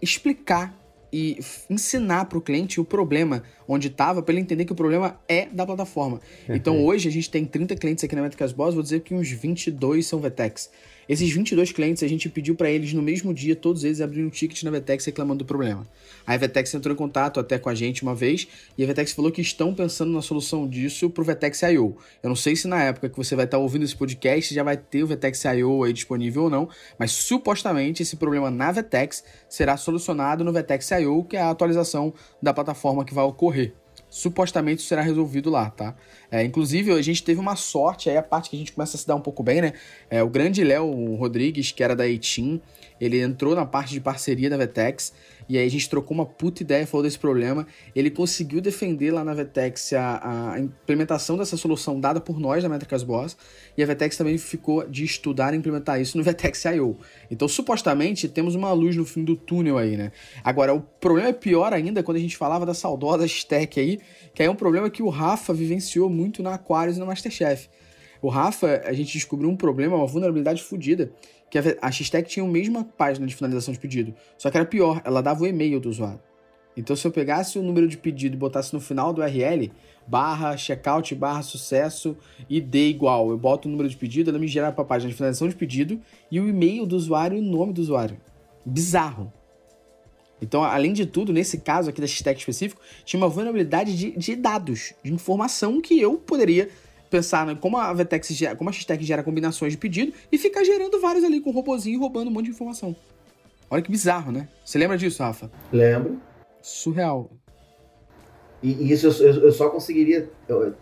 explicar 0.00 0.72
e 1.12 1.38
ensinar 1.68 2.24
para 2.24 2.38
o 2.38 2.40
cliente 2.40 2.80
o 2.80 2.84
problema 2.84 3.42
onde 3.68 3.88
estava, 3.88 4.22
para 4.22 4.32
ele 4.32 4.40
entender 4.40 4.64
que 4.64 4.72
o 4.72 4.76
problema 4.76 5.20
é 5.28 5.46
da 5.46 5.66
plataforma. 5.66 6.20
Então 6.48 6.84
hoje 6.84 7.08
a 7.08 7.12
gente 7.12 7.28
tem 7.28 7.44
30 7.44 7.76
clientes 7.76 8.02
aqui 8.02 8.16
na 8.16 8.22
Métricas 8.22 8.52
Boss, 8.52 8.74
vou 8.74 8.82
dizer 8.82 9.00
que 9.00 9.14
uns 9.14 9.30
22 9.30 10.06
são 10.06 10.18
VTEX. 10.20 10.70
Esses 11.12 11.30
22 11.30 11.72
clientes, 11.72 12.02
a 12.02 12.08
gente 12.08 12.26
pediu 12.30 12.54
para 12.54 12.70
eles 12.70 12.94
no 12.94 13.02
mesmo 13.02 13.34
dia, 13.34 13.54
todos 13.54 13.84
eles 13.84 14.00
abriram 14.00 14.28
um 14.28 14.30
ticket 14.30 14.62
na 14.62 14.70
Vetex 14.70 15.04
reclamando 15.04 15.40
do 15.40 15.44
problema. 15.44 15.86
A 16.26 16.34
Vetex 16.38 16.72
entrou 16.72 16.94
em 16.94 16.96
contato 16.96 17.38
até 17.38 17.58
com 17.58 17.68
a 17.68 17.74
gente 17.74 18.02
uma 18.02 18.14
vez 18.14 18.48
e 18.78 18.82
a 18.82 18.86
Vetex 18.86 19.12
falou 19.12 19.30
que 19.30 19.42
estão 19.42 19.74
pensando 19.74 20.10
na 20.10 20.22
solução 20.22 20.66
disso 20.66 21.10
pro 21.10 21.22
Vetex 21.22 21.60
I.O. 21.64 21.98
Eu 22.22 22.30
não 22.30 22.34
sei 22.34 22.56
se 22.56 22.66
na 22.66 22.82
época 22.82 23.10
que 23.10 23.16
você 23.18 23.36
vai 23.36 23.44
estar 23.44 23.58
ouvindo 23.58 23.84
esse 23.84 23.94
podcast 23.94 24.54
já 24.54 24.62
vai 24.62 24.78
ter 24.78 25.02
o 25.02 25.06
Vetex 25.06 25.44
I.O. 25.44 25.84
aí 25.84 25.92
disponível 25.92 26.44
ou 26.44 26.50
não, 26.50 26.66
mas 26.98 27.12
supostamente 27.12 28.02
esse 28.02 28.16
problema 28.16 28.50
na 28.50 28.72
Vetex 28.72 29.22
será 29.50 29.76
solucionado 29.76 30.42
no 30.42 30.50
Vetex 30.50 30.92
I.O., 30.92 31.24
que 31.24 31.36
é 31.36 31.42
a 31.42 31.50
atualização 31.50 32.14
da 32.40 32.54
plataforma 32.54 33.04
que 33.04 33.12
vai 33.12 33.24
ocorrer 33.26 33.74
supostamente 34.12 34.82
será 34.82 35.00
resolvido 35.00 35.48
lá, 35.48 35.70
tá? 35.70 35.94
É, 36.30 36.44
inclusive, 36.44 36.92
a 36.92 37.00
gente 37.00 37.24
teve 37.24 37.40
uma 37.40 37.56
sorte, 37.56 38.10
aí 38.10 38.16
a 38.18 38.22
parte 38.22 38.50
que 38.50 38.56
a 38.56 38.58
gente 38.58 38.72
começa 38.72 38.94
a 38.94 39.00
se 39.00 39.06
dar 39.06 39.14
um 39.14 39.22
pouco 39.22 39.42
bem, 39.42 39.62
né? 39.62 39.72
É, 40.10 40.22
o 40.22 40.28
grande 40.28 40.62
Léo 40.62 41.14
Rodrigues, 41.14 41.72
que 41.72 41.82
era 41.82 41.96
da 41.96 42.06
Eitin, 42.06 42.60
ele 43.00 43.22
entrou 43.22 43.54
na 43.54 43.64
parte 43.64 43.94
de 43.94 44.02
parceria 44.02 44.50
da 44.50 44.58
Vetex 44.58 45.14
e 45.52 45.58
aí 45.58 45.66
a 45.66 45.70
gente 45.70 45.86
trocou 45.86 46.14
uma 46.14 46.24
puta 46.24 46.62
ideia, 46.62 46.86
falou 46.86 47.04
desse 47.04 47.18
problema. 47.18 47.66
Ele 47.94 48.10
conseguiu 48.10 48.58
defender 48.58 49.10
lá 49.10 49.22
na 49.22 49.34
Vetex 49.34 49.92
a, 49.92 50.52
a 50.54 50.58
implementação 50.58 51.36
dessa 51.36 51.58
solução 51.58 52.00
dada 52.00 52.22
por 52.22 52.40
nós 52.40 52.62
da 52.62 52.70
Métricas 52.70 53.02
Boss. 53.02 53.36
E 53.76 53.82
a 53.82 53.86
Vetex 53.86 54.16
também 54.16 54.38
ficou 54.38 54.88
de 54.88 55.04
estudar 55.04 55.52
e 55.52 55.58
implementar 55.58 56.00
isso 56.00 56.16
no 56.16 56.24
Vetex 56.24 56.64
I.O. 56.64 56.96
Então, 57.30 57.46
supostamente, 57.46 58.30
temos 58.30 58.54
uma 58.54 58.72
luz 58.72 58.96
no 58.96 59.04
fim 59.04 59.24
do 59.24 59.36
túnel 59.36 59.76
aí, 59.76 59.94
né? 59.94 60.10
Agora, 60.42 60.72
o 60.72 60.80
problema 60.80 61.28
é 61.28 61.34
pior 61.34 61.74
ainda 61.74 62.02
quando 62.02 62.16
a 62.16 62.20
gente 62.20 62.34
falava 62.34 62.64
da 62.64 62.72
saudosa 62.72 63.26
Stack 63.26 63.78
aí, 63.78 64.00
que 64.34 64.40
aí 64.40 64.48
é 64.48 64.50
um 64.50 64.56
problema 64.56 64.88
que 64.88 65.02
o 65.02 65.10
Rafa 65.10 65.52
vivenciou 65.52 66.08
muito 66.08 66.42
na 66.42 66.54
Aquarius 66.54 66.96
e 66.96 67.00
no 67.00 67.04
Masterchef. 67.04 67.68
O 68.22 68.30
Rafa, 68.30 68.80
a 68.86 68.92
gente 68.94 69.12
descobriu 69.12 69.50
um 69.50 69.56
problema, 69.56 69.96
uma 69.96 70.06
vulnerabilidade 70.06 70.62
fodida, 70.62 71.12
que 71.52 71.58
a 71.58 71.90
X-Tech 71.90 72.26
tinha 72.26 72.46
a 72.46 72.48
mesma 72.48 72.82
página 72.82 73.26
de 73.26 73.36
finalização 73.36 73.74
de 73.74 73.78
pedido, 73.78 74.14
só 74.38 74.50
que 74.50 74.56
era 74.56 74.64
pior, 74.64 75.02
ela 75.04 75.20
dava 75.20 75.42
o 75.42 75.46
e-mail 75.46 75.78
do 75.78 75.90
usuário. 75.90 76.18
Então, 76.74 76.96
se 76.96 77.06
eu 77.06 77.10
pegasse 77.10 77.58
o 77.58 77.62
número 77.62 77.86
de 77.86 77.98
pedido 77.98 78.34
e 78.34 78.38
botasse 78.38 78.72
no 78.72 78.80
final 78.80 79.12
do 79.12 79.20
URL, 79.20 79.70
barra 80.06 80.56
checkout, 80.56 81.14
barra 81.14 81.42
sucesso, 81.42 82.16
ID 82.48 82.74
igual, 82.76 83.28
eu 83.28 83.36
boto 83.36 83.68
o 83.68 83.70
número 83.70 83.86
de 83.86 83.94
pedido, 83.98 84.30
ela 84.30 84.38
me 84.38 84.48
gera 84.48 84.72
para 84.72 84.80
a 84.82 84.86
página 84.86 85.10
de 85.10 85.14
finalização 85.14 85.46
de 85.46 85.54
pedido 85.54 86.00
e 86.30 86.40
o 86.40 86.48
e-mail 86.48 86.86
do 86.86 86.96
usuário 86.96 87.36
e 87.36 87.40
o 87.42 87.44
nome 87.44 87.74
do 87.74 87.82
usuário. 87.82 88.16
Bizarro. 88.64 89.30
Então, 90.40 90.64
além 90.64 90.94
de 90.94 91.04
tudo, 91.04 91.34
nesse 91.34 91.58
caso 91.58 91.90
aqui 91.90 92.00
da 92.00 92.06
X-Tech 92.06 92.40
específico, 92.40 92.80
tinha 93.04 93.20
uma 93.20 93.28
vulnerabilidade 93.28 93.94
de, 93.94 94.12
de 94.12 94.34
dados, 94.36 94.94
de 95.04 95.12
informação 95.12 95.82
que 95.82 96.00
eu 96.00 96.16
poderia 96.16 96.70
pensar 97.12 97.46
né, 97.46 97.56
como 97.60 97.76
a 97.76 97.92
Vetex 97.92 98.28
gera, 98.28 98.56
como 98.56 98.70
a 98.70 98.72
X-Tech 98.72 99.04
gera 99.04 99.22
combinações 99.22 99.72
de 99.72 99.78
pedido 99.78 100.12
e 100.32 100.38
ficar 100.38 100.64
gerando 100.64 100.98
vários 100.98 101.22
ali 101.22 101.40
com 101.40 101.50
o 101.50 101.52
robozinho 101.52 102.00
roubando 102.00 102.28
um 102.28 102.30
monte 102.30 102.46
de 102.46 102.50
informação. 102.52 102.96
Olha 103.70 103.82
que 103.82 103.90
bizarro, 103.90 104.32
né? 104.32 104.48
Você 104.64 104.78
lembra 104.78 104.96
disso, 104.96 105.22
Rafa? 105.22 105.50
Lembro. 105.70 106.18
Surreal. 106.62 107.30
E, 108.62 108.70
e 108.72 108.92
isso 108.92 109.06
eu, 109.22 109.44
eu, 109.44 109.52
só 109.52 109.68
conseguiria 109.68 110.30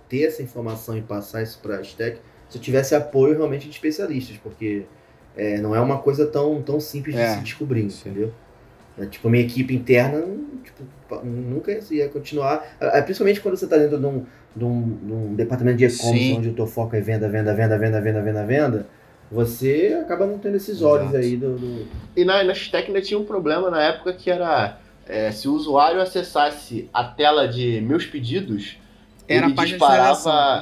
ter 0.09 0.23
essa 0.23 0.43
informação 0.43 0.97
e 0.97 1.03
passar 1.03 1.43
isso 1.43 1.59
para 1.61 1.77
a 1.77 1.83
X-Tech 1.83 2.21
se 2.49 2.59
eu 2.59 2.62
tivesse 2.62 2.95
apoio 2.95 3.37
realmente 3.37 3.64
de 3.64 3.71
especialistas, 3.71 4.37
porque 4.37 4.85
é, 5.37 5.59
não 5.59 5.75
é 5.75 5.81
uma 5.81 5.99
coisa 5.99 6.27
tão, 6.27 6.62
tão 6.62 6.79
simples 6.79 7.14
de 7.14 7.23
é. 7.23 7.37
se 7.37 7.40
descobrir, 7.40 7.85
entendeu? 7.85 8.33
É, 8.99 9.07
tipo, 9.07 9.29
a 9.29 9.31
minha 9.31 9.45
equipe 9.45 9.75
interna 9.75 10.23
tipo, 10.62 11.25
nunca 11.25 11.79
ia 11.90 12.09
continuar. 12.09 12.77
É, 12.81 12.99
é, 12.99 13.03
principalmente 13.03 13.40
quando 13.40 13.57
você 13.57 13.64
está 13.64 13.77
dentro 13.77 13.99
de 13.99 14.07
um, 14.07 14.27
de 14.54 14.64
um, 14.64 14.98
de 15.02 15.12
um 15.12 15.34
departamento 15.34 15.78
de 15.78 15.84
e-commerce 15.84 16.32
onde 16.32 16.48
o 16.48 16.54
teu 16.54 16.66
foco 16.66 16.96
é 16.96 17.00
venda, 17.00 17.28
venda, 17.28 17.54
venda, 17.54 17.78
venda, 17.78 18.00
venda, 18.00 18.22
venda, 18.22 18.44
venda, 18.44 18.86
você 19.30 19.98
acaba 20.02 20.26
não 20.26 20.38
tendo 20.38 20.56
esses 20.56 20.82
olhos 20.82 21.10
Exato. 21.10 21.24
aí 21.24 21.36
do, 21.36 21.56
do... 21.56 21.86
E 22.16 22.24
na, 22.24 22.42
na 22.42 22.54
X-Tech 22.54 22.88
ainda 22.88 23.00
tinha 23.00 23.18
um 23.18 23.24
problema 23.24 23.70
na 23.70 23.82
época 23.82 24.12
que 24.12 24.30
era 24.30 24.78
é, 25.06 25.30
se 25.30 25.48
o 25.48 25.54
usuário 25.54 26.00
acessasse 26.00 26.88
a 26.92 27.04
tela 27.04 27.46
de 27.46 27.80
meus 27.80 28.06
pedidos, 28.06 28.76
era 29.28 29.46
ele 29.46 29.54
disparava. 29.54 30.60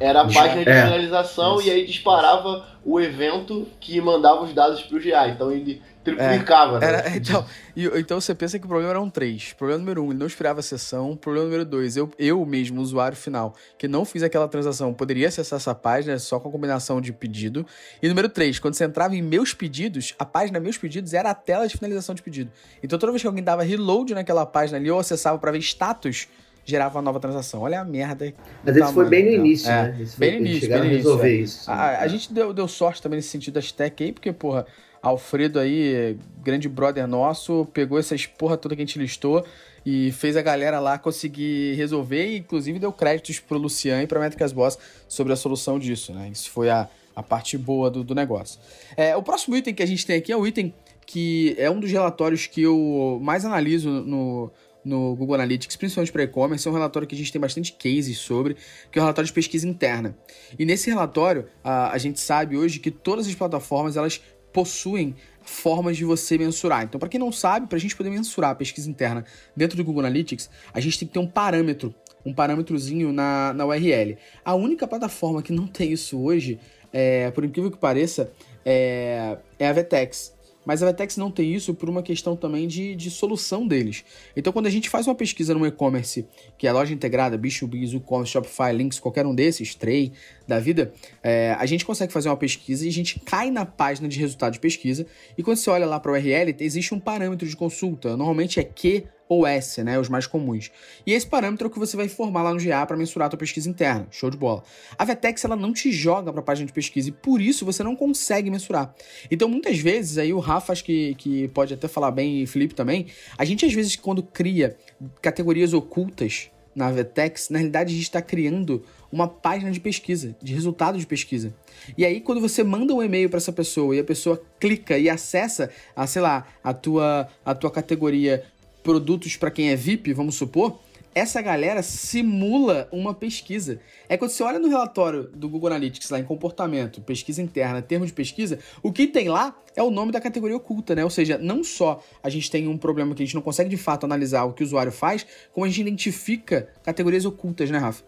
Era 0.00 0.22
a 0.22 0.24
página 0.24 0.64
de 0.64 0.70
é. 0.70 0.84
finalização 0.84 1.62
e 1.62 1.70
aí 1.70 1.86
disparava 1.86 2.66
o 2.84 3.00
evento 3.00 3.66
que 3.80 4.00
mandava 4.00 4.42
os 4.42 4.52
dados 4.52 4.82
para 4.82 4.96
o 4.96 5.00
GA. 5.00 5.28
Então 5.28 5.50
ele 5.50 5.80
triplicava, 6.04 6.76
é, 6.76 6.80
né? 6.80 6.86
Era, 6.86 7.10
então, 7.16 7.46
e, 7.74 7.86
então 7.98 8.20
você 8.20 8.34
pensa 8.34 8.58
que 8.58 8.66
o 8.66 8.68
problema 8.68 8.90
eram 8.90 9.08
três. 9.08 9.52
Problema 9.54 9.78
número 9.78 10.04
um, 10.04 10.10
ele 10.10 10.18
não 10.18 10.26
esperava 10.26 10.60
a 10.60 10.62
sessão. 10.62 11.16
Problema 11.16 11.46
número 11.46 11.64
dois, 11.64 11.96
eu, 11.96 12.10
eu 12.18 12.44
mesmo, 12.44 12.80
usuário 12.80 13.16
final, 13.16 13.54
que 13.78 13.88
não 13.88 14.04
fiz 14.04 14.22
aquela 14.22 14.46
transação, 14.46 14.92
poderia 14.92 15.28
acessar 15.28 15.56
essa 15.56 15.74
página 15.74 16.18
só 16.18 16.38
com 16.38 16.48
a 16.48 16.52
combinação 16.52 17.00
de 17.00 17.12
pedido. 17.12 17.66
E 18.02 18.08
número 18.08 18.28
três, 18.28 18.58
quando 18.58 18.74
você 18.74 18.84
entrava 18.84 19.16
em 19.16 19.22
meus 19.22 19.54
pedidos, 19.54 20.14
a 20.18 20.24
página 20.24 20.60
meus 20.60 20.76
pedidos 20.76 21.14
era 21.14 21.30
a 21.30 21.34
tela 21.34 21.66
de 21.66 21.76
finalização 21.76 22.14
de 22.14 22.22
pedido. 22.22 22.50
Então 22.82 22.98
toda 22.98 23.10
vez 23.12 23.22
que 23.22 23.26
alguém 23.26 23.42
dava 23.42 23.62
reload 23.62 24.12
naquela 24.12 24.44
página 24.44 24.78
ali 24.78 24.90
ou 24.90 24.98
acessava 24.98 25.38
para 25.38 25.52
ver 25.52 25.58
status, 25.58 26.28
gerava 26.64 26.96
uma 26.96 27.02
nova 27.02 27.20
transação. 27.20 27.62
Olha 27.62 27.80
a 27.80 27.84
merda. 27.84 28.32
Mas 28.64 28.76
isso 28.76 28.92
foi 28.92 29.08
bem 29.08 29.24
no 29.24 29.30
início, 29.32 29.70
é, 29.70 29.82
né? 29.90 29.98
Isso 30.00 30.18
bem 30.18 30.40
no 30.40 30.46
início. 30.46 30.68
Bem 30.68 30.78
a 30.78 30.82
resolver 30.82 31.36
início, 31.36 31.60
isso. 31.60 31.70
é. 31.70 31.74
A, 31.74 32.00
a, 32.00 32.08
gente 32.08 32.32
deu, 32.32 32.52
deu 32.52 32.66
sorte 32.66 33.02
também 33.02 33.16
nesse 33.18 33.28
sentido 33.28 33.54
das 33.54 33.70
tech 33.70 34.02
aí, 34.02 34.12
porque, 34.12 34.32
porra, 34.32 34.66
Alfredo 35.02 35.58
aí, 35.58 36.16
grande 36.42 36.68
brother 36.68 37.06
nosso, 37.06 37.66
pegou 37.72 37.98
essas 37.98 38.26
porra 38.26 38.56
toda 38.56 38.74
que 38.74 38.82
a 38.82 38.86
gente 38.86 38.98
listou 38.98 39.44
e 39.84 40.10
fez 40.12 40.34
a 40.36 40.42
galera 40.42 40.80
lá 40.80 40.98
conseguir 40.98 41.74
resolver 41.74 42.26
e, 42.26 42.38
inclusive, 42.38 42.78
deu 42.78 42.90
créditos 42.90 43.38
pro 43.38 43.58
Lucian 43.58 44.02
e 44.02 44.06
pra 44.06 44.18
Métricas 44.18 44.52
Boss 44.52 44.78
sobre 45.06 45.32
a 45.32 45.36
solução 45.36 45.78
disso, 45.78 46.12
né? 46.14 46.30
Isso 46.32 46.50
foi 46.50 46.70
a, 46.70 46.88
a 47.14 47.22
parte 47.22 47.58
boa 47.58 47.90
do, 47.90 48.02
do 48.02 48.14
negócio. 48.14 48.58
É, 48.96 49.14
o 49.14 49.22
próximo 49.22 49.54
item 49.56 49.74
que 49.74 49.82
a 49.82 49.86
gente 49.86 50.06
tem 50.06 50.16
aqui 50.16 50.32
é 50.32 50.36
o 50.36 50.46
item 50.46 50.72
que 51.06 51.54
é 51.58 51.70
um 51.70 51.78
dos 51.78 51.90
relatórios 51.90 52.46
que 52.46 52.62
eu 52.62 53.18
mais 53.22 53.44
analiso 53.44 53.90
no, 53.90 54.50
no 54.84 55.16
Google 55.16 55.36
Analytics, 55.36 55.76
principalmente 55.76 56.12
para 56.12 56.22
e-commerce, 56.24 56.66
é 56.66 56.70
um 56.70 56.74
relatório 56.74 57.08
que 57.08 57.14
a 57.14 57.18
gente 57.18 57.32
tem 57.32 57.40
bastante 57.40 57.72
cases 57.72 58.18
sobre, 58.18 58.56
que 58.90 58.98
é 58.98 59.00
o 59.00 59.04
relatório 59.04 59.26
de 59.26 59.32
pesquisa 59.32 59.66
interna. 59.66 60.16
E 60.58 60.64
nesse 60.64 60.90
relatório, 60.90 61.46
a, 61.62 61.90
a 61.92 61.98
gente 61.98 62.20
sabe 62.20 62.56
hoje 62.56 62.78
que 62.78 62.90
todas 62.90 63.26
as 63.26 63.34
plataformas 63.34 63.96
elas 63.96 64.20
possuem 64.52 65.16
formas 65.42 65.96
de 65.96 66.04
você 66.04 66.38
mensurar. 66.38 66.84
Então, 66.84 66.98
para 66.98 67.08
quem 67.08 67.18
não 67.18 67.32
sabe, 67.32 67.66
para 67.66 67.76
a 67.76 67.80
gente 67.80 67.96
poder 67.96 68.10
mensurar 68.10 68.52
a 68.52 68.54
pesquisa 68.54 68.88
interna 68.88 69.24
dentro 69.56 69.76
do 69.76 69.84
Google 69.84 70.00
Analytics, 70.00 70.48
a 70.72 70.80
gente 70.80 70.98
tem 70.98 71.08
que 71.08 71.14
ter 71.14 71.20
um 71.20 71.26
parâmetro, 71.26 71.94
um 72.24 72.32
parâmetrozinho 72.32 73.12
na, 73.12 73.52
na 73.52 73.66
URL. 73.66 74.16
A 74.44 74.54
única 74.54 74.86
plataforma 74.86 75.42
que 75.42 75.52
não 75.52 75.66
tem 75.66 75.92
isso 75.92 76.18
hoje, 76.20 76.58
é, 76.92 77.30
por 77.32 77.44
incrível 77.44 77.70
que 77.70 77.76
pareça, 77.76 78.32
é, 78.64 79.36
é 79.58 79.68
a 79.68 79.72
Vetex. 79.72 80.32
Mas 80.64 80.82
a 80.82 80.86
Vetex 80.86 81.16
não 81.16 81.30
tem 81.30 81.54
isso 81.54 81.74
por 81.74 81.88
uma 81.88 82.02
questão 82.02 82.36
também 82.36 82.66
de, 82.66 82.94
de 82.94 83.10
solução 83.10 83.66
deles. 83.66 84.04
Então, 84.36 84.52
quando 84.52 84.66
a 84.66 84.70
gente 84.70 84.88
faz 84.88 85.06
uma 85.06 85.14
pesquisa 85.14 85.54
no 85.54 85.66
e-commerce, 85.66 86.26
que 86.56 86.66
é 86.66 86.72
loja 86.72 86.92
integrada, 86.92 87.36
Bichobiz, 87.36 87.92
WooCommerce, 87.92 88.32
Shopify, 88.32 88.72
Links, 88.72 88.98
qualquer 88.98 89.26
um 89.26 89.34
desses, 89.34 89.74
Tray, 89.74 90.12
da 90.46 90.58
vida, 90.58 90.92
é, 91.22 91.56
a 91.58 91.66
gente 91.66 91.84
consegue 91.84 92.12
fazer 92.12 92.28
uma 92.28 92.36
pesquisa 92.36 92.84
e 92.84 92.88
a 92.88 92.92
gente 92.92 93.20
cai 93.20 93.50
na 93.50 93.64
página 93.64 94.08
de 94.08 94.18
resultado 94.18 94.52
de 94.52 94.60
pesquisa. 94.60 95.06
E 95.36 95.42
quando 95.42 95.56
você 95.56 95.70
olha 95.70 95.86
lá 95.86 95.98
para 96.00 96.12
o 96.12 96.14
URL, 96.14 96.54
existe 96.60 96.94
um 96.94 97.00
parâmetro 97.00 97.48
de 97.48 97.56
consulta. 97.56 98.16
Normalmente 98.16 98.60
é 98.60 98.64
Q 98.64 99.04
ou 99.28 99.46
S, 99.46 99.82
né, 99.82 99.98
os 99.98 100.08
mais 100.08 100.26
comuns. 100.26 100.70
E 101.06 101.12
esse 101.12 101.26
parâmetro 101.26 101.66
é 101.66 101.68
o 101.68 101.70
que 101.70 101.78
você 101.78 101.96
vai 101.96 102.06
informar 102.06 102.42
lá 102.42 102.52
no 102.52 102.62
GA 102.62 102.84
para 102.86 102.96
mensurar 102.96 103.26
a 103.26 103.30
tua 103.30 103.38
pesquisa 103.38 103.68
interna. 103.68 104.06
Show 104.10 104.30
de 104.30 104.36
bola. 104.36 104.62
A 104.98 105.04
Vetex 105.04 105.44
ela 105.44 105.56
não 105.56 105.72
te 105.72 105.90
joga 105.90 106.32
para 106.32 106.40
a 106.40 106.44
página 106.44 106.66
de 106.66 106.72
pesquisa 106.72 107.08
e 107.08 107.12
por 107.12 107.40
isso 107.40 107.64
você 107.64 107.82
não 107.82 107.96
consegue 107.96 108.50
mensurar. 108.50 108.94
Então 109.30 109.48
muitas 109.48 109.78
vezes 109.78 110.18
aí 110.18 110.32
o 110.32 110.38
Rafa 110.38 110.72
acho 110.72 110.84
que, 110.84 111.14
que 111.14 111.48
pode 111.48 111.72
até 111.74 111.88
falar 111.88 112.10
bem 112.10 112.42
e 112.42 112.46
Felipe 112.46 112.74
também, 112.74 113.06
a 113.36 113.44
gente 113.44 113.64
às 113.64 113.72
vezes 113.72 113.96
quando 113.96 114.22
cria 114.22 114.76
categorias 115.22 115.72
ocultas 115.72 116.50
na 116.74 116.90
Vetex, 116.90 117.50
na 117.50 117.58
realidade 117.58 117.92
a 117.92 117.96
gente 117.96 118.04
está 118.04 118.20
criando 118.20 118.84
uma 119.14 119.28
página 119.28 119.70
de 119.70 119.78
pesquisa, 119.78 120.36
de 120.42 120.52
resultado 120.52 120.98
de 120.98 121.06
pesquisa. 121.06 121.54
E 121.96 122.04
aí, 122.04 122.20
quando 122.20 122.40
você 122.40 122.64
manda 122.64 122.92
um 122.92 123.00
e-mail 123.00 123.30
para 123.30 123.36
essa 123.36 123.52
pessoa 123.52 123.94
e 123.94 124.00
a 124.00 124.04
pessoa 124.04 124.42
clica 124.58 124.98
e 124.98 125.08
acessa, 125.08 125.70
a, 125.94 126.04
sei 126.04 126.20
lá, 126.20 126.48
a 126.64 126.74
tua, 126.74 127.28
a 127.44 127.54
tua 127.54 127.70
categoria 127.70 128.42
produtos 128.84 129.36
para 129.36 129.50
quem 129.50 129.70
é 129.70 129.74
VIP, 129.74 130.12
vamos 130.12 130.36
supor, 130.36 130.78
essa 131.14 131.40
galera 131.40 131.82
simula 131.82 132.86
uma 132.92 133.14
pesquisa. 133.14 133.80
É 134.08 134.16
quando 134.16 134.32
você 134.32 134.42
olha 134.42 134.58
no 134.58 134.68
relatório 134.68 135.30
do 135.34 135.48
Google 135.48 135.68
Analytics 135.68 136.10
lá 136.10 136.18
em 136.18 136.24
comportamento, 136.24 137.00
pesquisa 137.00 137.40
interna, 137.40 137.80
termo 137.80 138.04
de 138.04 138.12
pesquisa, 138.12 138.58
o 138.82 138.92
que 138.92 139.06
tem 139.06 139.28
lá 139.28 139.56
é 139.74 139.82
o 139.82 139.90
nome 139.90 140.12
da 140.12 140.20
categoria 140.20 140.56
oculta, 140.56 140.94
né? 140.94 141.02
Ou 141.02 141.10
seja, 141.10 141.38
não 141.38 141.64
só 141.64 142.02
a 142.22 142.28
gente 142.28 142.50
tem 142.50 142.68
um 142.68 142.76
problema 142.76 143.14
que 143.14 143.22
a 143.22 143.26
gente 143.26 143.34
não 143.34 143.42
consegue 143.42 143.70
de 143.70 143.76
fato 143.76 144.04
analisar 144.04 144.44
o 144.44 144.52
que 144.52 144.62
o 144.62 144.66
usuário 144.66 144.92
faz, 144.92 145.26
como 145.52 145.64
a 145.64 145.68
gente 145.68 145.80
identifica 145.80 146.68
categorias 146.82 147.24
ocultas, 147.24 147.70
né, 147.70 147.78
Rafa? 147.78 148.04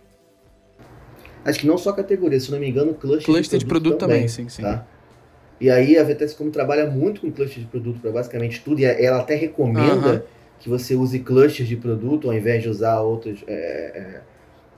Acho 1.45 1.61
que 1.61 1.67
não 1.67 1.79
só 1.79 1.93
categoria, 1.93 2.39
se 2.39 2.51
não 2.51 2.59
me 2.59 2.69
engano, 2.69 2.93
cluster, 2.93 3.25
cluster 3.25 3.59
de 3.59 3.65
produto, 3.65 3.95
de 3.95 3.99
produto 3.99 4.01
também, 4.01 4.17
também, 4.17 4.29
sim, 4.29 4.49
sim. 4.49 4.63
Tá? 4.63 4.85
E 5.61 5.71
aí 5.71 5.97
a 5.97 6.03
VTS 6.03 6.35
como 6.35 6.51
trabalha 6.51 6.91
muito 6.91 7.21
com 7.21 7.31
cluster 7.31 7.63
de 7.63 7.69
produto 7.69 8.01
para 8.01 8.11
basicamente 8.11 8.61
tudo, 8.63 8.81
e 8.81 8.85
ela 8.85 9.21
até 9.21 9.37
recomenda 9.37 10.15
uhum 10.15 10.36
que 10.59 10.69
você 10.69 10.95
use 10.95 11.19
clusters 11.21 11.69
de 11.69 11.77
produto 11.77 12.29
ao 12.29 12.35
invés 12.35 12.63
de 12.63 12.69
usar 12.69 13.01
outras 13.01 13.39
é, 13.47 13.53
é, 13.53 14.21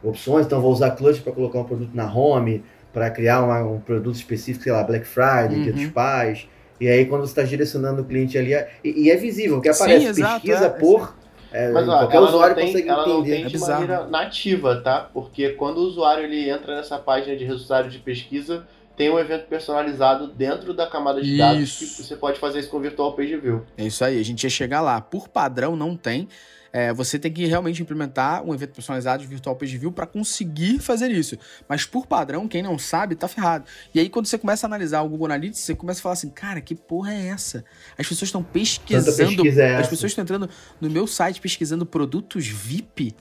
opções. 0.03 0.47
Então, 0.47 0.61
vou 0.61 0.73
usar 0.73 0.91
cluster 0.93 1.23
para 1.23 1.33
colocar 1.33 1.61
um 1.61 1.64
produto 1.64 1.91
na 1.95 2.12
home, 2.12 2.64
para 2.93 3.11
criar 3.11 3.43
uma, 3.43 3.62
um 3.62 3.81
produto 3.81 4.17
específico, 4.17 4.64
sei 4.64 4.73
lá, 4.73 4.83
Black 4.83 5.07
Friday, 5.07 5.57
uhum. 5.57 5.62
Dia 5.62 5.73
dos 5.73 5.87
Pais. 5.87 6.49
E 6.81 6.88
aí, 6.88 7.07
quando 7.07 7.23
você 7.23 7.33
está 7.33 7.43
direcionando 7.43 8.03
o 8.03 8.05
cliente 8.05 8.38
ali, 8.38 8.55
é, 8.55 8.71
e, 8.85 9.05
e, 9.05 9.11
é 9.11 9.17
visível, 9.17 9.57
porque 9.57 9.69
aparece 9.69 10.14
Sim, 10.14 10.23
pesquisa 10.23 10.55
exato, 10.55 10.77
é, 10.77 10.81
por. 10.81 11.14
É, 11.51 11.71
Mas 11.71 11.88
ó, 11.88 11.99
qualquer 11.99 12.21
usuário 12.21 12.55
tem, 12.55 12.67
consegue 12.67 12.88
ela 12.88 13.03
entender. 13.03 13.17
Não 13.17 13.25
tem 13.25 13.47
de 13.47 13.57
é 13.57 13.59
maneira 13.59 14.07
nativa, 14.07 14.81
tá? 14.83 15.09
Porque 15.12 15.51
quando 15.51 15.79
o 15.79 15.83
usuário 15.83 16.25
ele 16.25 16.49
entra 16.49 16.77
nessa 16.77 16.99
página 16.99 17.37
de 17.37 17.45
resultado 17.45 17.88
de 17.88 17.99
pesquisa, 17.99 18.67
tem 18.98 19.08
um 19.08 19.18
evento 19.18 19.46
personalizado 19.46 20.26
dentro 20.26 20.74
da 20.74 20.84
camada 20.88 21.22
de 21.22 21.38
dados 21.38 21.62
isso. 21.62 21.96
que 21.96 22.02
você 22.02 22.16
pode 22.16 22.40
fazer 22.40 22.58
isso 22.58 22.68
com 22.68 22.78
o 22.78 22.80
Virtual 22.80 23.14
Page 23.14 23.37
View. 23.37 23.64
É 23.76 23.87
isso 23.87 24.04
aí, 24.04 24.18
a 24.18 24.24
gente 24.24 24.42
ia 24.42 24.50
chegar 24.50 24.80
lá. 24.80 25.00
Por 25.00 25.28
padrão, 25.28 25.76
não 25.76 25.96
tem. 25.96 26.28
É, 26.72 26.92
você 26.92 27.16
tem 27.16 27.32
que 27.32 27.46
realmente 27.46 27.80
implementar 27.80 28.42
um 28.44 28.52
evento 28.52 28.72
personalizado 28.72 29.22
de 29.22 29.28
Virtual 29.28 29.54
Page 29.54 29.78
View 29.78 29.92
para 29.92 30.04
conseguir 30.04 30.80
fazer 30.80 31.12
isso. 31.12 31.38
Mas 31.68 31.87
por 31.87 32.06
padrão, 32.06 32.48
quem 32.48 32.61
não 32.61 32.76
sabe, 32.76 33.14
tá 33.14 33.28
ferrado. 33.28 33.64
E 33.94 34.00
aí, 34.00 34.08
quando 34.08 34.26
você 34.26 34.37
começa 34.37 34.66
a 34.66 34.68
analisar 34.68 35.02
o 35.02 35.08
Google 35.08 35.26
Analytics, 35.26 35.61
você 35.61 35.76
começa 35.76 36.00
a 36.00 36.02
falar 36.02 36.14
assim, 36.14 36.28
cara, 36.28 36.61
que 36.61 36.74
porra 36.74 37.14
é 37.14 37.28
essa? 37.28 37.64
As 37.96 38.06
pessoas 38.06 38.28
estão 38.28 38.42
pesquisando. 38.42 39.46
É 39.46 39.76
as 39.76 39.87
pessoas 39.88 40.11
estão 40.11 40.24
entrando 40.24 40.50
no 40.80 40.90
meu 40.90 41.06
site 41.06 41.40
pesquisando 41.40 41.87
produtos 41.87 42.48
VIP. 42.48 43.14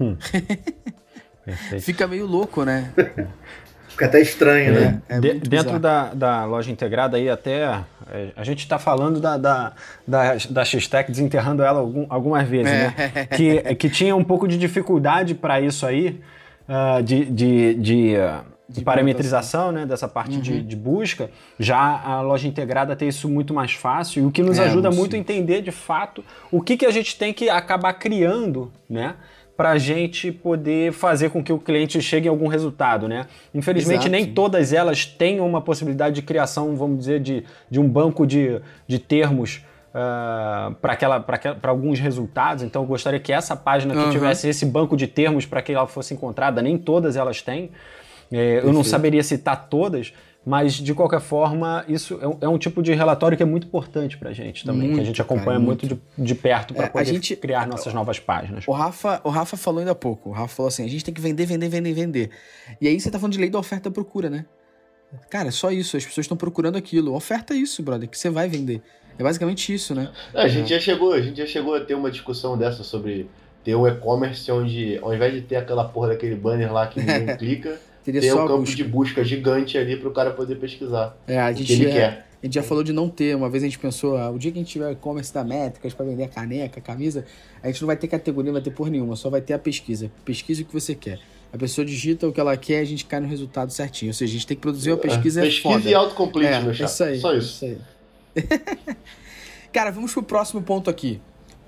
Hum. 0.00 0.16
Fica 1.80 2.06
meio 2.06 2.24
louco, 2.24 2.64
né? 2.64 2.92
Fica 3.94 4.06
até 4.06 4.20
estranho, 4.20 4.72
né? 4.72 4.80
é, 4.80 4.90
né? 4.90 5.02
É 5.08 5.20
de, 5.20 5.48
dentro 5.48 5.78
da, 5.78 6.12
da 6.12 6.44
loja 6.44 6.68
integrada 6.68 7.16
aí, 7.16 7.30
até 7.30 7.80
é, 8.10 8.32
a 8.34 8.42
gente 8.42 8.58
está 8.58 8.76
falando 8.76 9.20
da, 9.20 9.36
da, 9.36 9.72
da, 10.06 10.34
da 10.50 10.64
X-Tech, 10.64 11.08
desenterrando 11.08 11.62
ela 11.62 11.78
algum, 11.78 12.04
algumas 12.08 12.48
vezes, 12.48 12.72
né? 12.72 12.92
É. 13.14 13.26
Que, 13.36 13.74
que 13.76 13.88
tinha 13.88 14.16
um 14.16 14.24
pouco 14.24 14.48
de 14.48 14.58
dificuldade 14.58 15.32
para 15.32 15.60
isso 15.60 15.86
aí, 15.86 16.20
uh, 16.68 17.00
de, 17.04 17.24
de, 17.24 17.74
de, 17.74 18.14
uh, 18.16 18.44
de 18.68 18.82
parametrização, 18.82 19.70
né? 19.70 19.86
Dessa 19.86 20.08
parte 20.08 20.34
uhum. 20.34 20.42
de, 20.42 20.60
de 20.60 20.74
busca. 20.74 21.30
Já 21.56 21.78
a 21.78 22.20
loja 22.20 22.48
integrada 22.48 22.96
tem 22.96 23.08
isso 23.08 23.28
muito 23.28 23.54
mais 23.54 23.74
fácil, 23.74 24.26
o 24.26 24.32
que 24.32 24.42
nos 24.42 24.58
é, 24.58 24.64
ajuda 24.64 24.90
muito 24.90 25.14
a 25.14 25.18
entender 25.18 25.62
de 25.62 25.70
fato 25.70 26.24
o 26.50 26.60
que, 26.60 26.76
que 26.76 26.84
a 26.84 26.90
gente 26.90 27.16
tem 27.16 27.32
que 27.32 27.48
acabar 27.48 27.92
criando, 27.92 28.72
né? 28.90 29.14
Para 29.56 29.70
a 29.70 29.78
gente 29.78 30.32
poder 30.32 30.92
fazer 30.92 31.30
com 31.30 31.42
que 31.42 31.52
o 31.52 31.58
cliente 31.58 32.00
chegue 32.02 32.26
a 32.26 32.30
algum 32.30 32.48
resultado, 32.48 33.06
né? 33.08 33.26
Infelizmente, 33.54 34.08
Exato. 34.08 34.10
nem 34.10 34.26
todas 34.26 34.72
elas 34.72 35.06
têm 35.06 35.40
uma 35.40 35.60
possibilidade 35.60 36.16
de 36.16 36.22
criação, 36.22 36.74
vamos 36.74 36.98
dizer, 36.98 37.20
de, 37.20 37.44
de 37.70 37.78
um 37.78 37.88
banco 37.88 38.26
de, 38.26 38.60
de 38.86 38.98
termos 38.98 39.64
uh, 39.94 40.74
para 40.74 41.70
alguns 41.70 42.00
resultados. 42.00 42.64
Então, 42.64 42.82
eu 42.82 42.86
gostaria 42.86 43.20
que 43.20 43.32
essa 43.32 43.54
página 43.54 43.94
uhum. 43.94 44.10
tivesse 44.10 44.48
esse 44.48 44.66
banco 44.66 44.96
de 44.96 45.06
termos 45.06 45.46
para 45.46 45.62
que 45.62 45.72
ela 45.72 45.86
fosse 45.86 46.14
encontrada. 46.14 46.60
Nem 46.60 46.76
todas 46.76 47.16
elas 47.16 47.40
têm. 47.40 47.70
É, 48.32 48.60
eu 48.64 48.72
não 48.72 48.82
saberia 48.82 49.22
citar 49.22 49.68
todas, 49.68 50.12
mas, 50.46 50.74
de 50.74 50.92
qualquer 50.92 51.20
forma, 51.20 51.84
isso 51.88 52.18
é 52.20 52.28
um, 52.28 52.38
é 52.42 52.48
um, 52.48 52.58
tipo 52.58 52.82
de 52.82 52.92
relatório 52.92 53.34
que 53.34 53.42
é 53.42 53.46
muito 53.46 53.66
importante 53.66 54.18
para 54.18 54.28
a 54.28 54.32
gente 54.32 54.64
também, 54.64 54.88
muito, 54.88 54.94
que 54.96 55.00
a 55.00 55.04
gente 55.04 55.22
acompanha 55.22 55.44
cara, 55.46 55.58
muito. 55.58 55.86
muito, 55.86 56.02
de, 56.18 56.22
de 56.22 56.34
perto 56.34 56.74
para 56.74 56.84
é, 56.84 56.88
poder 56.90 57.06
gente, 57.06 57.34
criar 57.34 57.66
nossas 57.66 57.94
novas 57.94 58.18
páginas. 58.18 58.68
O 58.68 58.72
Rafa, 58.72 59.22
o 59.24 59.30
Rafa 59.30 59.56
falou 59.56 59.78
ainda 59.78 59.92
há 59.92 59.94
pouco. 59.94 60.28
O 60.28 60.32
Rafa 60.32 60.54
falou 60.54 60.68
assim: 60.68 60.84
a 60.84 60.88
gente 60.88 61.02
tem 61.02 61.14
que 61.14 61.20
vender, 61.20 61.46
vender, 61.46 61.68
vender, 61.68 61.94
vender. 61.94 62.30
E 62.78 62.86
aí 62.86 63.00
você 63.00 63.10
tá 63.10 63.18
falando 63.18 63.32
de 63.32 63.38
lei 63.38 63.48
da 63.48 63.58
oferta 63.58 63.88
e 63.88 63.92
procura, 63.92 64.28
né? 64.28 64.44
Cara, 65.30 65.48
é 65.48 65.50
só 65.50 65.70
isso. 65.70 65.96
As 65.96 66.04
pessoas 66.04 66.24
estão 66.24 66.36
procurando 66.36 66.76
aquilo. 66.76 67.14
Oferta 67.14 67.54
é 67.54 67.56
isso, 67.56 67.82
brother, 67.82 68.06
que 68.06 68.18
você 68.18 68.28
vai 68.28 68.46
vender. 68.46 68.82
É 69.18 69.22
basicamente 69.22 69.72
isso, 69.72 69.94
né? 69.94 70.10
É, 70.34 70.42
a 70.42 70.48
gente 70.48 70.68
já 70.68 70.78
chegou, 70.78 71.14
a 71.14 71.22
gente 71.22 71.38
já 71.38 71.46
chegou 71.46 71.74
a 71.74 71.80
ter 71.80 71.94
uma 71.94 72.10
discussão 72.10 72.58
dessa 72.58 72.82
sobre 72.82 73.30
ter 73.62 73.74
um 73.74 73.86
e-commerce 73.86 74.50
onde, 74.52 74.98
ao 75.00 75.14
invés 75.14 75.32
de 75.32 75.40
ter 75.40 75.56
aquela 75.56 75.84
porra 75.88 76.08
daquele 76.08 76.34
banner 76.34 76.70
lá 76.70 76.86
que 76.86 77.00
ninguém 77.00 77.34
clica 77.38 77.78
Teria 78.04 78.20
ter 78.20 78.34
um 78.34 78.46
campo 78.46 78.58
busca. 78.58 78.76
de 78.76 78.84
busca 78.84 79.24
gigante 79.24 79.78
ali 79.78 79.96
para 79.96 80.08
o 80.08 80.12
cara 80.12 80.30
poder 80.30 80.56
pesquisar 80.56 81.16
é, 81.26 81.38
a 81.40 81.50
gente, 81.52 81.72
ele 81.72 81.86
é, 81.86 81.90
quer. 81.90 82.26
A 82.42 82.46
gente 82.46 82.54
já 82.54 82.62
falou 82.62 82.84
de 82.84 82.92
não 82.92 83.08
ter. 83.08 83.34
Uma 83.34 83.48
vez 83.48 83.62
a 83.62 83.66
gente 83.66 83.78
pensou, 83.78 84.18
ah, 84.18 84.30
o 84.30 84.38
dia 84.38 84.52
que 84.52 84.58
a 84.58 84.60
gente 84.60 84.70
tiver 84.70 84.92
e-commerce 84.92 85.32
da 85.32 85.42
métricas 85.42 85.94
para 85.94 86.04
vender 86.04 86.24
a 86.24 86.28
caneca, 86.28 86.78
a 86.78 86.82
camisa, 86.82 87.24
a 87.62 87.68
gente 87.68 87.80
não 87.80 87.86
vai 87.86 87.96
ter 87.96 88.06
categoria, 88.06 88.52
não 88.52 88.60
vai 88.60 88.62
ter 88.62 88.70
por 88.70 88.90
nenhuma, 88.90 89.16
só 89.16 89.30
vai 89.30 89.40
ter 89.40 89.54
a 89.54 89.58
pesquisa. 89.58 90.12
Pesquisa 90.26 90.60
o 90.60 90.66
que 90.66 90.72
você 90.74 90.94
quer. 90.94 91.18
A 91.50 91.56
pessoa 91.56 91.84
digita 91.84 92.28
o 92.28 92.32
que 92.32 92.38
ela 92.38 92.54
quer, 92.54 92.80
a 92.80 92.84
gente 92.84 93.06
cai 93.06 93.20
no 93.20 93.26
resultado 93.26 93.72
certinho. 93.72 94.10
Ou 94.10 94.14
seja, 94.14 94.30
a 94.30 94.34
gente 94.34 94.46
tem 94.46 94.56
que 94.56 94.60
produzir 94.60 94.90
uma 94.90 94.98
pesquisa. 94.98 95.40
É, 95.40 95.44
pesquisa 95.44 95.74
foda. 95.74 95.88
e 95.88 95.94
autocomplete, 95.94 96.52
é, 96.52 96.60
meu 96.60 96.74
chato. 96.74 96.90
Isso 96.90 97.04
aí, 97.04 97.18
Só 97.18 97.34
isso. 97.34 97.64
isso 97.64 97.80
aí. 98.36 98.48
cara, 99.72 99.90
vamos 99.90 100.12
pro 100.12 100.22
próximo 100.22 100.60
ponto 100.60 100.90
aqui. 100.90 101.22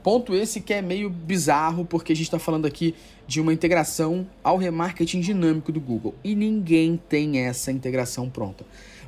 Ponto 0.07 0.37
esse 0.37 0.61
que 0.61 0.73
é 0.73 0.81
meio 0.81 1.11
bizarro, 1.11 1.85
porque 1.85 2.13
a 2.13 2.15
gente 2.15 2.27
está 2.27 2.39
falando 2.39 2.65
aqui 2.65 2.95
de 3.27 3.41
uma 3.41 3.53
integração 3.53 4.25
ao 4.41 4.57
remarketing 4.57 5.19
dinâmico 5.19 5.73
do 5.73 5.81
Google. 5.81 6.15
E 6.23 6.37
ninguém 6.37 6.97
tem 6.97 7.41
essa 7.41 7.73
integração 7.73 8.31
pronta. 8.31 8.65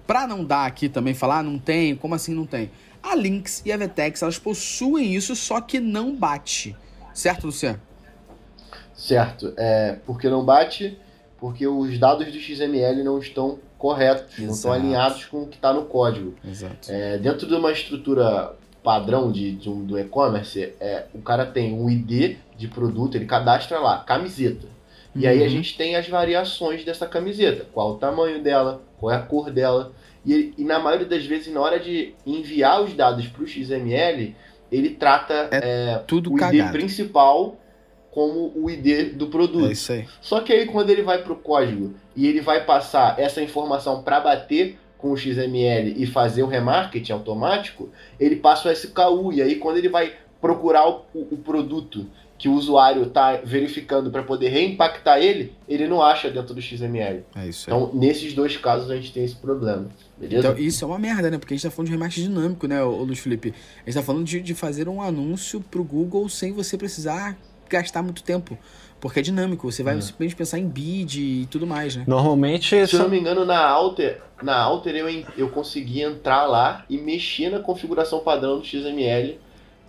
Para 0.09 0.27
não 0.27 0.45
dar 0.45 0.67
aqui 0.67 0.89
também 0.89 1.15
falar, 1.15 1.39
ah, 1.39 1.43
não 1.45 1.57
tem, 1.57 1.95
como 1.95 2.17
assim 2.17 2.35
não 2.35 2.45
tem? 2.45 2.73
A 3.01 3.15
Lynx 3.15 3.63
e 3.65 3.71
a 3.71 3.77
Vetex, 3.77 4.23
elas 4.23 4.41
possuem 4.41 5.15
isso, 5.15 5.37
só 5.37 5.61
que 5.61 5.79
não 5.79 6.17
bate. 6.17 6.75
Certo, 7.15 7.45
Luciano? 7.47 7.81
Certo. 8.93 9.55
É, 9.57 10.01
porque 10.05 10.29
não 10.29 10.45
bate, 10.45 10.99
porque 11.39 11.65
os 11.65 11.97
dados 11.97 12.27
do 12.27 12.41
XML 12.41 13.05
não 13.05 13.21
estão 13.21 13.61
corretos, 13.79 14.37
não 14.37 14.53
estão 14.53 14.73
Exato. 14.73 14.85
alinhados 14.85 15.25
com 15.27 15.45
o 15.45 15.47
que 15.47 15.55
está 15.55 15.73
no 15.73 15.85
código. 15.85 16.35
Exato. 16.45 16.91
É, 16.91 17.19
dentro 17.19 17.47
de 17.47 17.55
uma 17.55 17.71
estrutura 17.71 18.58
padrão 18.89 19.31
de, 19.31 19.53
de 19.53 19.69
um, 19.69 19.85
do 19.85 19.99
e-commerce, 19.99 20.73
é, 20.81 21.05
o 21.13 21.19
cara 21.21 21.45
tem 21.45 21.75
um 21.75 21.91
ID 21.91 22.39
de 22.57 22.69
produto, 22.69 23.17
ele 23.17 23.27
cadastra 23.27 23.79
lá, 23.79 23.99
camiseta. 23.99 24.67
E 25.15 25.27
aí 25.27 25.41
a 25.41 25.43
Uhum. 25.43 25.49
gente 25.51 25.77
tem 25.77 25.95
as 25.95 26.09
variações 26.09 26.85
dessa 26.87 27.07
camiseta, 27.07 27.67
qual 27.71 27.91
o 27.93 27.99
tamanho 27.99 28.43
dela, 28.43 28.81
qual 28.99 29.13
é 29.13 29.17
a 29.17 29.21
cor 29.21 29.51
dela. 29.51 29.93
E, 30.25 30.55
e 30.57 30.65
na 30.65 30.79
maioria 30.79 31.07
das 31.07 31.27
vezes, 31.27 31.53
na 31.53 31.61
hora 31.61 31.79
de 31.79 32.15
enviar 32.27 32.83
os 32.83 32.95
dados 32.95 33.27
para 33.27 33.43
o 33.43 33.47
XML, 33.47 34.35
ele 34.73 34.91
trata 34.91 35.51
é, 35.53 36.01
Tudo 36.07 36.31
o 36.33 36.37
ID 36.37 36.41
cagado. 36.41 36.73
principal 36.73 37.57
como 38.11 38.53
o 38.57 38.71
ID 38.71 39.13
do 39.15 39.27
produto. 39.27 39.67
É 39.69 39.73
isso 39.73 39.93
aí. 39.93 40.09
Só 40.23 40.41
que 40.41 40.51
aí 40.51 40.65
quando 40.65 40.89
ele 40.89 41.03
vai 41.03 41.19
para 41.23 41.33
o 41.35 41.37
código 41.37 41.93
e 42.17 42.27
ele 42.27 42.41
vai 42.41 42.65
passar 42.65 43.19
essa 43.21 43.43
informação 43.43 44.03
para 44.03 44.19
bater 44.19 44.79
com 44.99 45.13
o 45.13 45.17
XML 45.17 45.95
e 45.97 46.07
fazer 46.07 46.43
o 46.43 46.47
remarketing 46.47 47.13
automático, 47.13 47.89
ele 48.19 48.37
passa 48.37 48.69
o 48.69 48.73
SKU. 48.73 49.33
E 49.33 49.41
aí 49.41 49.57
quando 49.57 49.79
ele 49.79 49.89
vai 49.89 50.13
procurar 50.41 50.89
o, 50.89 51.05
o 51.15 51.37
produto 51.37 52.07
que 52.39 52.49
o 52.49 52.53
usuário 52.53 53.03
está 53.03 53.41
verificando 53.45 54.11
para 54.13 54.23
poder 54.23 54.49
reimpactar 54.49 55.19
ele, 55.19 55.53
ele 55.69 55.89
não 55.89 56.01
acha 56.01 56.31
dentro 56.31 56.55
do 56.55 56.63
XML. 56.63 57.25
É 57.35 57.49
isso 57.49 57.69
aí. 57.69 57.77
Então, 57.77 57.91
nesses 57.93 58.33
dois 58.33 58.57
casos, 58.57 58.89
a 58.91 58.95
gente 58.95 59.13
tem 59.13 59.25
esse 59.25 59.35
problema. 59.35 59.89
Beleza? 60.17 60.49
Então, 60.49 60.59
isso 60.59 60.85
é 60.85 60.87
uma 60.87 60.99
merda, 61.01 61.31
né? 61.31 61.39
Porque 61.39 61.55
a 61.55 61.57
gente 61.57 61.65
tá 61.65 61.71
falando 61.71 61.89
de 61.89 61.93
remarketing 61.95 62.29
dinâmico, 62.29 62.69
né, 62.69 62.81
Luiz 62.81 63.19
Felipe? 63.19 63.53
A 63.85 63.91
gente 63.91 63.95
tá 63.95 64.03
falando 64.05 64.25
de, 64.25 64.41
de 64.41 64.55
fazer 64.55 64.89
um 64.89 65.03
anúncio 65.03 65.61
pro 65.61 65.83
Google 65.83 66.29
sem 66.29 66.53
você 66.53 66.79
precisar 66.79 67.37
gastar 67.69 68.03
muito 68.03 68.23
tempo. 68.23 68.57
Porque 69.01 69.21
é 69.21 69.23
dinâmico, 69.23 69.71
você 69.71 69.83
vai 69.85 69.97
É. 69.97 70.01
simplesmente 70.01 70.35
pensar 70.37 70.59
em 70.59 70.67
bid 70.67 71.21
e 71.43 71.47
tudo 71.47 71.67
mais, 71.67 71.95
né? 71.95 72.03
Normalmente, 72.07 72.85
Se 72.89 72.97
eu 72.97 73.01
não 73.01 73.09
me 73.09 73.19
engano, 73.21 73.45
na 73.45 73.65
Alter, 73.65 74.21
na 74.43 74.57
Alter 74.57 74.97
eu, 74.97 75.25
eu 75.37 75.49
consegui 75.51 76.03
entrar 76.03 76.47
lá 76.47 76.85
e 76.91 76.99
mexer 76.99 77.49
na 77.49 77.61
configuração 77.61 78.19
padrão 78.21 78.59
do 78.59 78.65
XML 78.65 79.39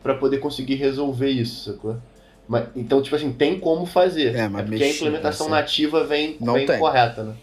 para 0.03 0.13
poder 0.13 0.37
conseguir 0.37 0.75
resolver 0.75 1.29
isso, 1.31 1.71
sacou? 1.71 1.97
Mas, 2.47 2.67
então, 2.75 3.01
tipo 3.01 3.15
assim, 3.15 3.31
tem 3.31 3.59
como 3.59 3.85
fazer. 3.87 4.35
É, 4.35 4.47
mas 4.47 4.61
porque 4.65 4.75
a 4.83 4.85
mexer, 4.85 4.97
implementação 4.97 5.49
vai 5.49 5.57
ser- 5.57 5.61
nativa 5.63 6.03
vem, 6.03 6.37
Não 6.39 6.53
vem 6.53 6.65
tem. 6.67 6.77
correta, 6.79 7.23
né? 7.23 7.35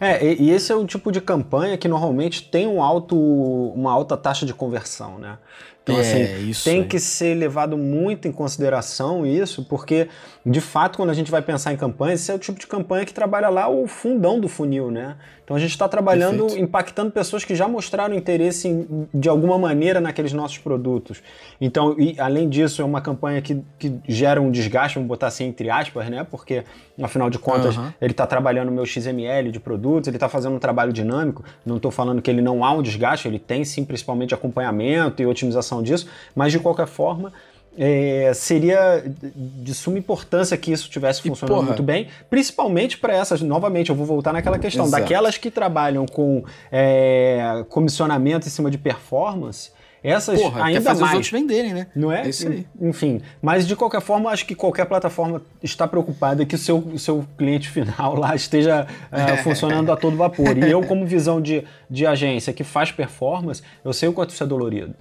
É, 0.00 0.24
e, 0.34 0.42
e 0.42 0.50
esse 0.50 0.72
é 0.72 0.74
o 0.74 0.84
tipo 0.84 1.12
de 1.12 1.20
campanha 1.20 1.78
que 1.78 1.86
normalmente 1.86 2.42
tem 2.42 2.66
um 2.66 2.82
alto, 2.82 3.16
uma 3.16 3.92
alta 3.92 4.16
taxa 4.16 4.44
de 4.44 4.52
conversão, 4.52 5.18
né? 5.20 5.38
Então, 5.84 5.98
assim, 5.98 6.22
é, 6.22 6.38
isso 6.38 6.64
tem 6.64 6.80
aí. 6.80 6.86
que 6.88 6.98
ser 6.98 7.34
levado 7.34 7.76
muito 7.76 8.26
em 8.26 8.32
consideração 8.32 9.26
isso, 9.26 9.64
porque, 9.66 10.08
de 10.44 10.58
fato, 10.60 10.96
quando 10.96 11.10
a 11.10 11.14
gente 11.14 11.30
vai 11.30 11.42
pensar 11.42 11.74
em 11.74 11.76
campanhas, 11.76 12.20
esse 12.22 12.30
é 12.32 12.34
o 12.34 12.38
tipo 12.38 12.58
de 12.58 12.66
campanha 12.66 13.04
que 13.04 13.12
trabalha 13.12 13.50
lá 13.50 13.68
o 13.68 13.86
fundão 13.86 14.40
do 14.40 14.48
funil, 14.48 14.90
né? 14.90 15.16
Então 15.44 15.54
a 15.54 15.60
gente 15.60 15.72
está 15.72 15.86
trabalhando, 15.86 16.44
Perfeito. 16.44 16.64
impactando 16.64 17.10
pessoas 17.10 17.44
que 17.44 17.54
já 17.54 17.68
mostraram 17.68 18.14
interesse 18.14 18.66
em- 18.66 19.06
de 19.12 19.28
alguma 19.28 19.58
maneira 19.58 20.00
naqueles 20.00 20.32
nossos 20.32 20.56
produtos. 20.56 21.22
Então, 21.60 21.94
e, 21.98 22.18
além 22.18 22.48
disso, 22.48 22.80
é 22.80 22.84
uma 22.84 23.02
campanha 23.02 23.42
que, 23.42 23.62
que 23.78 23.92
gera 24.08 24.40
um 24.40 24.50
desgaste, 24.50 24.94
vamos 24.94 25.06
botar 25.08 25.26
assim 25.26 25.44
entre 25.44 25.68
aspas, 25.68 26.08
né? 26.08 26.26
Porque, 26.30 26.64
afinal 27.02 27.28
de 27.28 27.38
contas, 27.38 27.76
Aham. 27.76 27.92
ele 28.00 28.12
está 28.12 28.26
trabalhando 28.26 28.70
o 28.70 28.72
meu 28.72 28.86
XML 28.86 29.50
de 29.50 29.60
produtos, 29.60 30.08
ele 30.08 30.16
está 30.16 30.30
fazendo 30.30 30.54
um 30.56 30.58
trabalho 30.58 30.94
dinâmico. 30.94 31.44
Não 31.66 31.76
estou 31.76 31.90
falando 31.90 32.22
que 32.22 32.30
ele 32.30 32.40
não 32.40 32.64
há 32.64 32.72
um 32.72 32.80
desgaste, 32.80 33.28
ele 33.28 33.38
tem 33.38 33.66
sim, 33.66 33.84
principalmente 33.84 34.32
acompanhamento 34.32 35.20
e 35.20 35.26
otimização 35.26 35.73
disso, 35.82 36.08
mas 36.34 36.52
de 36.52 36.58
qualquer 36.58 36.86
forma. 36.86 37.32
é, 37.76 38.32
seria 38.34 39.04
de 39.34 39.74
suma 39.74 39.98
importância 39.98 40.56
que 40.56 40.72
isso 40.72 40.88
tivesse 40.88 41.22
funcionando 41.22 41.64
muito 41.64 41.82
bem, 41.82 42.08
principalmente 42.30 42.98
para 42.98 43.14
essas, 43.14 43.40
novamente, 43.40 43.90
eu 43.90 43.96
vou 43.96 44.06
voltar 44.06 44.32
naquela 44.32 44.58
questão, 44.58 44.86
Exato. 44.86 45.02
daquelas 45.02 45.36
que 45.36 45.50
trabalham 45.50 46.06
com 46.06 46.44
é, 46.70 47.64
comissionamento 47.68 48.46
em 48.46 48.50
cima 48.50 48.70
de 48.70 48.78
performance, 48.78 49.72
essas 50.04 50.38
Porra, 50.38 50.60
quer 50.60 50.66
ainda 50.66 50.80
fazer 50.82 51.00
mais. 51.00 51.12
os 51.12 51.14
outros 51.14 51.32
venderem, 51.32 51.72
né? 51.72 51.86
Não 51.96 52.12
é? 52.12 52.26
É 52.26 52.28
isso 52.28 52.46
aí. 52.46 52.66
Enfim, 52.78 53.22
mas 53.40 53.66
de 53.66 53.74
qualquer 53.74 54.02
forma, 54.02 54.28
acho 54.28 54.44
que 54.44 54.54
qualquer 54.54 54.84
plataforma 54.84 55.40
está 55.62 55.88
preocupada 55.88 56.44
que 56.44 56.54
o 56.54 56.58
seu, 56.58 56.76
o 56.76 56.98
seu 56.98 57.24
cliente 57.38 57.70
final 57.72 58.14
lá 58.14 58.36
esteja 58.36 58.86
eh, 59.10 59.36
funcionando 59.38 59.90
a 59.90 59.96
todo 59.96 60.14
vapor. 60.14 60.58
E 60.58 60.70
eu, 60.70 60.82
como 60.82 61.06
visão 61.06 61.40
de, 61.40 61.64
de 61.88 62.06
agência 62.06 62.52
que 62.52 62.62
faz 62.62 62.92
performance, 62.92 63.62
eu 63.82 63.94
sei 63.94 64.06
o 64.06 64.12
quanto 64.12 64.30
isso 64.30 64.44
é 64.44 64.46
dolorido. 64.46 64.94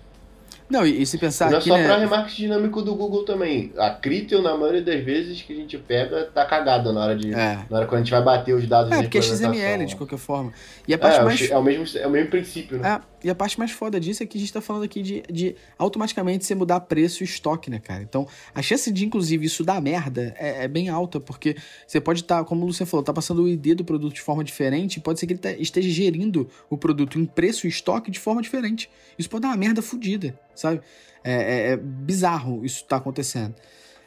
Não, 0.69 0.85
e, 0.85 1.01
e 1.01 1.05
se 1.05 1.17
pensar 1.17 1.49
não 1.49 1.57
é 1.57 1.59
aqui, 1.59 1.69
só 1.69 1.77
né? 1.77 1.85
para 1.85 1.97
remarketing 1.97 2.43
dinâmico 2.43 2.81
do 2.81 2.95
Google 2.95 3.23
também. 3.23 3.71
A 3.77 3.91
Critel, 3.91 4.41
na 4.41 4.57
maioria 4.57 4.81
das 4.81 5.03
vezes 5.03 5.41
que 5.41 5.53
a 5.53 5.55
gente 5.55 5.77
pega, 5.77 6.25
tá 6.33 6.45
cagada 6.45 6.91
na 6.91 7.01
hora 7.01 7.15
de. 7.15 7.33
É. 7.33 7.59
Na 7.69 7.77
hora 7.77 7.85
quando 7.85 8.01
a 8.01 8.03
gente 8.03 8.11
vai 8.11 8.21
bater 8.21 8.53
os 8.53 8.67
dados 8.67 8.91
É, 8.91 9.01
porque 9.01 9.17
é. 9.17 9.21
XML, 9.21 9.85
de 9.85 9.95
qualquer 9.95 10.17
forma. 10.17 10.51
E 10.87 10.93
a 10.93 10.95
É, 10.95 10.97
parte 10.97 11.17
é 11.17 11.21
o 11.21 11.25
mais 11.25 11.51
é, 11.51 11.57
o 11.57 11.63
mesmo, 11.63 11.99
é 11.99 12.07
o 12.07 12.09
mesmo 12.09 12.29
princípio, 12.29 12.77
né? 12.79 12.99
É, 12.99 13.01
e 13.23 13.29
a 13.29 13.35
parte 13.35 13.57
mais 13.57 13.71
foda 13.71 13.99
disso 13.99 14.21
é 14.21 14.25
que 14.25 14.37
a 14.37 14.41
gente 14.41 14.51
tá 14.51 14.59
falando 14.59 14.83
aqui 14.83 15.01
de, 15.01 15.23
de 15.31 15.55
automaticamente 15.77 16.45
você 16.45 16.53
mudar 16.53 16.81
preço 16.81 17.23
e 17.23 17.25
estoque, 17.25 17.69
né, 17.69 17.79
cara? 17.79 18.03
Então, 18.03 18.27
a 18.53 18.61
chance 18.61 18.91
de, 18.91 19.05
inclusive, 19.05 19.45
isso 19.45 19.63
dar 19.63 19.81
merda 19.81 20.35
é, 20.37 20.65
é 20.65 20.67
bem 20.67 20.89
alta, 20.89 21.19
porque 21.19 21.55
você 21.87 22.01
pode 22.01 22.21
estar, 22.21 22.43
como 22.43 22.63
o 22.63 22.65
Luciano 22.67 22.89
falou, 22.89 23.03
tá 23.03 23.13
passando 23.13 23.43
o 23.43 23.47
ID 23.47 23.75
do 23.75 23.85
produto 23.85 24.13
de 24.13 24.21
forma 24.21 24.43
diferente, 24.43 24.99
pode 24.99 25.19
ser 25.19 25.27
que 25.27 25.33
ele 25.33 25.39
tá- 25.39 25.51
esteja 25.53 25.89
gerindo 25.89 26.49
o 26.69 26.77
produto 26.77 27.17
em 27.17 27.25
preço 27.25 27.65
e 27.65 27.69
estoque 27.69 28.11
de 28.11 28.19
forma 28.19 28.41
diferente. 28.41 28.89
Isso 29.17 29.29
pode 29.29 29.43
dar 29.43 29.49
uma 29.49 29.57
merda 29.57 29.81
fodida, 29.81 30.37
sabe? 30.53 30.81
É, 31.23 31.31
é- 31.33 31.71
é 31.71 31.77
bizarro 31.77 32.65
isso 32.65 32.83
tá 32.85 32.97
acontecendo. 32.97 33.55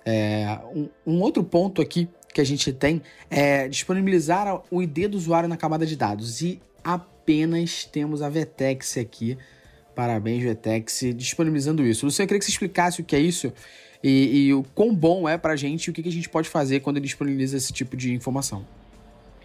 É, 0.04 0.58
um, 0.74 0.88
um 1.06 1.20
outro 1.20 1.42
ponto 1.42 1.80
aqui 1.82 2.08
que 2.32 2.40
a 2.40 2.44
gente 2.44 2.72
tem 2.72 3.02
é 3.30 3.66
disponibilizar 3.66 4.62
o 4.70 4.82
ID 4.82 5.08
do 5.08 5.16
usuário 5.16 5.48
na 5.48 5.56
camada 5.56 5.86
de 5.86 5.96
dados. 5.96 6.42
E 6.42 6.60
apenas 7.26 7.84
temos 7.84 8.22
a 8.22 8.28
Vetex 8.28 8.96
aqui. 8.96 9.36
Parabéns, 9.96 10.44
Vetex, 10.44 11.00
disponibilizando 11.16 11.84
isso. 11.84 12.06
Luciano, 12.06 12.24
eu 12.24 12.28
queria 12.28 12.38
que 12.38 12.44
você 12.44 12.52
explicasse 12.52 13.00
o 13.00 13.04
que 13.04 13.16
é 13.16 13.18
isso 13.18 13.52
e, 14.04 14.46
e 14.46 14.54
o 14.54 14.62
quão 14.74 14.94
bom 14.94 15.28
é 15.28 15.36
pra 15.36 15.56
gente 15.56 15.86
e 15.86 15.90
o 15.90 15.92
que, 15.92 16.04
que 16.04 16.08
a 16.08 16.12
gente 16.12 16.28
pode 16.28 16.48
fazer 16.48 16.80
quando 16.80 16.98
ele 16.98 17.06
disponibiliza 17.06 17.56
esse 17.56 17.72
tipo 17.72 17.96
de 17.96 18.14
informação. 18.14 18.64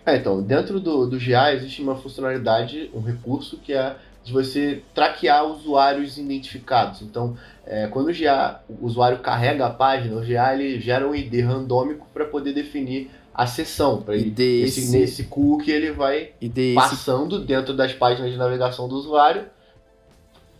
É, 0.05 0.17
então, 0.17 0.43
dentro 0.43 0.79
do, 0.79 1.07
do 1.07 1.17
GA 1.17 1.53
existe 1.53 1.81
uma 1.81 1.95
funcionalidade, 1.95 2.91
um 2.93 3.01
recurso 3.01 3.57
que 3.57 3.73
é 3.73 3.95
de 4.23 4.31
você 4.31 4.83
traquear 4.93 5.43
usuários 5.45 6.19
identificados. 6.19 7.01
Então, 7.01 7.35
é, 7.65 7.87
quando 7.87 8.09
o 8.09 8.13
GA, 8.13 8.61
o 8.69 8.85
usuário 8.85 9.19
carrega 9.19 9.65
a 9.65 9.69
página, 9.71 10.15
o 10.15 10.21
GA 10.21 10.53
ele 10.53 10.79
gera 10.79 11.07
um 11.07 11.15
ID 11.15 11.43
randômico 11.43 12.07
para 12.13 12.25
poder 12.25 12.53
definir 12.53 13.09
a 13.33 13.47
sessão. 13.47 14.01
Para 14.01 14.15
ele 14.15 14.29
esse, 14.63 14.81
esse- 14.81 14.91
nesse 14.97 15.23
cookie 15.25 15.71
ele 15.71 15.91
vai 15.91 16.31
esse, 16.41 16.73
passando 16.73 17.39
dentro 17.39 17.73
das 17.73 17.93
páginas 17.93 18.31
de 18.31 18.37
navegação 18.37 18.87
do 18.87 18.95
usuário. 18.95 19.45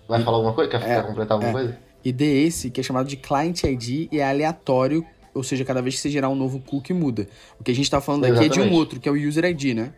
Vai 0.07 0.22
E- 0.22 0.24
falar 0.24 0.38
alguma 0.38 0.53
coisa? 0.53 0.69
Quer, 0.69 0.82
É, 0.89 1.01
completar 1.01 1.36
alguma 1.36 1.49
é. 1.49 1.53
coisa? 1.53 1.78
ID 2.03 2.22
esse 2.22 2.72
que 2.72 2.80
é 2.80 2.84
chamado 2.84 3.07
de 3.07 3.15
Client 3.15 3.63
ID 3.63 4.07
e 4.11 4.19
é 4.19 4.28
aleatório, 4.28 5.05
ou 5.34 5.43
seja, 5.43 5.63
cada 5.63 5.82
vez 5.82 5.95
que 5.95 6.01
você 6.01 6.09
gerar 6.09 6.30
um 6.30 6.36
novo 6.36 6.59
cookie 6.59 6.93
muda. 6.93 7.28
O 7.59 7.63
que 7.63 7.72
a 7.72 7.76
gente 7.76 7.89
tá 7.89 8.01
falando 8.01 8.26
aqui 8.26 8.45
é 8.45 8.49
de 8.49 8.59
um 8.59 8.72
outro, 8.74 8.99
que 8.99 9.07
é 9.07 9.11
o 9.11 9.15
User 9.15 9.45
ID, 9.45 9.76
né? 9.76 9.93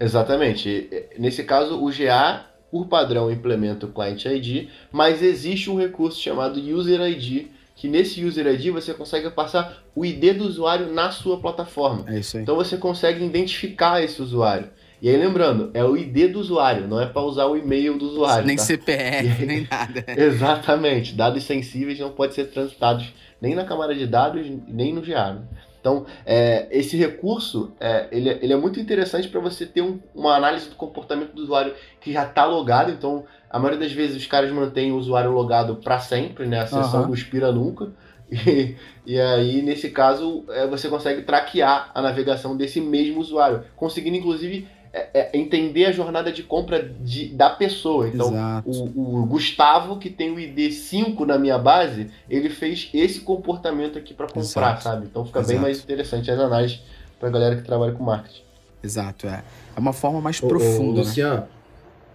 Exatamente. 0.00 0.68
E, 0.68 1.06
Nesse 1.18 1.44
caso, 1.44 1.82
o 1.82 1.90
GA, 1.90 2.46
por 2.70 2.86
padrão, 2.86 3.30
implementa 3.30 3.86
o 3.86 3.92
Client 3.92 4.24
ID, 4.24 4.68
mas 4.90 5.22
existe 5.22 5.70
um 5.70 5.76
recurso 5.76 6.20
chamado 6.20 6.58
User 6.60 7.00
ID, 7.02 7.46
que 7.76 7.86
nesse 7.86 8.24
User 8.24 8.46
ID 8.46 8.72
você 8.72 8.94
consegue 8.94 9.28
passar 9.30 9.84
o 9.94 10.04
ID 10.04 10.38
do 10.38 10.44
usuário 10.44 10.92
na 10.92 11.10
sua 11.10 11.38
plataforma. 11.38 12.04
É 12.08 12.18
isso 12.18 12.38
aí. 12.38 12.42
Então 12.42 12.56
você 12.56 12.78
consegue 12.78 13.22
identificar 13.22 14.02
esse 14.02 14.20
usuário. 14.20 14.70
E 15.00 15.10
aí 15.10 15.16
lembrando, 15.16 15.70
é 15.74 15.84
o 15.84 15.94
ID 15.94 16.32
do 16.32 16.40
usuário, 16.40 16.88
não 16.88 16.98
é 16.98 17.04
para 17.04 17.20
usar 17.20 17.44
o 17.44 17.54
e-mail 17.54 17.98
do 17.98 18.06
usuário. 18.06 18.46
nem 18.46 18.56
tá? 18.56 18.62
CPF, 18.62 19.44
nem 19.44 19.68
nada. 19.70 20.04
Exatamente. 20.08 21.14
Dados 21.14 21.44
sensíveis 21.44 21.98
não 22.00 22.10
podem 22.10 22.34
ser 22.34 22.46
transitados 22.46 23.12
nem 23.40 23.54
na 23.54 23.64
camada 23.64 23.94
de 23.94 24.06
dados, 24.06 24.46
nem 24.66 24.94
no 24.94 25.02
GA. 25.02 25.42
Então, 25.86 26.04
é, 26.24 26.66
esse 26.72 26.96
recurso, 26.96 27.72
é, 27.78 28.08
ele, 28.10 28.28
é- 28.28 28.38
ele 28.42 28.52
é 28.52 28.56
muito 28.56 28.80
interessante 28.80 29.28
para 29.28 29.38
você 29.38 29.64
ter 29.64 29.82
um- 29.82 30.00
uma 30.12 30.34
análise 30.34 30.68
do 30.68 30.74
comportamento 30.74 31.32
do 31.32 31.40
usuário 31.40 31.74
que 32.00 32.12
já 32.12 32.24
está 32.24 32.44
logado. 32.44 32.90
Então, 32.90 33.24
a 33.48 33.56
maioria 33.56 33.78
das 33.78 33.92
vezes 33.92 34.16
os 34.16 34.26
caras 34.26 34.50
mantêm 34.50 34.90
o 34.90 34.96
usuário 34.96 35.30
logado 35.30 35.76
para 35.76 36.00
sempre, 36.00 36.44
né? 36.44 36.62
A 36.62 36.66
sessão 36.66 37.00
Aham. 37.00 37.06
não 37.06 37.14
expira 37.14 37.52
nunca. 37.52 37.92
E, 38.28 38.74
e 39.06 39.20
aí, 39.20 39.62
nesse 39.62 39.88
caso, 39.90 40.44
é, 40.48 40.66
você 40.66 40.88
consegue 40.88 41.22
traquear 41.22 41.92
a 41.94 42.02
navegação 42.02 42.56
desse 42.56 42.80
mesmo 42.80 43.20
usuário, 43.20 43.62
conseguindo, 43.76 44.16
inclusive, 44.16 44.68
é, 44.98 45.08
é, 45.12 45.30
entender 45.38 45.84
a 45.84 45.92
jornada 45.92 46.32
de 46.32 46.42
compra 46.42 46.82
de- 46.82 47.28
da 47.28 47.50
pessoa. 47.50 48.08
Então, 48.08 48.32
o, 48.64 49.20
o 49.22 49.26
Gustavo, 49.26 49.98
que 49.98 50.08
tem 50.08 50.30
o 50.30 50.40
ID 50.40 50.72
5 50.72 51.26
na 51.26 51.36
minha 51.38 51.58
base, 51.58 52.10
ele 52.30 52.48
fez 52.48 52.88
esse 52.94 53.20
comportamento 53.20 53.98
aqui 53.98 54.14
para 54.14 54.26
comprar, 54.26 54.40
Exato. 54.70 54.82
sabe? 54.82 55.06
Então 55.06 55.24
fica 55.26 55.40
Exato. 55.40 55.52
bem 55.52 55.60
mais 55.60 55.82
interessante 55.82 56.30
as 56.30 56.38
análises 56.40 56.80
pra 57.20 57.28
galera 57.28 57.56
que 57.56 57.62
trabalha 57.62 57.92
com 57.92 58.02
marketing. 58.02 58.42
Exato, 58.82 59.26
é. 59.26 59.42
É 59.76 59.78
uma 59.80 59.92
forma 59.92 60.20
mais 60.20 60.42
Ô, 60.42 60.46
ô, 60.46 60.48
profunda, 60.48 60.92
né? 61.00 61.06
Luciano, 61.06 61.46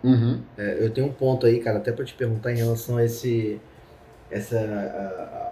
Uhum. 0.03 0.39
é, 0.57 0.77
eu 0.79 0.89
tenho 0.89 1.05
um 1.07 1.11
ponto 1.13 1.45
aí, 1.45 1.59
cara, 1.59 1.77
até 1.77 1.91
pra 1.91 2.03
te 2.03 2.13
perguntar 2.15 2.51
em 2.51 2.57
relação 2.57 2.97
a 2.97 3.05
esse 3.05 3.59
essa, 4.32 4.57
a, 4.57 4.61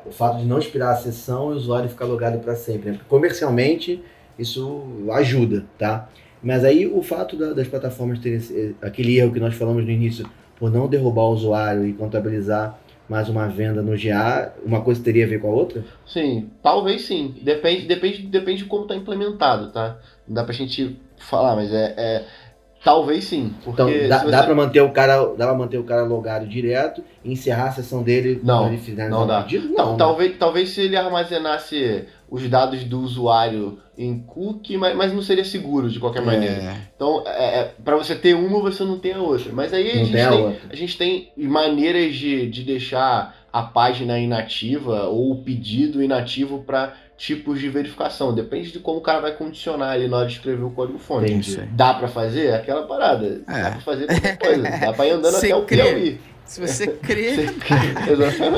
a, 0.05 0.09
o 0.09 0.11
fato 0.11 0.39
de 0.39 0.45
não 0.45 0.57
expirar 0.57 0.93
a 0.93 0.95
sessão 0.95 1.51
e 1.51 1.53
o 1.53 1.57
usuário 1.57 1.89
ficar 1.89 2.05
logado 2.05 2.39
para 2.39 2.55
sempre. 2.55 2.89
Né? 2.91 2.97
Porque 2.97 3.09
comercialmente 3.09 4.01
isso 4.39 5.07
ajuda, 5.11 5.65
tá? 5.77 6.09
Mas 6.41 6.63
aí 6.63 6.87
o 6.87 7.01
fato 7.01 7.35
da, 7.35 7.53
das 7.53 7.67
plataformas 7.67 8.19
terem 8.19 8.37
esse, 8.37 8.75
aquele 8.81 9.17
erro 9.17 9.33
que 9.33 9.39
nós 9.39 9.55
falamos 9.55 9.83
no 9.83 9.91
início, 9.91 10.29
por 10.57 10.71
não 10.71 10.87
derrubar 10.87 11.23
o 11.23 11.33
usuário 11.33 11.85
e 11.85 11.93
contabilizar 11.93 12.79
mais 13.07 13.27
uma 13.27 13.47
venda 13.47 13.81
no 13.81 13.97
GA, 13.97 14.53
uma 14.63 14.81
coisa 14.81 15.03
teria 15.03 15.25
a 15.25 15.27
ver 15.27 15.41
com 15.41 15.47
a 15.47 15.55
outra? 15.55 15.83
Sim, 16.05 16.49
talvez 16.61 17.01
sim. 17.01 17.35
Depende, 17.41 17.87
depende, 17.87 18.21
depende 18.23 18.63
de 18.63 18.69
como 18.69 18.83
está 18.83 18.95
implementado, 18.95 19.71
tá? 19.71 19.97
Não 20.27 20.35
dá 20.35 20.43
pra 20.43 20.53
gente 20.53 20.95
falar, 21.17 21.55
mas 21.55 21.73
é, 21.73 21.95
é 21.97 22.25
Talvez 22.83 23.25
sim. 23.25 23.53
então, 23.67 23.89
dá, 24.07 24.19
você... 24.19 24.31
dá 24.31 24.43
para 24.43 24.55
manter 24.55 24.81
o 24.81 24.91
cara, 24.91 25.17
dá 25.37 25.47
para 25.47 25.53
manter 25.53 25.77
o 25.77 25.83
cara 25.83 26.03
logado 26.03 26.47
direto 26.47 27.03
e 27.25 27.33
encerrar 27.33 27.67
a 27.67 27.71
sessão 27.73 28.01
dele 28.01 28.39
não, 28.41 28.67
ele 28.67 28.77
finalizar 28.77 29.19
não 29.19 29.27
dá. 29.27 29.41
Pedido? 29.41 29.67
Não, 29.69 29.91
não, 29.91 29.97
talvez, 29.97 30.37
talvez 30.37 30.69
se 30.69 30.81
ele 30.81 30.95
armazenasse 30.95 32.05
os 32.29 32.47
dados 32.47 32.83
do 32.83 33.01
usuário 33.01 33.79
em 33.97 34.19
cookie, 34.19 34.77
mas, 34.77 34.95
mas 34.95 35.13
não 35.13 35.21
seria 35.21 35.43
seguro 35.43 35.89
de 35.89 35.99
qualquer 35.99 36.21
maneira. 36.21 36.55
É. 36.55 36.77
Então, 36.95 37.23
é, 37.25 37.59
é 37.59 37.73
para 37.83 37.97
você 37.97 38.15
ter 38.15 38.33
uma, 38.33 38.59
você 38.59 38.83
não 38.83 38.99
tem 38.99 39.13
a 39.13 39.19
outra. 39.19 39.51
Mas 39.51 39.73
aí 39.73 39.89
a, 39.89 39.95
gente 39.95 40.11
tem, 40.11 40.57
a, 40.69 40.75
gente 40.75 40.97
tem 40.97 41.31
maneiras 41.35 42.15
de, 42.15 42.49
de 42.49 42.63
deixar 42.63 43.35
a 43.51 43.63
página 43.63 44.19
inativa 44.19 45.05
ou 45.05 45.31
o 45.31 45.43
pedido 45.43 46.01
inativo 46.03 46.63
para 46.65 46.93
tipos 47.17 47.59
de 47.59 47.67
verificação. 47.67 48.33
Depende 48.33 48.71
de 48.71 48.79
como 48.79 48.99
o 48.99 49.01
cara 49.01 49.19
vai 49.19 49.33
condicionar 49.33 49.91
ali 49.91 50.07
na 50.07 50.17
hora 50.17 50.27
de 50.27 50.33
escrever 50.33 50.63
o 50.63 50.71
código 50.71 50.97
fonte. 50.97 51.25
Dá 51.71 51.93
para 51.93 52.07
fazer 52.07 52.53
aquela 52.53 52.83
parada. 52.83 53.41
É. 53.47 53.63
Dá 53.63 53.71
para 53.71 53.81
fazer 53.81 54.07
qualquer 54.07 54.37
coisa. 54.37 54.63
Dá 54.63 54.93
para 54.93 55.07
ir 55.07 55.11
andando 55.11 55.35
até 55.37 55.55
o 55.55 55.63
Piauí. 55.63 56.19
Se 56.49 56.59
você 56.59 56.87
crê. 56.97 57.47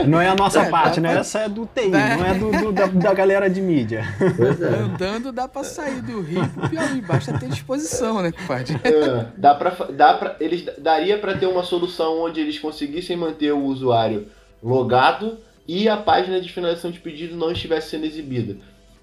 não 0.07 0.21
é 0.21 0.29
a 0.29 0.35
nossa 0.35 0.61
é, 0.61 0.69
parte, 0.69 1.01
né? 1.01 1.17
Essa 1.17 1.39
é 1.39 1.49
do 1.49 1.65
TI, 1.65 1.87
é. 1.87 2.15
não 2.15 2.25
é 2.25 2.33
do, 2.33 2.51
do 2.51 2.71
da, 2.71 2.87
da, 2.87 3.13
galera 3.13 3.49
de 3.49 3.59
mídia. 3.59 4.05
É. 4.21 4.81
Andando 4.81 5.33
dá 5.33 5.45
pra 5.45 5.61
sair 5.65 6.01
do 6.01 6.21
Rio 6.21 6.47
pro 6.47 6.69
Piauí, 6.69 7.01
basta 7.01 7.37
ter 7.37 7.49
disposição, 7.49 8.21
né, 8.21 8.31
compadre? 8.31 8.79
É, 8.81 9.25
dá 9.35 9.53
pra, 9.53 9.71
dá 9.91 10.13
pra, 10.13 10.37
eles, 10.39 10.65
daria 10.77 11.17
para 11.17 11.37
ter 11.37 11.47
uma 11.47 11.63
solução 11.63 12.21
onde 12.21 12.39
eles 12.39 12.57
conseguissem 12.57 13.17
manter 13.17 13.51
o 13.51 13.61
usuário 13.65 14.27
logado 14.63 15.37
e 15.67 15.89
a 15.89 15.97
página 15.97 16.39
de 16.39 16.49
finalização 16.49 16.91
de 16.91 16.99
pedido 16.99 17.35
não 17.35 17.51
estivesse 17.51 17.89
sendo 17.89 18.05
exibida. 18.05 18.55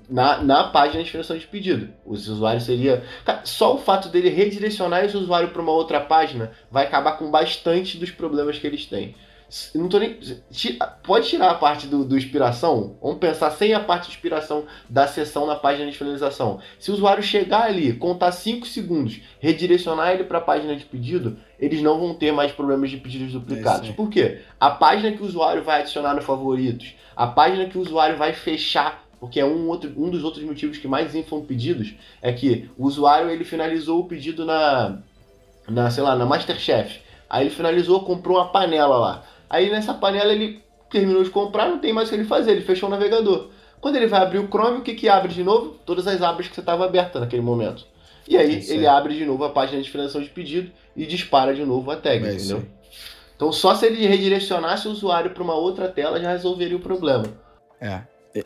Na, 0.09 0.43
na 0.43 0.65
página 0.65 1.03
de 1.03 1.11
finalização 1.11 1.37
de 1.37 1.47
pedido. 1.47 1.93
Os 2.05 2.29
usuários 2.29 2.65
seria. 2.65 3.05
só 3.45 3.75
o 3.75 3.79
fato 3.79 4.09
dele 4.09 4.31
redirecionar 4.31 5.05
esse 5.05 5.17
usuário 5.17 5.51
para 5.51 5.61
uma 5.61 5.73
outra 5.73 6.01
página 6.01 6.51
vai 6.71 6.87
acabar 6.87 7.13
com 7.19 7.31
bastante 7.31 7.99
dos 7.99 8.11
problemas 8.11 8.59
que 8.59 8.67
eles 8.67 8.87
têm. 8.87 9.15
Não 9.75 9.89
tô 9.89 9.99
nem. 9.99 10.19
Pode 11.03 11.29
tirar 11.29 11.51
a 11.51 11.55
parte 11.55 11.87
do, 11.87 12.05
do, 12.05 12.19
inspiração? 12.19 12.99
Vamos 13.01 13.19
pensar 13.19 13.51
sem 13.51 13.73
a 13.73 13.81
parte 13.81 14.05
de 14.05 14.11
inspiração 14.11 14.67
da 14.89 15.07
sessão 15.07 15.47
na 15.47 15.57
página 15.57 15.91
de 15.91 15.97
finalização. 15.97 16.61
Se 16.79 16.91
o 16.91 16.95
usuário 16.95 17.23
chegar 17.23 17.63
ali, 17.63 17.95
contar 17.95 18.31
5 18.31 18.67
segundos, 18.67 19.21
redirecionar 19.41 20.13
ele 20.13 20.25
para 20.25 20.37
a 20.37 20.43
página 20.43 20.77
de 20.77 20.85
pedido, 20.85 21.39
eles 21.59 21.81
não 21.81 21.99
vão 21.99 22.13
ter 22.13 22.31
mais 22.31 22.53
problemas 22.53 22.91
de 22.91 22.99
pedidos 22.99 23.33
duplicados. 23.33 23.89
É 23.89 23.93
Por 23.93 24.11
quê? 24.11 24.41
A 24.61 24.71
página 24.71 25.17
que 25.17 25.23
o 25.23 25.27
usuário 25.27 25.65
vai 25.65 25.81
adicionar 25.81 26.13
no 26.13 26.21
favoritos, 26.21 26.95
a 27.17 27.27
página 27.27 27.65
que 27.67 27.79
o 27.79 27.81
usuário 27.81 28.19
vai 28.19 28.35
fechar 28.35 29.08
porque 29.21 29.41
é 29.41 29.45
um, 29.45 29.69
outro, 29.69 29.93
um 29.97 30.11
dos 30.11 30.23
outros 30.23 30.45
motivos 30.45 30.79
que 30.79 30.87
mais 30.87 31.15
inflam 31.15 31.45
pedidos 31.45 31.95
é 32.23 32.33
que 32.33 32.71
o 32.77 32.87
usuário 32.87 33.31
ele 33.31 33.45
finalizou 33.45 34.01
o 34.01 34.05
pedido 34.05 34.45
na, 34.45 34.99
na 35.69 35.91
sei 35.91 36.03
lá, 36.03 36.15
na 36.15 36.25
Masterchef. 36.25 37.01
Aí 37.29 37.45
ele 37.45 37.55
finalizou, 37.55 38.05
comprou 38.05 38.37
uma 38.39 38.49
panela 38.49 38.97
lá. 38.97 39.25
Aí 39.51 39.71
nessa 39.71 39.93
panela 39.93 40.33
ele 40.33 40.63
terminou 40.91 41.23
de 41.23 41.31
comprar, 41.31 41.69
não 41.69 41.79
tem 41.79 41.93
mais 41.93 42.09
o 42.09 42.11
que 42.11 42.17
ele 42.17 42.25
fazer, 42.25 42.53
ele 42.53 42.63
fechou 42.63 42.89
o 42.89 42.93
navegador. 42.93 43.49
Quando 43.81 43.97
ele 43.97 44.07
vai 44.07 44.21
abrir 44.23 44.39
o 44.39 44.49
Chrome, 44.49 44.79
o 44.79 44.83
que, 44.83 44.95
que 44.95 45.09
abre 45.09 45.33
de 45.33 45.45
novo? 45.45 45.77
Todas 45.85 46.07
as 46.07 46.23
abas 46.23 46.49
que 46.49 46.55
você 46.55 46.61
estava 46.61 46.85
aberta 46.85 47.21
naquele 47.21 47.43
momento. 47.43 47.87
E 48.27 48.37
aí 48.37 48.57
é 48.57 48.73
ele 48.73 48.87
abre 48.87 49.17
de 49.17 49.25
novo 49.25 49.45
a 49.45 49.51
página 49.51 49.81
de 49.81 49.91
finalização 49.91 50.23
de 50.23 50.29
pedido 50.29 50.71
e 50.97 51.07
dispara 51.07 51.55
de 51.55 51.65
novo 51.65 51.91
a 51.91 51.97
tag, 51.97 52.25
é 52.25 52.35
entendeu? 52.35 52.65
Então 53.35 53.53
só 53.53 53.75
se 53.75 53.87
ele 53.87 54.07
redirecionasse 54.07 54.89
o 54.89 54.91
usuário 54.91 55.31
para 55.31 55.43
uma 55.43 55.55
outra 55.55 55.89
tela 55.89 56.21
já 56.21 56.31
resolveria 56.31 56.77
o 56.77 56.81
problema. 56.81 57.25
É. 57.81 58.03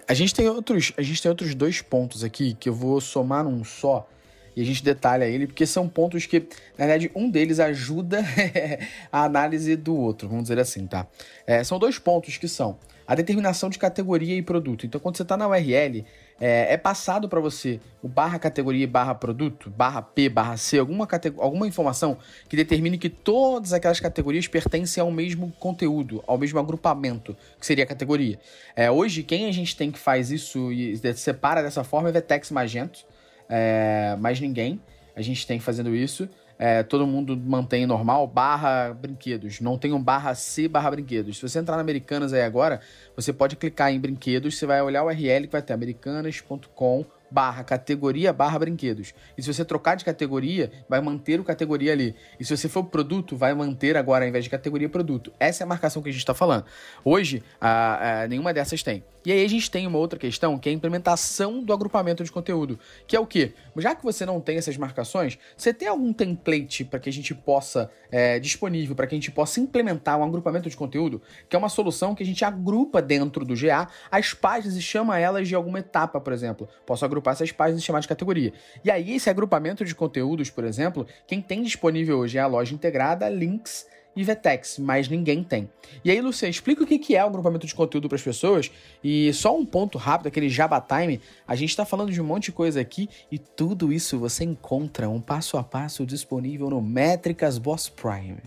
A 0.06 0.14
gente 0.14 0.34
tem 0.34 0.48
outros, 0.48 0.92
a 0.96 1.02
gente 1.02 1.22
tem 1.22 1.28
outros 1.28 1.54
dois 1.54 1.80
pontos 1.80 2.24
aqui 2.24 2.54
que 2.54 2.68
eu 2.68 2.74
vou 2.74 3.00
somar 3.00 3.44
num 3.44 3.64
só 3.64 4.08
e 4.54 4.62
a 4.62 4.64
gente 4.64 4.82
detalha 4.82 5.24
ele, 5.24 5.46
porque 5.46 5.66
são 5.66 5.88
pontos 5.88 6.26
que, 6.26 6.40
na 6.78 6.86
verdade, 6.86 7.10
um 7.14 7.30
deles 7.30 7.58
ajuda 7.60 8.22
a 9.10 9.24
análise 9.24 9.76
do 9.76 9.96
outro, 9.96 10.28
vamos 10.28 10.44
dizer 10.44 10.58
assim, 10.58 10.86
tá? 10.86 11.06
É, 11.46 11.64
são 11.64 11.78
dois 11.78 11.98
pontos 11.98 12.36
que 12.36 12.48
são 12.48 12.78
a 13.06 13.14
determinação 13.14 13.68
de 13.68 13.78
categoria 13.78 14.36
e 14.36 14.42
produto. 14.42 14.86
Então, 14.86 15.00
quando 15.00 15.16
você 15.16 15.22
está 15.22 15.36
na 15.36 15.48
URL, 15.48 16.04
é, 16.40 16.72
é 16.72 16.76
passado 16.76 17.28
para 17.28 17.40
você 17.40 17.80
o 18.02 18.08
barra 18.08 18.38
categoria 18.38 18.86
barra 18.86 19.14
produto, 19.14 19.70
barra 19.70 20.02
P, 20.02 20.28
barra 20.28 20.56
C, 20.56 20.78
alguma, 20.78 21.08
alguma 21.38 21.66
informação 21.66 22.16
que 22.48 22.56
determine 22.56 22.98
que 22.98 23.08
todas 23.08 23.72
aquelas 23.72 24.00
categorias 24.00 24.48
pertencem 24.48 25.00
ao 25.00 25.10
mesmo 25.10 25.52
conteúdo, 25.58 26.22
ao 26.26 26.38
mesmo 26.38 26.58
agrupamento, 26.58 27.36
que 27.58 27.66
seria 27.66 27.84
a 27.84 27.86
categoria. 27.86 28.38
É, 28.74 28.90
hoje, 28.90 29.22
quem 29.22 29.46
a 29.46 29.52
gente 29.52 29.76
tem 29.76 29.90
que 29.90 29.98
faz 29.98 30.30
isso 30.30 30.72
e 30.72 30.96
separa 31.14 31.62
dessa 31.62 31.84
forma 31.84 32.08
é 32.08 32.12
Vetex 32.12 32.50
Magento, 32.50 33.04
é, 33.48 34.16
mais 34.18 34.40
ninguém. 34.40 34.80
A 35.14 35.22
gente 35.22 35.46
tem 35.46 35.60
fazendo 35.60 35.94
isso. 35.94 36.28
É, 36.58 36.82
todo 36.82 37.06
mundo 37.06 37.36
mantém 37.36 37.86
normal, 37.86 38.24
barra 38.26 38.94
brinquedos. 38.94 39.60
Não 39.60 39.76
tem 39.76 39.92
um 39.92 40.00
barra 40.00 40.32
C 40.34 40.68
barra 40.68 40.92
brinquedos. 40.92 41.36
Se 41.36 41.42
você 41.42 41.58
entrar 41.58 41.74
na 41.74 41.82
Americanas 41.82 42.32
aí 42.32 42.42
agora, 42.42 42.80
você 43.16 43.32
pode 43.32 43.56
clicar 43.56 43.92
em 43.92 43.98
brinquedos, 43.98 44.56
você 44.56 44.64
vai 44.64 44.80
olhar 44.80 45.02
o 45.02 45.06
URL 45.06 45.46
que 45.46 45.52
vai 45.52 45.62
ter 45.62 45.72
americanas.com 45.72 47.04
barra 47.28 47.64
categoria 47.64 48.32
barra 48.32 48.58
brinquedos. 48.60 49.12
E 49.36 49.42
se 49.42 49.52
você 49.52 49.64
trocar 49.64 49.96
de 49.96 50.04
categoria, 50.04 50.70
vai 50.88 51.00
manter 51.00 51.40
o 51.40 51.44
categoria 51.44 51.92
ali. 51.92 52.14
E 52.38 52.44
se 52.44 52.56
você 52.56 52.68
for 52.68 52.84
produto, 52.84 53.36
vai 53.36 53.52
manter 53.54 53.96
agora, 53.96 54.24
ao 54.24 54.28
invés 54.28 54.44
de 54.44 54.50
categoria, 54.50 54.88
produto. 54.88 55.32
Essa 55.40 55.62
é 55.62 55.64
a 55.64 55.68
marcação 55.68 56.00
que 56.00 56.10
a 56.10 56.12
gente 56.12 56.20
está 56.20 56.34
falando. 56.34 56.64
Hoje, 57.04 57.42
a, 57.60 58.26
nenhuma 58.28 58.52
dessas 58.52 58.82
tem. 58.82 59.02
E 59.24 59.30
aí 59.30 59.44
a 59.44 59.48
gente 59.48 59.70
tem 59.70 59.86
uma 59.86 59.98
outra 59.98 60.18
questão, 60.18 60.58
que 60.58 60.68
é 60.68 60.72
a 60.72 60.74
implementação 60.74 61.62
do 61.62 61.72
agrupamento 61.72 62.24
de 62.24 62.32
conteúdo. 62.32 62.78
Que 63.06 63.16
é 63.16 63.20
o 63.20 63.26
quê? 63.26 63.52
Já 63.76 63.94
que 63.94 64.02
você 64.02 64.26
não 64.26 64.40
tem 64.40 64.56
essas 64.56 64.76
marcações, 64.76 65.38
você 65.56 65.72
tem 65.72 65.88
algum 65.88 66.12
template 66.12 66.84
para 66.84 66.98
que 66.98 67.08
a 67.08 67.12
gente 67.12 67.34
possa, 67.34 67.90
é, 68.10 68.38
disponível, 68.38 68.94
para 68.94 69.06
que 69.06 69.14
a 69.14 69.18
gente 69.18 69.30
possa 69.30 69.60
implementar 69.60 70.18
um 70.18 70.24
agrupamento 70.24 70.68
de 70.68 70.76
conteúdo, 70.76 71.22
que 71.48 71.54
é 71.54 71.58
uma 71.58 71.68
solução 71.68 72.14
que 72.14 72.22
a 72.22 72.26
gente 72.26 72.44
agrupa 72.44 73.00
dentro 73.00 73.44
do 73.44 73.54
GA 73.54 73.88
as 74.10 74.34
páginas 74.34 74.76
e 74.76 74.82
chama 74.82 75.18
elas 75.18 75.48
de 75.48 75.54
alguma 75.54 75.78
etapa, 75.78 76.20
por 76.20 76.32
exemplo. 76.32 76.68
Posso 76.84 77.04
agrupar 77.04 77.34
essas 77.34 77.52
páginas 77.52 77.82
e 77.82 77.84
chamar 77.84 78.00
de 78.00 78.08
categoria. 78.08 78.52
E 78.84 78.90
aí, 78.90 79.14
esse 79.14 79.30
agrupamento 79.30 79.84
de 79.84 79.94
conteúdos, 79.94 80.50
por 80.50 80.64
exemplo, 80.64 81.06
quem 81.26 81.40
tem 81.40 81.62
disponível 81.62 82.18
hoje 82.18 82.38
é 82.38 82.40
a 82.40 82.46
loja 82.46 82.74
integrada, 82.74 83.28
links 83.28 83.86
e 84.14 84.22
Vtex, 84.24 84.78
mas 84.78 85.08
ninguém 85.08 85.42
tem. 85.42 85.70
E 86.04 86.10
aí, 86.10 86.20
Luciano, 86.20 86.50
explica 86.50 86.82
o 86.82 86.86
que 86.86 87.16
é 87.16 87.24
o 87.24 87.28
agrupamento 87.28 87.66
de 87.66 87.74
conteúdo 87.74 88.08
para 88.08 88.16
as 88.16 88.22
pessoas. 88.22 88.70
E 89.02 89.32
só 89.32 89.56
um 89.56 89.64
ponto 89.64 89.98
rápido, 89.98 90.26
aquele 90.26 90.48
Java 90.48 90.80
Time. 90.80 91.20
A 91.46 91.54
gente 91.54 91.70
está 91.70 91.84
falando 91.84 92.12
de 92.12 92.20
um 92.20 92.24
monte 92.24 92.44
de 92.44 92.52
coisa 92.52 92.80
aqui 92.80 93.08
e 93.30 93.38
tudo 93.38 93.92
isso 93.92 94.18
você 94.18 94.44
encontra 94.44 95.08
um 95.08 95.20
passo 95.20 95.56
a 95.56 95.64
passo 95.64 96.04
disponível 96.04 96.68
no 96.70 96.80
Métricas 96.80 97.58
Boss 97.58 97.88
Prime. 97.88 98.38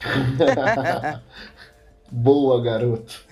Boa, 2.10 2.60
garoto. 2.60 3.24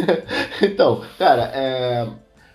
então, 0.62 1.04
cara, 1.16 1.44
é 1.54 2.08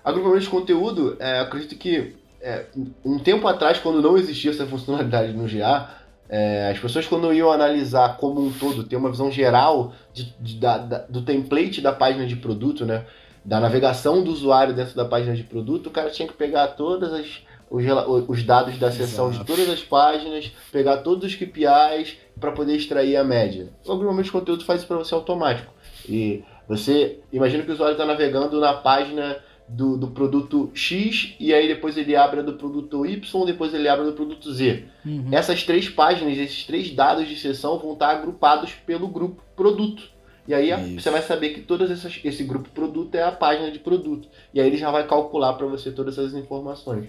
Agrupamento 0.06 0.42
de 0.44 0.50
conteúdo, 0.50 1.18
é, 1.20 1.40
acredito 1.40 1.76
que 1.76 2.16
é, 2.40 2.68
um 3.04 3.18
tempo 3.18 3.48
atrás, 3.48 3.80
quando 3.80 4.04
não 4.04 4.16
existia 4.16 4.52
essa 4.52 4.68
funcionalidade 4.68 5.34
no 5.34 5.48
GA, 5.48 5.90
é, 6.28 6.72
as 6.72 6.80
pessoas 6.80 7.06
quando 7.06 7.32
iam 7.34 7.52
analisar 7.52 8.18
como 8.18 8.42
um 8.42 8.52
todo, 8.52 8.84
ter 8.84 8.96
uma 8.96 9.12
visão 9.12 9.32
geral 9.32 9.94
de, 10.14 10.34
de, 10.40 10.56
da, 10.56 10.78
da, 10.78 10.98
do 11.08 11.22
template 11.22 11.82
da 11.82 11.94
página 11.94 12.26
de 12.26 12.36
produto, 12.36 12.86
né? 12.86 13.06
Da 13.44 13.60
navegação 13.60 14.24
do 14.24 14.32
usuário 14.32 14.74
dentro 14.74 14.96
da 14.96 15.06
página 15.06 15.36
de 15.36 15.44
produto, 15.44 15.88
o 15.88 15.92
cara 15.92 16.10
tinha 16.10 16.28
que 16.28 16.34
pegar 16.34 16.70
todas 16.70 17.14
as, 17.14 17.44
os, 17.70 17.84
os 18.28 18.44
dados 18.44 18.80
da 18.80 18.92
seção 18.92 19.30
de 19.30 19.44
todas 19.44 19.70
as 19.70 19.82
páginas, 19.82 20.52
pegar 20.72 20.98
todos 20.98 21.26
os 21.26 21.36
KPIs 21.36 22.18
para 22.40 22.52
poder 22.52 22.76
extrair 22.76 23.16
a 23.16 23.24
média. 23.24 23.70
O 23.86 23.92
agrupamento 23.92 24.24
de 24.24 24.32
conteúdo 24.32 24.66
faz 24.66 24.80
isso 24.80 24.88
para 24.88 24.98
você 24.98 25.14
automático. 25.14 25.72
E 26.10 26.44
você 26.68 27.20
imagina 27.32 27.64
que 27.64 27.70
o 27.70 27.74
usuário 27.74 27.94
está 27.94 28.06
navegando 28.06 28.60
na 28.60 28.74
página 28.74 29.38
do, 29.68 29.97
do 29.97 30.07
produto 30.11 30.70
X 30.74 31.36
e 31.39 31.53
aí 31.53 31.68
depois 31.68 31.97
ele 31.97 32.16
abre 32.16 32.39
a 32.39 32.43
do 32.43 32.53
produto 32.53 33.05
Y, 33.05 33.45
depois 33.45 33.74
ele 33.74 33.88
abre 33.88 34.03
a 34.03 34.09
do 34.09 34.13
produto 34.13 34.51
Z. 34.53 34.86
Uhum. 35.05 35.30
Essas 35.32 35.63
três 35.63 35.89
páginas, 35.89 36.38
esses 36.38 36.66
três 36.66 36.91
dados 36.91 37.28
de 37.28 37.36
sessão 37.36 37.80
vão 37.80 37.93
estar 37.93 38.09
agrupados 38.09 38.74
pelo 38.86 39.07
grupo 39.07 39.41
produto. 39.55 40.16
E 40.47 40.53
aí 40.53 40.70
Isso. 40.70 41.01
você 41.01 41.09
vai 41.09 41.24
saber 41.24 41.49
que 41.49 41.61
todo 41.61 41.86
esse 41.91 42.43
grupo 42.43 42.70
produto 42.70 43.16
é 43.16 43.24
a 43.24 43.32
página 43.32 43.72
de 43.72 43.80
produto. 43.80 44.30
E 44.53 44.61
aí 44.61 44.68
ele 44.68 44.78
já 44.78 44.91
vai 44.91 45.07
calcular 45.07 45.53
para 45.53 45.66
você 45.66 45.91
todas 45.91 46.18
essas 46.18 46.36
informações. 46.36 47.07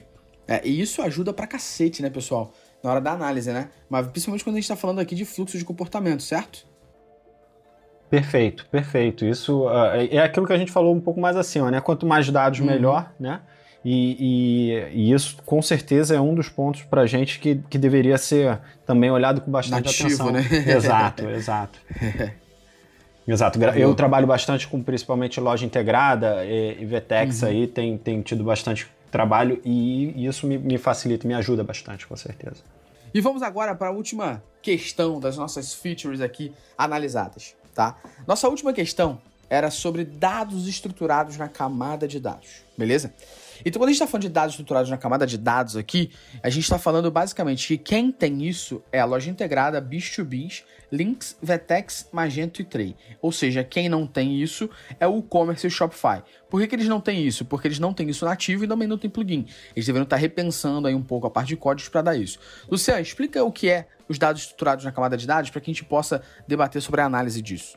É, 0.48 0.66
e 0.66 0.80
isso 0.80 1.02
ajuda 1.02 1.32
pra 1.32 1.46
cacete, 1.46 2.02
né, 2.02 2.08
pessoal? 2.08 2.52
Na 2.82 2.90
hora 2.90 3.00
da 3.00 3.12
análise, 3.12 3.52
né? 3.52 3.68
Mas 3.90 4.06
principalmente 4.06 4.44
quando 4.44 4.56
a 4.56 4.60
gente 4.60 4.68
tá 4.68 4.76
falando 4.76 5.00
aqui 5.00 5.14
de 5.14 5.24
fluxo 5.24 5.58
de 5.58 5.64
comportamento, 5.64 6.22
certo? 6.22 6.66
Perfeito, 8.10 8.66
perfeito. 8.70 9.24
Isso 9.24 9.66
uh, 9.66 10.08
é 10.10 10.18
aquilo 10.18 10.46
que 10.46 10.52
a 10.52 10.58
gente 10.58 10.70
falou 10.70 10.94
um 10.94 11.00
pouco 11.00 11.20
mais 11.20 11.36
acima, 11.36 11.70
né? 11.70 11.80
Quanto 11.80 12.06
mais 12.06 12.30
dados, 12.30 12.60
uhum. 12.60 12.66
melhor, 12.66 13.12
né? 13.18 13.40
E, 13.84 14.16
e, 14.18 14.72
e, 14.92 15.12
isso, 15.12 15.36
com 15.46 15.62
certeza, 15.62 16.16
é 16.16 16.20
um 16.20 16.34
dos 16.34 16.48
pontos 16.48 16.82
para 16.82 17.02
a 17.02 17.06
gente 17.06 17.38
que, 17.38 17.60
que 17.70 17.78
deveria 17.78 18.18
ser 18.18 18.58
também 18.84 19.10
olhado 19.10 19.40
com 19.40 19.50
bastante 19.50 19.86
Nativo, 19.86 20.28
atenção. 20.28 20.32
Né? 20.32 20.44
Exato, 20.74 21.28
exato. 21.28 21.78
Exato. 23.28 23.58
Eu 23.76 23.94
trabalho 23.94 24.26
bastante 24.26 24.66
com 24.66 24.82
principalmente 24.82 25.40
loja 25.40 25.64
integrada 25.64 26.44
e, 26.44 26.82
e 26.82 26.84
Vetex 26.84 27.42
uhum. 27.42 27.48
aí 27.48 27.66
tem, 27.66 27.96
tem 27.96 28.22
tido 28.22 28.42
bastante 28.42 28.88
trabalho 29.10 29.60
e 29.64 30.26
isso 30.26 30.46
me, 30.46 30.58
me 30.58 30.78
facilita, 30.78 31.26
me 31.26 31.34
ajuda 31.34 31.64
bastante, 31.64 32.06
com 32.06 32.16
certeza. 32.16 32.62
E 33.14 33.20
vamos 33.20 33.42
agora 33.42 33.74
para 33.74 33.88
a 33.88 33.90
última 33.90 34.42
questão 34.60 35.18
das 35.18 35.36
nossas 35.36 35.72
features 35.72 36.20
aqui 36.20 36.52
analisadas, 36.76 37.54
tá? 37.76 37.94
Nossa 38.26 38.48
última 38.48 38.72
questão 38.72 39.20
era 39.48 39.70
sobre 39.70 40.04
dados 40.04 40.66
estruturados 40.66 41.36
na 41.36 41.46
camada 41.46 42.08
de 42.08 42.18
dados, 42.18 42.62
beleza? 42.76 43.14
Então, 43.64 43.80
quando 43.80 43.88
a 43.88 43.92
gente 43.92 44.02
está 44.02 44.06
falando 44.06 44.22
de 44.22 44.28
dados 44.28 44.52
estruturados 44.52 44.90
na 44.90 44.96
camada 44.96 45.26
de 45.26 45.38
dados 45.38 45.76
aqui, 45.76 46.10
a 46.42 46.50
gente 46.50 46.64
está 46.64 46.78
falando 46.78 47.10
basicamente 47.10 47.66
que 47.66 47.78
quem 47.78 48.12
tem 48.12 48.44
isso 48.44 48.82
é 48.92 49.00
a 49.00 49.04
loja 49.04 49.30
integrada 49.30 49.80
Biz2Biz, 49.80 50.64
Lynx, 50.90 51.36
Vetex, 51.42 52.08
Magento 52.12 52.62
e 52.62 52.64
Tray. 52.64 52.96
Ou 53.20 53.32
seja, 53.32 53.64
quem 53.64 53.88
não 53.88 54.06
tem 54.06 54.40
isso 54.40 54.70
é 55.00 55.06
o 55.06 55.18
e-commerce 55.18 55.66
e 55.66 55.68
o 55.68 55.70
Shopify. 55.70 56.22
Por 56.48 56.60
que, 56.60 56.68
que, 56.68 56.74
eles 56.76 56.88
não 56.88 57.00
têm 57.00 57.26
isso? 57.26 57.44
Porque 57.44 57.66
eles 57.66 57.78
não 57.78 57.92
têm 57.92 58.08
isso 58.08 58.24
nativo 58.24 58.64
e 58.64 58.68
também 58.68 58.86
não 58.86 58.98
tem 58.98 59.10
plugin. 59.10 59.46
Eles 59.74 59.86
deveriam 59.86 60.04
estar 60.04 60.16
repensando 60.16 60.86
aí 60.86 60.94
um 60.94 61.02
pouco 61.02 61.26
a 61.26 61.30
parte 61.30 61.48
de 61.48 61.56
códigos 61.56 61.88
para 61.88 62.02
dar 62.02 62.16
isso. 62.16 62.38
Luciano, 62.70 63.00
explica 63.00 63.42
o 63.42 63.50
que 63.50 63.68
é 63.68 63.86
os 64.08 64.18
dados 64.18 64.42
estruturados 64.42 64.84
na 64.84 64.92
camada 64.92 65.16
de 65.16 65.26
dados 65.26 65.50
para 65.50 65.60
que 65.60 65.70
a 65.70 65.74
gente 65.74 65.84
possa 65.84 66.22
debater 66.46 66.80
sobre 66.80 67.00
a 67.00 67.04
análise 67.04 67.42
disso. 67.42 67.76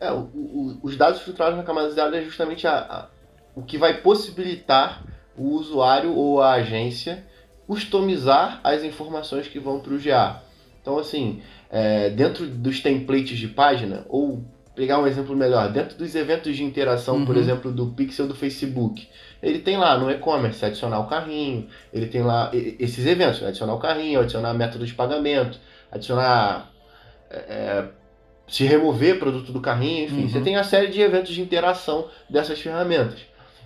É, 0.00 0.10
o, 0.10 0.22
o, 0.34 0.78
os 0.82 0.96
dados 0.96 1.18
estruturados 1.18 1.56
na 1.56 1.64
camada 1.64 1.88
de 1.88 1.94
dados 1.94 2.18
é 2.18 2.22
justamente 2.22 2.66
a, 2.66 3.08
o 3.54 3.62
que 3.62 3.78
vai 3.78 4.00
possibilitar 4.00 5.04
o 5.36 5.50
usuário 5.50 6.14
ou 6.14 6.40
a 6.40 6.52
agência 6.54 7.24
customizar 7.66 8.60
as 8.62 8.82
informações 8.82 9.48
que 9.48 9.58
vão 9.58 9.80
para 9.80 9.94
o 9.94 9.98
GA. 9.98 10.42
Então, 10.80 10.98
assim, 10.98 11.40
é, 11.70 12.10
dentro 12.10 12.46
dos 12.46 12.80
templates 12.80 13.38
de 13.38 13.48
página, 13.48 14.04
ou 14.08 14.44
pegar 14.74 14.98
um 14.98 15.06
exemplo 15.06 15.34
melhor, 15.34 15.72
dentro 15.72 15.96
dos 15.96 16.14
eventos 16.14 16.54
de 16.56 16.64
interação, 16.64 17.16
uhum. 17.16 17.24
por 17.24 17.36
exemplo, 17.36 17.72
do 17.72 17.86
Pixel 17.86 18.26
do 18.26 18.34
Facebook, 18.34 19.08
ele 19.42 19.60
tem 19.60 19.76
lá 19.76 19.96
no 19.96 20.10
e-commerce 20.10 20.64
adicionar 20.64 21.00
o 21.00 21.06
carrinho, 21.06 21.68
ele 21.92 22.06
tem 22.06 22.22
lá 22.22 22.50
esses 22.52 23.06
eventos, 23.06 23.42
adicionar 23.42 23.74
o 23.74 23.78
carrinho, 23.78 24.20
adicionar 24.20 24.52
método 24.52 24.84
de 24.84 24.92
pagamento, 24.94 25.58
adicionar. 25.90 26.70
É, 27.30 27.36
é, 27.36 27.88
se 28.46 28.64
remover 28.64 29.18
produto 29.18 29.50
do 29.52 29.60
carrinho, 29.60 30.04
enfim, 30.04 30.22
uhum. 30.22 30.28
você 30.28 30.40
tem 30.40 30.56
a 30.56 30.62
série 30.62 30.88
de 30.88 31.00
eventos 31.00 31.32
de 31.32 31.40
interação 31.40 32.08
dessas 32.28 32.60
ferramentas. 32.60 33.20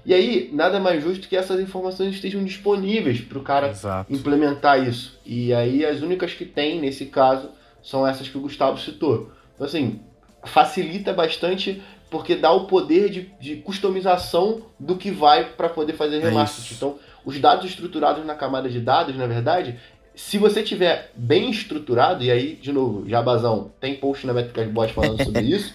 E 0.05 0.15
aí, 0.15 0.51
nada 0.53 0.81
mais 0.81 1.03
justo 1.03 1.29
que 1.29 1.37
essas 1.37 1.61
informações 1.61 2.15
estejam 2.15 2.43
disponíveis 2.45 3.21
para 3.21 3.39
o 3.39 3.43
cara 3.43 3.69
Exato. 3.69 4.13
implementar 4.13 4.87
isso. 4.87 5.19
E 5.25 5.53
aí, 5.53 5.85
as 5.85 6.01
únicas 6.01 6.33
que 6.33 6.45
tem, 6.45 6.81
nesse 6.81 7.07
caso, 7.07 7.51
são 7.83 8.07
essas 8.07 8.29
que 8.29 8.39
o 8.39 8.41
Gustavo 8.41 8.79
citou. 8.79 9.31
Então, 9.55 9.67
assim, 9.67 10.01
facilita 10.45 11.13
bastante 11.13 11.83
porque 12.11 12.35
dá 12.35 12.51
o 12.51 12.67
poder 12.67 13.11
de, 13.11 13.31
de 13.41 13.57
customização 13.57 14.63
do 14.79 14.97
que 14.97 15.11
vai 15.11 15.45
para 15.45 15.69
poder 15.69 15.93
fazer 15.93 16.21
remaster. 16.21 16.65
É 16.71 16.75
então, 16.75 16.99
os 17.25 17.39
dados 17.39 17.67
estruturados 17.67 18.25
na 18.25 18.35
camada 18.35 18.69
de 18.69 18.81
dados, 18.81 19.15
na 19.17 19.27
verdade, 19.27 19.79
se 20.15 20.39
você 20.39 20.63
tiver 20.63 21.13
bem 21.15 21.51
estruturado, 21.51 22.25
e 22.25 22.31
aí, 22.31 22.57
de 22.57 22.73
novo, 22.73 23.09
Jabazão, 23.09 23.71
tem 23.81 23.95
post 23.95 24.27
na 24.27 24.33
Metricast 24.33 24.71
Bot 24.71 24.93
falando 24.93 25.23
sobre 25.23 25.43
isso, 25.47 25.75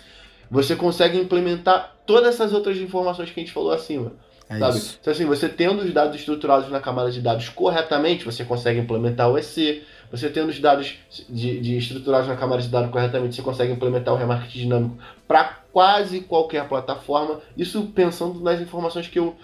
você 0.54 0.76
consegue 0.76 1.18
implementar 1.18 1.96
todas 2.06 2.36
essas 2.36 2.54
outras 2.54 2.78
informações 2.78 3.32
que 3.32 3.40
a 3.40 3.44
gente 3.44 3.52
falou 3.52 3.72
acima. 3.72 4.12
É 4.48 4.60
sabe? 4.60 4.78
Isso. 4.78 5.00
Então, 5.02 5.12
assim, 5.12 5.26
você 5.26 5.50
tendo 5.50 5.82
os 5.82 5.92
dados 5.92 6.16
estruturados 6.16 6.70
na 6.70 6.80
camada 6.80 7.10
de 7.10 7.20
dados 7.20 7.50
corretamente, 7.50 8.24
você 8.24 8.46
consegue 8.46 8.80
implementar 8.80 9.32
o 9.32 9.38
EC. 9.38 9.82
Você 10.12 10.30
tendo 10.30 10.50
os 10.50 10.60
dados 10.60 10.94
de, 11.28 11.60
de 11.60 11.76
estruturados 11.76 12.28
na 12.28 12.36
camada 12.36 12.62
de 12.62 12.68
dados 12.68 12.92
corretamente, 12.92 13.36
você 13.36 13.42
consegue 13.42 13.74
implementar 13.74 14.14
o 14.14 14.18
remarketing 14.18 14.60
dinâmico 14.60 14.98
para 15.28 15.44
quase 15.72 16.20
qualquer 16.22 16.68
plataforma. 16.70 17.40
Isso 17.58 17.88
pensando 17.88 18.40
nas 18.40 18.62
informações 18.62 19.08
que, 19.08 19.18
eu, 19.18 19.36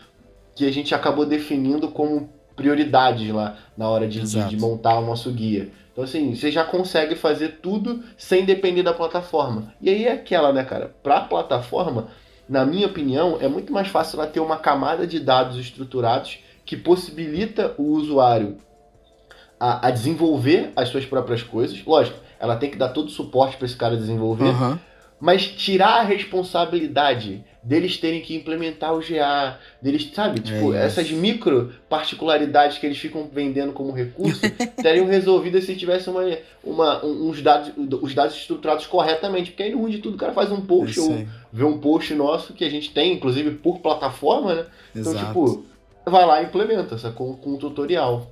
que 0.55 0.67
a 0.67 0.71
gente 0.71 0.93
acabou 0.93 1.25
definindo 1.25 1.87
como 1.89 2.29
prioridades 2.59 3.33
lá 3.33 3.55
na 3.77 3.87
hora 3.87 4.05
de, 4.07 4.21
de, 4.21 4.43
de 4.43 4.57
montar 4.57 4.99
o 4.99 5.05
nosso 5.05 5.31
guia. 5.31 5.71
Então, 5.91 6.03
assim, 6.03 6.35
você 6.35 6.51
já 6.51 6.63
consegue 6.63 7.15
fazer 7.15 7.59
tudo 7.61 8.03
sem 8.17 8.45
depender 8.45 8.83
da 8.83 8.93
plataforma. 8.93 9.73
E 9.81 9.89
aí 9.89 10.05
é 10.05 10.11
aquela, 10.11 10.51
né, 10.53 10.63
cara? 10.63 10.93
Para 11.01 11.17
a 11.17 11.21
plataforma, 11.21 12.07
na 12.47 12.65
minha 12.65 12.87
opinião, 12.87 13.37
é 13.41 13.47
muito 13.47 13.71
mais 13.71 13.87
fácil 13.87 14.19
ela 14.19 14.29
ter 14.29 14.39
uma 14.39 14.57
camada 14.57 15.07
de 15.07 15.19
dados 15.19 15.57
estruturados 15.57 16.39
que 16.65 16.75
possibilita 16.77 17.73
o 17.77 17.83
usuário 17.93 18.57
a, 19.59 19.87
a 19.87 19.91
desenvolver 19.91 20.71
as 20.75 20.89
suas 20.89 21.05
próprias 21.05 21.43
coisas. 21.43 21.83
Lógico, 21.85 22.19
ela 22.39 22.55
tem 22.55 22.69
que 22.69 22.77
dar 22.77 22.89
todo 22.89 23.07
o 23.07 23.11
suporte 23.11 23.57
para 23.57 23.65
esse 23.65 23.75
cara 23.75 23.97
desenvolver, 23.97 24.45
uhum. 24.45 24.79
mas 25.19 25.47
tirar 25.47 25.99
a 25.99 26.03
responsabilidade 26.03 27.43
deles 27.61 27.97
terem 27.97 28.21
que 28.21 28.35
implementar 28.35 28.93
o 28.93 28.99
GA, 28.99 29.59
deles, 29.81 30.09
sabe? 30.13 30.39
Tipo, 30.39 30.73
é 30.73 30.85
essas 30.85 31.11
micro 31.11 31.73
particularidades 31.89 32.77
que 32.77 32.85
eles 32.85 32.97
ficam 32.97 33.29
vendendo 33.31 33.73
como 33.73 33.91
recurso 33.91 34.41
teriam 34.81 35.05
resolvidas 35.05 35.65
se 35.65 35.75
tivesse 35.75 36.09
uma, 36.09 36.23
uma, 36.63 37.05
uns 37.05 37.41
dados, 37.41 37.71
os 38.01 38.13
dados 38.13 38.35
estruturados 38.35 38.85
corretamente. 38.85 39.51
Porque 39.51 39.63
aí 39.63 39.71
no 39.71 39.79
ruim 39.79 39.91
de 39.91 39.99
tudo 39.99 40.15
o 40.15 40.17
cara 40.17 40.33
faz 40.33 40.51
um 40.51 40.61
post 40.61 40.99
ou 40.99 41.25
vê 41.51 41.63
um 41.63 41.79
post 41.79 42.13
nosso 42.13 42.53
que 42.53 42.63
a 42.63 42.69
gente 42.69 42.91
tem, 42.91 43.13
inclusive 43.13 43.51
por 43.51 43.79
plataforma, 43.79 44.55
né? 44.55 44.65
Então, 44.95 45.11
Exato. 45.11 45.29
Então, 45.31 45.45
tipo, 45.45 45.65
vai 46.05 46.25
lá 46.25 46.41
e 46.41 46.45
implementa, 46.45 46.97
sabe? 46.97 47.15
Com, 47.15 47.35
com 47.35 47.51
um 47.51 47.57
tutorial. 47.57 48.31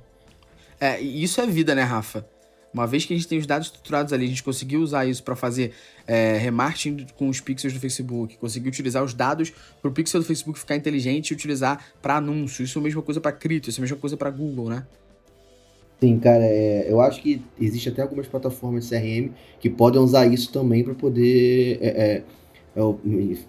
É, 0.80 1.00
isso 1.00 1.40
é 1.40 1.46
vida, 1.46 1.74
né, 1.74 1.82
Rafa? 1.82 2.24
Uma 2.72 2.86
vez 2.86 3.04
que 3.04 3.14
a 3.14 3.16
gente 3.16 3.26
tem 3.26 3.38
os 3.38 3.46
dados 3.46 3.68
estruturados 3.68 4.12
ali, 4.12 4.26
a 4.26 4.28
gente 4.28 4.42
conseguiu 4.42 4.80
usar 4.80 5.06
isso 5.06 5.22
para 5.22 5.34
fazer 5.34 5.72
é, 6.06 6.36
remarketing 6.36 7.06
com 7.16 7.28
os 7.28 7.40
pixels 7.40 7.72
do 7.72 7.80
Facebook, 7.80 8.36
conseguiu 8.36 8.68
utilizar 8.68 9.02
os 9.02 9.14
dados 9.14 9.52
para 9.80 9.90
o 9.90 9.92
pixel 9.92 10.20
do 10.20 10.26
Facebook 10.26 10.58
ficar 10.58 10.76
inteligente 10.76 11.30
e 11.30 11.34
utilizar 11.34 11.82
para 12.02 12.16
anúncio. 12.16 12.62
Isso 12.62 12.78
é 12.78 12.80
a 12.80 12.84
mesma 12.84 13.02
coisa 13.02 13.20
para 13.20 13.32
cripto, 13.32 13.70
isso 13.70 13.80
é 13.80 13.82
a 13.82 13.84
mesma 13.84 13.96
coisa 13.96 14.16
para 14.16 14.30
Google, 14.30 14.68
né? 14.68 14.86
Sim, 16.00 16.18
cara, 16.18 16.44
é, 16.44 16.86
eu 16.88 17.00
acho 17.00 17.20
que 17.20 17.42
existe 17.60 17.88
até 17.88 18.02
algumas 18.02 18.26
plataformas 18.26 18.88
de 18.88 18.90
CRM 18.90 19.32
que 19.58 19.68
podem 19.68 20.00
usar 20.00 20.26
isso 20.26 20.52
também 20.52 20.84
para 20.84 20.94
poder, 20.94 21.78
é, 21.80 21.88
é, 21.88 22.22
é 22.76 22.80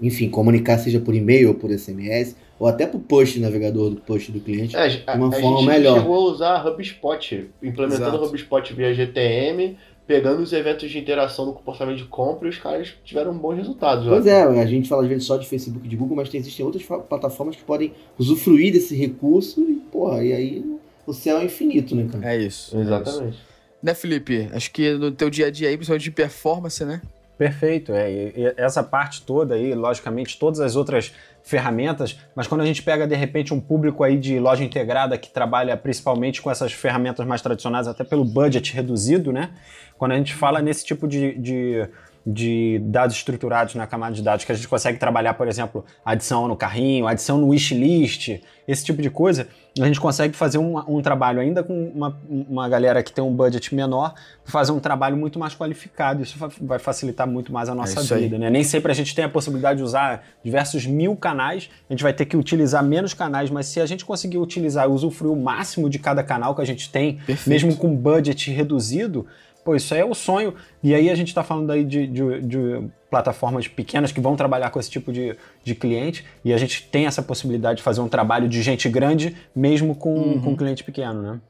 enfim, 0.02 0.30
comunicar 0.30 0.80
seja 0.80 1.00
por 1.00 1.14
e-mail 1.14 1.50
ou 1.50 1.54
por 1.54 1.70
SMS 1.72 2.36
ou 2.60 2.68
até 2.68 2.86
para 2.86 2.98
o 2.98 3.00
post 3.00 3.40
navegador 3.40 3.90
do 3.92 4.02
post 4.02 4.32
do 4.32 4.40
cliente 4.40 4.76
é, 4.76 4.88
de 4.88 5.04
uma 5.16 5.30
a, 5.30 5.32
forma 5.32 5.58
a 5.58 5.60
gente 5.62 5.66
melhor. 5.68 6.00
chegou 6.00 6.16
a 6.16 6.32
usar 6.32 6.68
HubSpot, 6.68 7.50
implementando 7.64 8.18
Exato. 8.18 8.26
HubSpot 8.26 8.74
via 8.74 8.94
GTM, 8.94 9.78
pegando 10.06 10.42
os 10.42 10.52
eventos 10.52 10.90
de 10.90 10.98
interação 10.98 11.46
no 11.46 11.54
comportamento 11.54 11.98
de 11.98 12.06
compra 12.06 12.48
e 12.48 12.50
os 12.50 12.58
caras 12.58 12.94
tiveram 13.06 13.32
bons 13.38 13.56
resultados. 13.56 14.06
Pois 14.08 14.26
é, 14.26 14.42
a 14.42 14.66
gente 14.66 14.90
fala 14.90 15.04
às 15.04 15.08
vezes 15.08 15.24
só 15.24 15.38
de 15.38 15.48
Facebook 15.48 15.86
e 15.86 15.90
de 15.90 15.96
Google, 15.96 16.18
mas 16.18 16.30
tem, 16.30 16.40
existem 16.40 16.66
outras 16.66 16.84
plataformas 16.84 17.56
que 17.56 17.64
podem 17.64 17.94
usufruir 18.18 18.74
desse 18.74 18.96
recurso 18.96 19.62
e, 19.62 19.76
porra, 19.92 20.24
e 20.24 20.34
aí 20.34 20.66
o 21.06 21.14
céu 21.14 21.38
é 21.38 21.46
infinito, 21.46 21.96
né, 21.96 22.08
cara? 22.12 22.34
É 22.34 22.38
isso. 22.38 22.78
Exatamente. 22.78 23.24
É 23.24 23.30
isso. 23.30 23.40
Né, 23.82 23.94
Felipe? 23.94 24.50
Acho 24.52 24.72
que 24.72 24.92
no 24.94 25.12
teu 25.12 25.30
dia 25.30 25.48
a 25.48 25.52
dia 25.52 25.70
aí, 25.70 25.78
principalmente 25.78 26.04
de 26.04 26.12
performance, 26.12 26.84
né? 26.84 27.02
Perfeito, 27.38 27.94
é. 27.94 28.12
E 28.12 28.54
essa 28.58 28.84
parte 28.84 29.22
toda 29.22 29.56
aí, 29.56 29.74
logicamente, 29.74 30.38
todas 30.38 30.60
as 30.60 30.76
outras 30.76 31.14
ferramentas, 31.50 32.20
mas 32.36 32.46
quando 32.46 32.62
a 32.62 32.66
gente 32.66 32.84
pega 32.84 33.08
de 33.08 33.16
repente 33.16 33.54
um 33.54 33.60
público 33.60 34.04
aí 34.04 34.18
de 34.18 34.40
loja 34.40 34.64
integrada 34.64 35.18
que 35.18 35.30
trabalha 35.32 35.76
principalmente 35.76 36.44
com 36.44 36.52
essas 36.52 36.72
ferramentas 36.72 37.26
mais 37.26 37.42
tradicionais, 37.42 37.88
até 37.88 38.04
pelo 38.04 38.24
budget 38.24 38.72
reduzido, 38.72 39.34
né? 39.34 39.50
Quando 39.98 40.12
a 40.12 40.16
gente 40.16 40.36
fala 40.36 40.62
nesse 40.62 40.86
tipo 40.86 41.08
de, 41.08 41.34
de 41.40 41.90
de 42.26 42.80
dados 42.84 43.16
estruturados 43.16 43.76
na 43.76 43.88
camada 43.88 44.14
de 44.14 44.22
dados, 44.22 44.46
que 44.46 44.52
a 44.52 44.56
gente 44.56 44.68
consegue 44.68 44.98
trabalhar, 44.98 45.34
por 45.34 45.48
exemplo, 45.48 45.86
adição 46.04 46.48
no 46.48 46.56
carrinho, 46.56 47.08
adição 47.08 47.38
no 47.38 47.48
wishlist, 47.48 48.40
esse 48.68 48.86
tipo 48.86 49.02
de 49.02 49.10
coisa, 49.10 49.48
a 49.80 49.86
gente 49.86 50.00
consegue 50.00 50.36
fazer 50.36 50.58
um, 50.58 50.78
um 50.88 51.02
trabalho 51.02 51.40
ainda 51.40 51.64
com 51.64 51.90
uma, 51.90 52.20
uma 52.30 52.70
galera 52.70 53.02
que 53.02 53.12
tem 53.12 53.24
um 53.24 53.34
budget 53.34 53.74
menor, 53.74 54.14
fazer 54.46 54.72
um 54.72 54.80
trabalho 54.80 55.18
muito 55.18 55.40
mais 55.40 55.56
qualificado. 55.56 56.22
Isso 56.22 56.38
vai 56.62 56.78
facilitar 56.78 57.28
muito 57.28 57.52
mais 57.52 57.70
a 57.70 57.74
nossa 57.76 58.00
é 58.00 58.20
vida. 58.20 58.38
Né? 58.38 58.50
Nem 58.50 58.64
sempre 58.64 58.92
a 58.92 58.96
gente 58.96 59.16
tem 59.16 59.26
a 59.26 59.30
possibilidade 59.30 59.78
de 59.78 59.84
usar 59.84 60.24
diversos 60.44 60.86
mil 60.86 61.16
canais, 61.16 61.70
a 61.90 61.94
gente 61.94 62.04
vai 62.04 62.14
ter 62.14 62.26
que 62.26 62.38
utilizar 62.38 62.84
menos 62.84 63.14
canais, 63.14 63.50
mas 63.50 63.68
se 63.68 63.80
a 63.80 63.86
gente 63.86 64.06
conseguir 64.06 64.38
utilizar 64.38 64.86
e 64.86 64.92
usufruir 64.92 65.32
o 65.32 65.42
máximo 65.42 65.90
de 65.90 65.98
cada 65.98 66.24
canal 66.24 66.54
que 66.54 66.62
a 66.62 66.66
gente 66.66 66.92
tem, 66.92 67.16
Perfeito. 67.18 67.50
mesmo 67.50 67.76
com 67.76 67.96
budget 67.96 68.52
reduzido, 68.52 69.26
Pô, 69.64 69.76
isso 69.76 69.94
aí 69.94 70.00
é 70.02 70.06
o 70.06 70.14
sonho. 70.14 70.54
E 70.82 70.96
aí 70.96 71.10
a 71.10 71.16
gente 71.16 71.28
está 71.30 71.44
falando 71.44 71.72
aí 71.72 71.84
de, 71.84 72.08
de, 72.08 72.42
de, 72.42 72.90
plataformas 73.10 73.68
pequenas 73.68 74.12
que 74.12 74.22
vão 74.22 74.36
trabalhar 74.36 74.70
com 74.70 74.80
esse 74.80 74.90
tipo 74.90 75.12
de, 75.12 75.36
de 75.64 75.76
cliente 75.76 76.24
e 76.46 76.54
a 76.54 76.58
gente 76.58 76.88
tem 76.90 77.08
essa 77.08 77.22
possibilidade 77.24 77.78
de 77.78 77.84
fazer 77.84 78.02
um 78.02 78.08
trabalho 78.08 78.48
de 78.48 78.62
gente 78.62 78.88
grande 78.88 79.36
mesmo 79.56 79.96
com, 79.96 80.14
uhum. 80.14 80.42
com 80.42 80.56
cliente 80.56 80.84
pequeno, 80.84 81.22
né? 81.22 81.42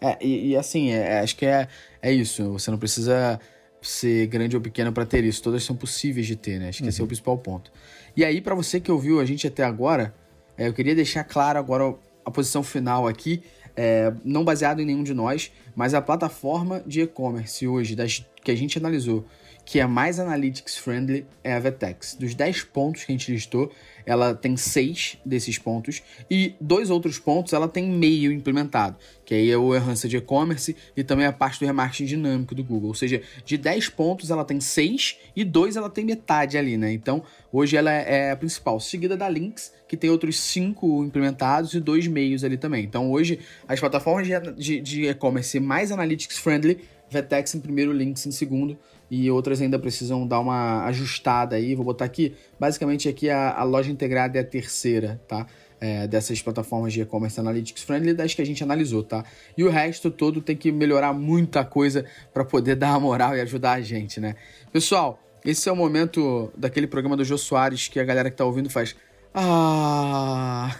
É, 0.00 0.18
e, 0.20 0.48
e 0.48 0.56
assim, 0.56 0.90
é, 0.90 1.14
é, 1.14 1.20
acho 1.20 1.36
que 1.36 1.46
é, 1.46 1.68
é 2.02 2.12
isso. 2.12 2.52
Você 2.52 2.70
não 2.70 2.78
precisa 2.78 3.40
ser 3.80 4.26
grande 4.26 4.56
ou 4.56 4.62
pequena 4.62 4.90
para 4.90 5.06
ter 5.06 5.24
isso. 5.24 5.42
Todas 5.42 5.62
são 5.62 5.76
possíveis 5.76 6.26
de 6.26 6.36
ter, 6.36 6.58
né? 6.58 6.68
Acho 6.68 6.82
que 6.82 6.88
esse 6.88 7.00
é 7.00 7.02
o 7.02 7.04
Uhum. 7.04 7.08
principal 7.08 7.38
ponto. 7.38 7.70
E 8.16 8.24
aí, 8.24 8.40
para 8.40 8.54
você 8.54 8.80
que 8.80 8.90
ouviu 8.90 9.20
a 9.20 9.24
gente 9.24 9.46
até 9.46 9.64
agora, 9.64 10.14
é, 10.56 10.68
eu 10.68 10.72
queria 10.72 10.94
deixar 10.94 11.24
claro 11.24 11.58
agora 11.58 11.94
a 12.24 12.30
posição 12.30 12.62
final 12.62 13.06
aqui, 13.06 13.42
é, 13.76 14.12
não 14.24 14.44
baseado 14.44 14.80
em 14.80 14.84
nenhum 14.84 15.02
de 15.02 15.14
nós, 15.14 15.52
mas 15.74 15.94
a 15.94 16.00
plataforma 16.00 16.82
de 16.86 17.02
e-commerce 17.02 17.66
hoje, 17.66 17.96
das, 17.96 18.24
que 18.42 18.50
a 18.50 18.56
gente 18.56 18.78
analisou, 18.78 19.24
que 19.64 19.80
é 19.80 19.86
mais 19.86 20.20
analytics 20.20 20.76
friendly, 20.76 21.26
é 21.42 21.54
a 21.54 21.58
Vetex. 21.58 22.14
Dos 22.14 22.34
10 22.34 22.64
pontos 22.64 23.04
que 23.04 23.12
a 23.12 23.14
gente 23.14 23.32
listou, 23.32 23.72
ela 24.06 24.34
tem 24.34 24.56
6 24.56 25.18
desses 25.24 25.58
pontos 25.58 26.02
e 26.30 26.54
dois 26.60 26.90
outros 26.90 27.18
pontos 27.18 27.52
ela 27.54 27.66
tem 27.66 27.88
meio 27.88 28.30
implementado, 28.30 28.96
que 29.24 29.34
aí 29.34 29.50
é 29.50 29.56
o 29.56 29.72
de 30.06 30.16
e-commerce 30.18 30.76
e 30.94 31.02
também 31.02 31.24
a 31.24 31.32
parte 31.32 31.58
do 31.60 31.64
remarketing 31.66 32.04
dinâmico 32.04 32.54
do 32.54 32.62
Google. 32.62 32.88
Ou 32.88 32.94
seja, 32.94 33.22
de 33.44 33.56
10 33.56 33.88
pontos 33.88 34.30
ela 34.30 34.44
tem 34.44 34.60
6 34.60 35.16
e 35.34 35.42
2 35.44 35.76
ela 35.76 35.88
tem 35.88 36.04
metade 36.04 36.58
ali, 36.58 36.76
né? 36.76 36.92
Então, 36.92 37.22
hoje 37.50 37.76
ela 37.76 37.90
é 37.90 38.32
a 38.32 38.36
principal, 38.36 38.78
seguida 38.78 39.16
da 39.16 39.28
Lynx, 39.28 39.72
que 39.88 39.96
tem 39.96 40.10
outros 40.10 40.38
5 40.38 41.04
implementados 41.04 41.72
e 41.72 41.80
dois 41.80 42.06
meios 42.06 42.44
ali 42.44 42.58
também. 42.58 42.84
Então, 42.84 43.10
hoje, 43.10 43.38
as 43.66 43.80
plataformas 43.80 44.26
de- 44.56 45.08
e-commerce 45.08 45.58
mais 45.58 45.90
analytics 45.90 46.36
friendly, 46.38 46.80
Vetex 47.10 47.54
em 47.54 47.60
primeiro, 47.60 47.92
Lynx 47.92 48.26
em 48.26 48.32
segundo, 48.32 48.76
e 49.14 49.30
outras 49.30 49.60
ainda 49.60 49.78
precisam 49.78 50.26
dar 50.26 50.40
uma 50.40 50.84
ajustada 50.86 51.54
aí. 51.54 51.74
Vou 51.76 51.84
botar 51.84 52.04
aqui, 52.04 52.34
basicamente 52.58 53.08
aqui 53.08 53.30
a, 53.30 53.52
a 53.52 53.62
loja 53.62 53.90
integrada 53.90 54.38
é 54.38 54.40
a 54.40 54.44
terceira, 54.44 55.20
tá? 55.28 55.46
É, 55.80 56.06
dessas 56.06 56.40
plataformas 56.40 56.92
de 56.92 57.02
e-commerce 57.02 57.38
analytics 57.38 57.82
friendly 57.82 58.14
das 58.14 58.32
que 58.32 58.40
a 58.40 58.46
gente 58.46 58.62
analisou, 58.64 59.02
tá? 59.02 59.24
E 59.56 59.62
o 59.62 59.70
resto 59.70 60.10
todo 60.10 60.40
tem 60.40 60.56
que 60.56 60.72
melhorar 60.72 61.12
muita 61.12 61.64
coisa 61.64 62.04
para 62.32 62.44
poder 62.44 62.74
dar 62.76 62.94
a 62.94 63.00
moral 63.00 63.36
e 63.36 63.40
ajudar 63.40 63.72
a 63.72 63.80
gente, 63.80 64.18
né? 64.18 64.34
Pessoal, 64.72 65.20
esse 65.44 65.68
é 65.68 65.72
o 65.72 65.76
momento 65.76 66.50
daquele 66.56 66.86
programa 66.86 67.16
do 67.16 67.24
Jô 67.24 67.38
Soares 67.38 67.86
que 67.86 68.00
a 68.00 68.04
galera 68.04 68.30
que 68.30 68.36
tá 68.36 68.44
ouvindo 68.44 68.68
faz. 68.68 68.96
Ah! 69.36 70.70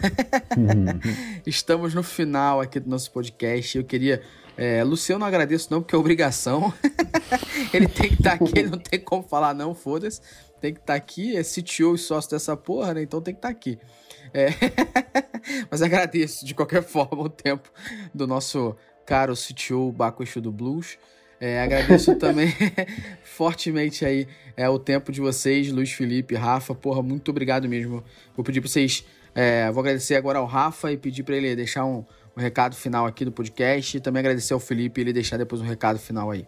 Estamos 1.45 1.93
no 1.93 2.01
final 2.01 2.61
aqui 2.61 2.79
do 2.79 2.89
nosso 2.89 3.11
podcast. 3.11 3.77
Eu 3.77 3.83
queria. 3.83 4.21
É, 4.55 4.81
Luciano 4.81 5.19
não 5.19 5.27
agradeço, 5.27 5.67
não, 5.69 5.81
porque 5.81 5.93
é 5.93 5.97
obrigação. 5.97 6.73
ele 7.73 7.89
tem 7.89 8.07
que 8.07 8.13
estar 8.13 8.33
aqui, 8.33 8.57
ele 8.57 8.69
não 8.69 8.77
tem 8.77 8.97
como 8.97 9.21
falar, 9.21 9.53
não, 9.53 9.75
foda-se. 9.75 10.21
Tem 10.61 10.73
que 10.73 10.79
estar 10.79 10.95
aqui, 10.95 11.35
é 11.35 11.43
CTO 11.43 11.95
e 11.95 11.97
sócio 11.97 12.31
dessa 12.31 12.55
porra, 12.55 12.93
né? 12.93 13.01
Então 13.01 13.21
tem 13.21 13.33
que 13.33 13.39
estar 13.39 13.49
aqui. 13.49 13.77
É, 14.33 14.47
Mas 15.69 15.81
agradeço 15.81 16.45
de 16.45 16.55
qualquer 16.55 16.81
forma 16.81 17.23
o 17.23 17.29
tempo 17.29 17.69
do 18.13 18.25
nosso 18.25 18.73
caro 19.05 19.33
CTO 19.35 19.91
Baco 19.91 20.23
Exu 20.23 20.39
do 20.39 20.51
Blues. 20.51 20.97
É, 21.39 21.61
agradeço 21.61 22.15
também 22.15 22.47
fortemente 23.23 24.05
aí 24.05 24.27
é, 24.55 24.69
o 24.69 24.79
tempo 24.79 25.11
de 25.11 25.19
vocês, 25.19 25.71
Luiz 25.71 25.91
Felipe, 25.91 26.35
Rafa. 26.35 26.73
Porra, 26.73 27.01
muito 27.01 27.29
obrigado 27.29 27.67
mesmo. 27.67 28.03
Vou 28.35 28.43
pedir 28.43 28.61
pra 28.61 28.69
vocês. 28.69 29.05
é, 29.33 29.69
vou 29.71 29.81
agradecer 29.81 30.15
agora 30.15 30.39
ao 30.39 30.45
Rafa 30.45 30.91
e 30.91 30.97
pedir 30.97 31.23
pra 31.23 31.35
ele 31.35 31.55
deixar 31.55 31.85
um, 31.85 32.05
um 32.37 32.39
recado 32.41 32.75
final 32.75 33.05
aqui 33.05 33.25
do 33.25 33.31
podcast. 33.31 33.97
E 33.97 33.99
também 33.99 34.21
agradecer 34.21 34.53
ao 34.53 34.59
Felipe 34.59 34.99
e 34.99 35.03
ele 35.03 35.13
deixar 35.13 35.37
depois 35.37 35.61
um 35.61 35.65
recado 35.65 35.99
final 35.99 36.31
aí. 36.31 36.45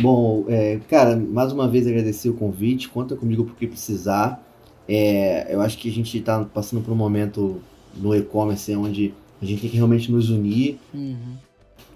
Bom, 0.00 0.44
é, 0.48 0.78
cara, 0.88 1.16
mais 1.16 1.52
uma 1.52 1.68
vez 1.68 1.86
agradecer 1.86 2.28
o 2.28 2.34
convite. 2.34 2.88
Conta 2.88 3.16
comigo 3.16 3.44
porque 3.44 3.66
precisar. 3.66 4.44
É, 4.88 5.52
eu 5.52 5.60
acho 5.60 5.76
que 5.76 5.88
a 5.88 5.92
gente 5.92 6.16
está 6.16 6.44
passando 6.44 6.82
por 6.82 6.92
um 6.92 6.96
momento 6.96 7.60
no 7.96 8.14
e-commerce 8.14 8.74
onde 8.76 9.12
a 9.42 9.44
gente 9.44 9.60
tem 9.60 9.70
que 9.70 9.76
realmente 9.76 10.10
nos 10.10 10.30
unir, 10.30 10.78
Uhum. 10.94 11.36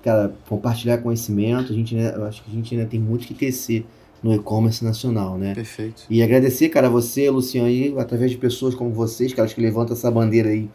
Cara, 0.02 0.32
compartilhar 0.48 0.98
conhecimento. 0.98 1.72
A 1.72 1.74
gente, 1.74 1.96
ainda- 1.96 2.10
eu 2.16 2.24
acho 2.24 2.42
que 2.42 2.50
a 2.50 2.54
gente 2.54 2.74
ainda 2.74 2.86
tem 2.86 3.00
muito 3.00 3.26
que 3.26 3.34
crescer 3.34 3.86
no 4.22 4.32
e-commerce 4.32 4.84
nacional, 4.84 5.36
né? 5.36 5.54
Perfeito. 5.54 6.04
E 6.08 6.22
agradecer, 6.22 6.68
cara, 6.68 6.86
a 6.86 6.90
você, 6.90 7.28
Luciano, 7.28 7.66
aí, 7.66 7.94
através 7.98 8.30
de 8.30 8.36
pessoas 8.36 8.74
como 8.74 8.90
vocês, 8.92 9.32
caras 9.32 9.52
que 9.52 9.60
levantam 9.60 9.94
essa 9.96 10.10
bandeira 10.10 10.50
aí 10.50 10.70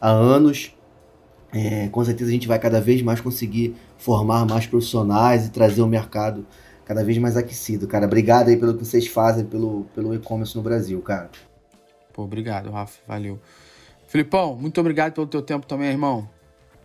há 0.00 0.10
anos. 0.10 0.74
É, 1.52 1.88
com 1.88 2.04
certeza 2.04 2.30
a 2.30 2.32
gente 2.32 2.46
vai 2.46 2.58
cada 2.60 2.80
vez 2.80 3.02
mais 3.02 3.20
conseguir 3.20 3.74
formar 3.98 4.46
mais 4.46 4.66
profissionais 4.66 5.46
e 5.46 5.50
trazer 5.50 5.82
o 5.82 5.86
mercado 5.86 6.46
cada 6.84 7.02
vez 7.02 7.18
mais 7.18 7.36
aquecido, 7.36 7.88
cara. 7.88 8.06
Obrigado 8.06 8.48
aí 8.48 8.56
pelo 8.56 8.74
que 8.74 8.84
vocês 8.84 9.06
fazem 9.08 9.44
pelo, 9.44 9.84
pelo 9.94 10.14
e-commerce 10.14 10.54
no 10.56 10.62
Brasil, 10.62 11.00
cara. 11.00 11.30
Pô, 12.12 12.22
obrigado, 12.22 12.70
Rafa. 12.70 12.98
Valeu. 13.06 13.40
Filipão, 14.06 14.56
muito 14.56 14.80
obrigado 14.80 15.12
pelo 15.12 15.26
teu 15.26 15.40
tempo 15.42 15.66
também, 15.66 15.88
irmão. 15.88 16.28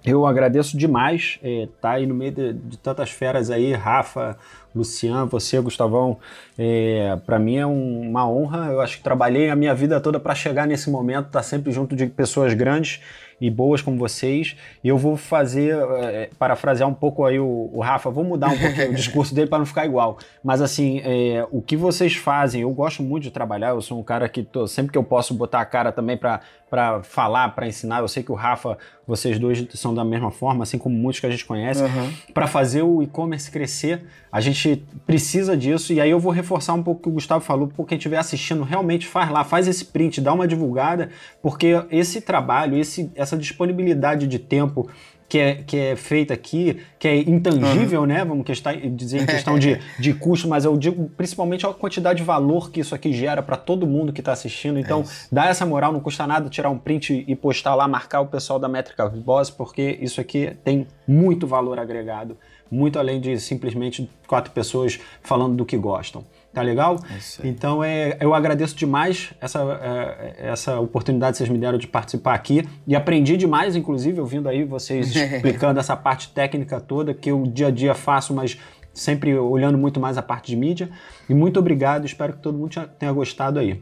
Eu 0.06 0.26
agradeço 0.28 0.78
demais 0.78 1.40
estar 1.44 1.68
tá 1.82 1.92
aí 1.92 2.06
no 2.06 2.14
meio 2.14 2.32
de, 2.32 2.54
de 2.54 2.78
tantas 2.78 3.10
feras 3.10 3.50
aí, 3.50 3.74
Rafa, 3.74 4.38
Luciano, 4.76 5.26
você, 5.26 5.60
Gustavão. 5.60 6.18
É, 6.58 7.18
para 7.26 7.40
mim 7.40 7.56
é 7.58 7.66
um- 7.66 8.02
uma 8.02 8.30
honra. 8.30 8.68
Eu 8.72 8.82
acho 8.82 8.98
que 8.98 9.04
trabalhei 9.04 9.50
a 9.50 9.56
minha 9.56 9.74
vida 9.74 10.00
toda 10.00 10.20
para 10.20 10.36
chegar 10.36 10.68
nesse 10.68 10.90
momento, 10.92 11.28
estar 11.28 11.42
sempre 11.44 11.72
junto 11.72 11.96
de 11.96 12.06
pessoas 12.06 12.54
grandes 12.54 13.02
e 13.42 13.50
boas 13.50 13.82
como 13.82 13.98
vocês. 13.98 14.56
E 14.84 14.88
eu 14.88 14.98
vou 14.98 15.18
fazer, 15.18 15.76
é, 16.02 16.30
parafrasear 16.38 16.88
um 16.88 16.94
pouco 16.94 17.26
aí 17.26 17.40
o, 17.40 17.70
o 17.74 17.80
Rafa, 17.82 18.10
vou 18.12 18.24
mudar 18.24 18.50
um 18.50 18.58
pouquinho 18.58 18.92
o 18.92 18.94
discurso 18.96 19.34
dele 19.34 19.48
para 19.48 19.60
não 19.60 19.66
ficar 19.66 19.86
igual. 19.86 20.18
Mas 20.44 20.62
assim, 20.62 21.02
é, 21.04 21.46
o 21.52 21.62
que 21.62 21.76
vocês 21.76 22.16
fazem, 22.16 22.62
eu 22.62 22.70
gosto 22.72 23.02
muito 23.02 23.24
de 23.24 23.32
trabalhar. 23.32 23.70
Eu 23.70 23.82
sou 23.82 24.00
um 24.00 24.04
cara 24.04 24.30
que 24.30 24.44
tô, 24.44 24.68
sempre 24.68 24.92
que 24.92 24.98
eu 24.98 25.04
posso 25.04 25.34
botar 25.34 25.62
a 25.62 25.66
cara 25.66 25.92
também 25.92 26.16
para 26.18 26.42
para 26.76 27.02
falar, 27.04 27.56
para 27.56 27.66
ensinar. 27.66 28.00
Eu 28.00 28.08
sei 28.10 28.22
que 28.22 28.34
o 28.34 28.36
Rafa, 28.36 28.78
vocês 29.08 29.40
dois 29.40 29.66
são 29.76 29.94
da 29.94 30.04
mesma 30.04 30.30
forma, 30.30 30.64
assim 30.64 30.78
como 30.78 30.94
muitos 30.94 31.22
que 31.22 31.26
a 31.26 31.30
gente 31.30 31.46
conhece. 31.46 31.82
Aham. 31.82 32.12
Para 32.34 32.48
fazer 32.48 32.82
o 32.82 33.02
e-commerce 33.02 33.50
crescer, 33.50 34.04
a 34.30 34.42
gente 34.42 34.84
precisa 35.08 35.56
disso. 35.56 35.94
E 35.94 36.02
aí 36.02 36.10
eu 36.10 36.20
vou 36.20 36.34
reforçar 36.34 36.74
um 36.74 36.84
pouco 36.84 37.00
o 37.00 37.04
que 37.04 37.10
o 37.10 37.14
Gustavo 37.14 37.46
falou, 37.46 37.70
porque 37.70 37.86
quem 37.86 37.98
estiver 37.98 38.18
assistindo, 38.18 38.62
realmente 38.64 39.08
faz 39.08 39.32
lá, 39.32 39.46
faz 39.46 39.70
esse 39.70 39.86
print, 39.86 40.20
dá 40.20 40.34
uma 40.34 40.46
divulgada, 40.46 41.12
porque 41.42 41.82
esse 41.90 42.20
trabalho, 42.20 42.78
esse, 42.78 43.10
essa 43.16 43.38
disponibilidade 43.38 44.28
de 44.28 44.38
tempo 44.38 44.90
que 45.28 45.40
é, 45.40 45.56
que 45.56 45.78
é 45.78 45.96
feita 45.96 46.34
aqui, 46.34 46.82
que 47.00 47.08
é 47.08 47.18
intangível, 47.18 48.06
né? 48.06 48.24
Vamos 48.24 48.46
questão, 48.46 48.74
dizer 48.96 49.24
em 49.24 49.26
questão 49.28 49.58
de, 49.58 49.80
de 50.00 50.14
custo, 50.14 50.48
mas 50.48 50.66
eu 50.66 50.78
digo 50.78 51.10
principalmente 51.18 51.66
a 51.66 51.74
quantidade 51.74 52.20
de 52.20 52.24
valor 52.24 52.72
que 52.72 52.80
isso 52.80 52.94
aqui 52.94 53.12
gera 53.12 53.42
para 53.42 53.58
todo 53.58 53.88
mundo 53.88 54.14
que 54.14 54.22
está 54.22 54.32
assistindo. 54.32 54.80
Então, 54.80 55.04
dá 55.32 55.48
essa 55.48 55.66
moral, 55.66 55.92
não 55.92 56.00
custa 56.00 56.28
nada 56.28 56.50
tirar 56.50 56.70
um 56.70 56.78
print 56.78 57.26
e 57.28 57.36
postar 57.36 57.76
lá, 57.76 57.88
marcar 57.88 58.22
o 58.22 58.28
pessoal 58.28 58.60
da 58.60 58.68
Métrica 58.68 59.08
Boss, 59.08 59.50
porque 59.50 59.98
isso 60.02 60.22
aqui 60.22 60.56
tem 60.64 60.88
muito 61.08 61.48
valor 61.48 61.80
agregado, 61.80 62.38
muito 62.70 63.00
além 63.00 63.20
de 63.20 63.40
simplesmente 63.40 64.10
quatro 64.28 64.52
pessoas 64.52 65.00
falando 65.22 65.56
do 65.56 65.66
que 65.66 65.78
gostam. 65.78 66.24
Tá 66.56 66.62
legal? 66.62 66.98
É. 67.12 67.48
Então 67.48 67.84
é, 67.84 68.16
eu 68.22 68.34
agradeço 68.34 68.78
demais 68.78 69.34
essa, 69.42 69.60
é, 69.60 70.48
essa 70.48 70.80
oportunidade 70.80 71.34
que 71.34 71.40
vocês 71.40 71.50
me 71.50 71.58
deram 71.58 71.78
de 71.78 71.86
participar 71.86 72.34
aqui 72.34 72.66
e 72.88 72.96
aprendi 72.96 73.36
demais, 73.36 73.76
inclusive, 73.76 74.22
ouvindo 74.22 74.48
aí 74.48 74.64
vocês 74.64 75.12
explicando 75.14 75.82
essa 75.82 75.98
parte 75.98 76.30
técnica 76.30 76.80
toda 76.80 77.14
que 77.14 77.30
eu 77.30 77.44
dia 77.46 77.68
a 77.68 77.72
dia 77.72 77.94
faço, 77.94 78.34
mas 78.34 78.58
sempre 78.94 79.38
olhando 79.38 79.78
muito 79.78 80.00
mais 80.00 80.18
a 80.18 80.22
parte 80.22 80.48
de 80.48 80.56
mídia. 80.56 80.90
E 81.28 81.34
muito 81.34 81.60
obrigado, 81.60 82.06
espero 82.06 82.32
que 82.32 82.40
todo 82.40 82.58
mundo 82.58 82.88
tenha- 82.98 83.12
gostado 83.12 83.60
aí. 83.60 83.82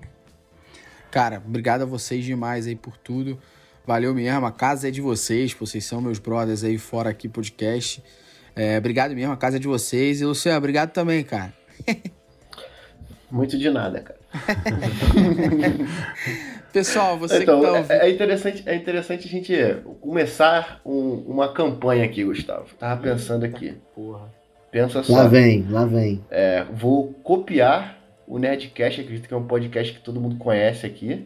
Cara, 1.11 1.43
obrigado 1.45 1.83
a 1.83 1.85
vocês 1.85 2.25
demais 2.25 2.65
aí 2.65 2.75
por 2.75 2.97
tudo. 2.97 3.37
Valeu 3.85 4.15
mesmo. 4.15 4.47
A 4.47 4.51
casa 4.51 4.87
é 4.87 4.91
de 4.91 4.99
vocês, 4.99 5.53
vocês 5.53 5.85
são 5.85 6.01
meus 6.01 6.17
brothers 6.17 6.63
aí 6.63 6.79
fora 6.79 7.11
aqui 7.11 7.29
podcast. 7.29 8.03
É, 8.55 8.79
obrigado 8.79 9.13
mesmo, 9.13 9.31
a 9.31 9.37
casa 9.37 9.57
é 9.57 9.59
de 9.59 9.67
vocês. 9.67 10.21
E 10.21 10.25
Luciano, 10.25 10.57
obrigado 10.57 10.89
também, 10.91 11.23
cara. 11.23 11.53
Muito 13.33 13.57
de 13.57 13.69
nada, 13.71 13.99
cara. 13.99 14.19
Pessoal, 16.71 17.17
você 17.17 17.41
então, 17.41 17.59
que 17.59 17.65
tá 17.65 17.67
é- 17.67 17.71
ouvindo. 17.79 17.91
é, 17.91 18.09
interessante, 18.09 18.63
é 18.65 18.75
interessante 18.75 19.27
a 19.27 19.31
gente 19.31 19.53
começar 20.01 20.79
um- 20.85 21.23
uma 21.27 21.51
campanha 21.51 22.05
aqui, 22.05 22.23
Gustavo. 22.23 22.67
Tava 22.79 23.01
pensando 23.01 23.43
aqui. 23.43 23.73
Porra. 23.95 24.31
Pensa 24.71 24.99
Lá 24.99 25.03
só. 25.03 25.27
vem, 25.27 25.65
lá 25.69 25.85
vem. 25.85 26.23
É, 26.29 26.63
vou 26.73 27.11
copiar 27.23 27.97
o 28.27 28.37
Nerdcast, 28.37 29.01
acredito 29.01 29.27
que 29.27 29.33
é 29.33 29.37
um 29.37 29.45
podcast 29.47 29.93
que 29.93 29.99
todo 29.99 30.21
mundo 30.21 30.35
conhece 30.37 30.85
aqui. 30.85 31.25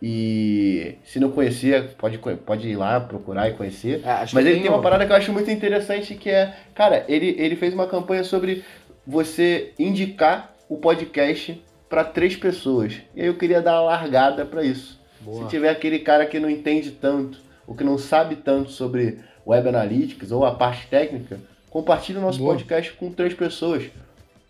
E 0.00 0.96
se 1.04 1.20
não 1.20 1.30
conhecia, 1.30 1.90
pode, 1.98 2.18
pode 2.18 2.66
ir 2.68 2.76
lá 2.76 2.98
procurar 2.98 3.48
e 3.48 3.52
conhecer. 3.52 4.00
Acho 4.06 4.34
Mas 4.34 4.46
ele 4.46 4.60
tem 4.60 4.68
uma 4.70 4.80
parada 4.82 5.04
que 5.06 5.12
eu 5.12 5.16
acho 5.16 5.32
muito 5.32 5.50
interessante 5.50 6.14
que 6.14 6.28
é, 6.30 6.54
cara, 6.74 7.04
ele, 7.08 7.36
ele 7.38 7.56
fez 7.56 7.72
uma 7.74 7.86
campanha 7.86 8.24
sobre 8.24 8.64
você 9.06 9.72
indicar 9.78 10.51
o 10.72 10.78
podcast 10.78 11.62
para 11.86 12.02
três 12.02 12.34
pessoas. 12.34 12.94
E 13.14 13.20
aí 13.20 13.26
eu 13.26 13.36
queria 13.36 13.60
dar 13.60 13.74
uma 13.74 13.90
largada 13.90 14.46
para 14.46 14.64
isso. 14.64 14.98
Boa. 15.20 15.44
Se 15.44 15.50
tiver 15.50 15.68
aquele 15.68 15.98
cara 15.98 16.24
que 16.24 16.40
não 16.40 16.48
entende 16.48 16.92
tanto, 16.92 17.38
ou 17.66 17.74
que 17.74 17.84
não 17.84 17.98
sabe 17.98 18.36
tanto 18.36 18.70
sobre 18.70 19.18
Web 19.46 19.68
Analytics 19.68 20.32
ou 20.32 20.46
a 20.46 20.54
parte 20.54 20.86
técnica, 20.86 21.38
compartilhe 21.68 22.18
o 22.18 22.22
nosso 22.22 22.38
Boa. 22.38 22.54
podcast 22.54 22.90
com 22.94 23.12
três 23.12 23.34
pessoas. 23.34 23.84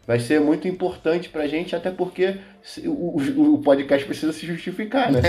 Vai 0.07 0.18
ser 0.18 0.40
muito 0.40 0.66
importante 0.66 1.28
pra 1.28 1.46
gente, 1.46 1.76
até 1.76 1.90
porque 1.90 2.38
o, 2.84 3.20
o, 3.55 3.59
podcast 3.59 4.05
precisa 4.05 4.32
se 4.32 4.46
justificar, 4.46 5.12
né? 5.12 5.20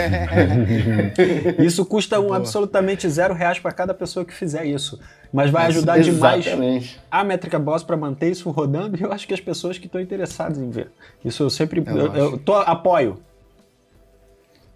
isso 1.60 1.86
custa 1.86 2.20
um 2.20 2.34
absolutamente 2.34 3.08
zero 3.08 3.34
reais 3.34 3.60
para 3.60 3.72
cada 3.72 3.94
pessoa 3.94 4.26
que 4.26 4.34
fizer 4.34 4.66
isso. 4.66 5.00
Mas 5.32 5.50
vai 5.50 5.68
ajudar 5.68 6.00
demais 6.00 6.46
a 7.10 7.24
Métrica 7.24 7.58
Boss 7.58 7.84
para 7.84 7.98
manter 7.98 8.32
isso 8.32 8.50
rodando 8.52 8.98
e 8.98 9.02
eu 9.02 9.12
acho 9.12 9.28
que 9.28 9.34
as 9.34 9.42
pessoas 9.42 9.78
que 9.78 9.88
estão 9.88 10.00
interessadas 10.02 10.60
em 10.60 10.70
ver. 10.70 10.92
Isso 11.24 11.44
eu 11.44 11.50
sempre 11.50 11.84
eu, 11.86 11.98
eu, 11.98 12.16
eu 12.16 12.38
tô, 12.38 12.54
apoio. 12.54 13.20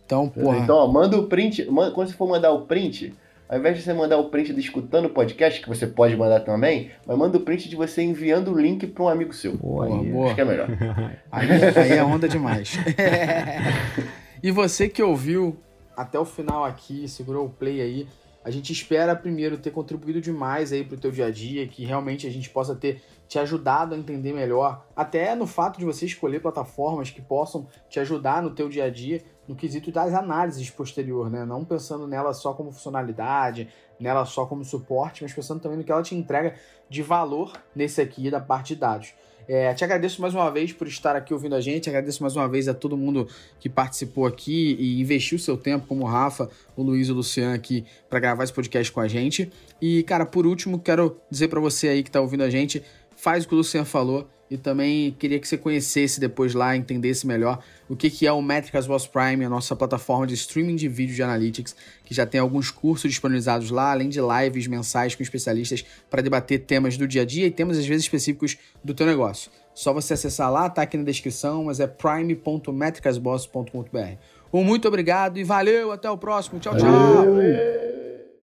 Então, 0.05 0.29
porra. 0.29 0.57
Então, 0.59 0.77
ó, 0.77 0.87
manda 0.87 1.17
o 1.17 1.27
print. 1.27 1.69
Manda, 1.69 1.91
quando 1.91 2.07
você 2.07 2.15
for 2.15 2.27
mandar 2.27 2.51
o 2.51 2.61
print, 2.61 3.13
ao 3.49 3.57
invés 3.57 3.77
de 3.77 3.83
você 3.83 3.93
mandar 3.93 4.17
o 4.17 4.29
print 4.29 4.53
de 4.53 4.59
escutando 4.59 5.05
o 5.05 5.09
podcast, 5.09 5.61
que 5.61 5.69
você 5.69 5.87
pode 5.87 6.15
mandar 6.15 6.41
também, 6.41 6.91
mas 7.05 7.17
manda 7.17 7.37
o 7.37 7.41
print 7.41 7.69
de 7.69 7.75
você 7.75 8.01
enviando 8.01 8.51
o 8.51 8.59
link 8.59 8.85
para 8.87 9.03
um 9.03 9.07
amigo 9.07 9.33
seu. 9.33 9.57
Boa, 9.57 9.87
boa. 9.87 10.25
Acho 10.27 10.35
que 10.35 10.41
é 10.41 10.45
melhor. 10.45 10.67
aí, 11.31 11.47
aí 11.75 11.91
é 11.93 12.03
onda 12.03 12.27
demais. 12.27 12.77
e 14.43 14.51
você 14.51 14.89
que 14.89 15.01
ouviu 15.01 15.57
até 15.95 16.19
o 16.19 16.25
final 16.25 16.65
aqui, 16.65 17.07
segurou 17.07 17.45
o 17.45 17.49
play 17.49 17.81
aí, 17.81 18.07
a 18.43 18.51
gente 18.51 18.71
espera 18.71 19.15
primeiro 19.15 19.57
ter 19.57 19.71
contribuído 19.71 20.21
demais 20.21 20.71
aí 20.71 20.83
para 20.83 20.95
o 20.95 20.99
teu 20.99 21.11
dia 21.11 21.25
a 21.25 21.31
dia, 21.31 21.67
que 21.67 21.83
realmente 21.83 22.25
a 22.27 22.29
gente 22.29 22.49
possa 22.49 22.75
ter 22.75 23.01
te 23.27 23.37
ajudado 23.37 23.93
a 23.93 23.97
entender 23.97 24.31
melhor, 24.31 24.85
até 24.95 25.35
no 25.35 25.45
fato 25.45 25.77
de 25.77 25.83
você 25.83 26.05
escolher 26.05 26.41
plataformas 26.41 27.09
que 27.09 27.21
possam 27.21 27.67
te 27.89 27.99
ajudar 27.99 28.41
no 28.41 28.51
teu 28.51 28.69
dia 28.69 28.85
a 28.85 28.89
dia, 28.89 29.21
no 29.47 29.55
quesito 29.55 29.91
das 29.91 30.13
análises 30.13 30.69
posterior, 30.69 31.29
né? 31.29 31.45
Não 31.45 31.63
pensando 31.63 32.07
nela 32.07 32.33
só 32.33 32.53
como 32.53 32.71
funcionalidade, 32.71 33.69
nela 33.99 34.25
só 34.25 34.45
como 34.45 34.63
suporte, 34.65 35.23
mas 35.23 35.33
pensando 35.33 35.61
também 35.61 35.77
no 35.77 35.83
que 35.83 35.91
ela 35.91 36.03
te 36.03 36.15
entrega 36.15 36.55
de 36.89 37.01
valor 37.01 37.53
nesse 37.75 38.01
aqui 38.01 38.29
da 38.29 38.39
parte 38.39 38.73
de 38.73 38.79
dados. 38.79 39.13
É, 39.47 39.73
te 39.73 39.81
agradeço 39.81 40.21
mais 40.21 40.35
uma 40.35 40.51
vez 40.51 40.73
por 40.73 40.87
estar 40.87 41.15
aqui 41.15 41.33
ouvindo 41.33 41.55
a 41.55 41.61
gente, 41.61 41.87
agradeço 41.87 42.21
mais 42.21 42.35
uma 42.35 42.49
vez 42.49 42.67
a 42.67 42.73
todo 42.73 42.97
mundo 42.97 43.29
que 43.61 43.69
participou 43.69 44.25
aqui 44.25 44.75
e 44.77 44.99
investiu 44.99 45.39
seu 45.39 45.55
tempo, 45.55 45.87
como 45.87 46.03
o 46.03 46.07
Rafa, 46.07 46.49
o 46.75 46.83
Luiz 46.83 47.07
e 47.07 47.11
o 47.13 47.15
Luciano 47.15 47.55
aqui, 47.55 47.85
para 48.09 48.19
gravar 48.19 48.43
esse 48.43 48.51
podcast 48.51 48.91
com 48.91 48.99
a 48.99 49.07
gente. 49.07 49.49
E, 49.81 50.03
cara, 50.03 50.25
por 50.25 50.45
último, 50.45 50.79
quero 50.79 51.17
dizer 51.31 51.47
para 51.47 51.61
você 51.61 51.87
aí 51.87 52.03
que 52.03 52.09
está 52.09 52.19
ouvindo 52.19 52.43
a 52.43 52.49
gente, 52.49 52.83
faz 53.15 53.45
o 53.45 53.47
que 53.47 53.53
o 53.53 53.57
Luciano 53.57 53.85
falou 53.85 54.27
e 54.49 54.57
também 54.57 55.15
queria 55.17 55.39
que 55.39 55.47
você 55.47 55.57
conhecesse 55.57 56.19
depois 56.19 56.53
lá, 56.53 56.75
entendesse 56.75 57.25
melhor 57.27 57.63
o 57.89 57.95
que, 57.95 58.09
que 58.09 58.27
é 58.27 58.31
o 58.31 58.41
Métricas 58.41 58.87
Boss 58.87 59.05
Prime, 59.07 59.45
a 59.45 59.49
nossa 59.49 59.75
plataforma 59.75 60.25
de 60.27 60.33
streaming 60.33 60.75
de 60.75 60.87
vídeo 60.87 61.15
de 61.15 61.23
analytics, 61.23 61.75
que 62.05 62.13
já 62.13 62.25
tem 62.25 62.39
alguns 62.39 62.71
cursos 62.71 63.09
disponibilizados 63.09 63.69
lá, 63.69 63.91
além 63.91 64.07
de 64.09 64.19
lives 64.19 64.67
mensais 64.67 65.15
com 65.15 65.23
especialistas 65.23 65.83
para 66.09 66.21
debater 66.21 66.59
temas 66.59 66.97
do 66.97 67.07
dia 67.07 67.21
a 67.23 67.25
dia 67.25 67.47
e 67.47 67.51
temas 67.51 67.77
às 67.77 67.85
vezes 67.85 68.05
específicos 68.05 68.57
do 68.83 68.93
teu 68.93 69.05
negócio. 69.05 69.51
Só 69.73 69.93
você 69.93 70.13
acessar 70.13 70.51
lá, 70.51 70.69
tá 70.69 70.81
aqui 70.81 70.97
na 70.97 71.03
descrição, 71.03 71.65
mas 71.65 71.79
é 71.79 71.87
prime.metricasboss.com.br. 71.87 74.17
Um 74.51 74.63
muito 74.63 74.87
obrigado 74.87 75.37
e 75.37 75.43
valeu, 75.43 75.91
até 75.91 76.09
o 76.09 76.17
próximo. 76.17 76.59
Tchau, 76.59 76.75
tchau. 76.75 76.89
Valeu. 76.89 77.96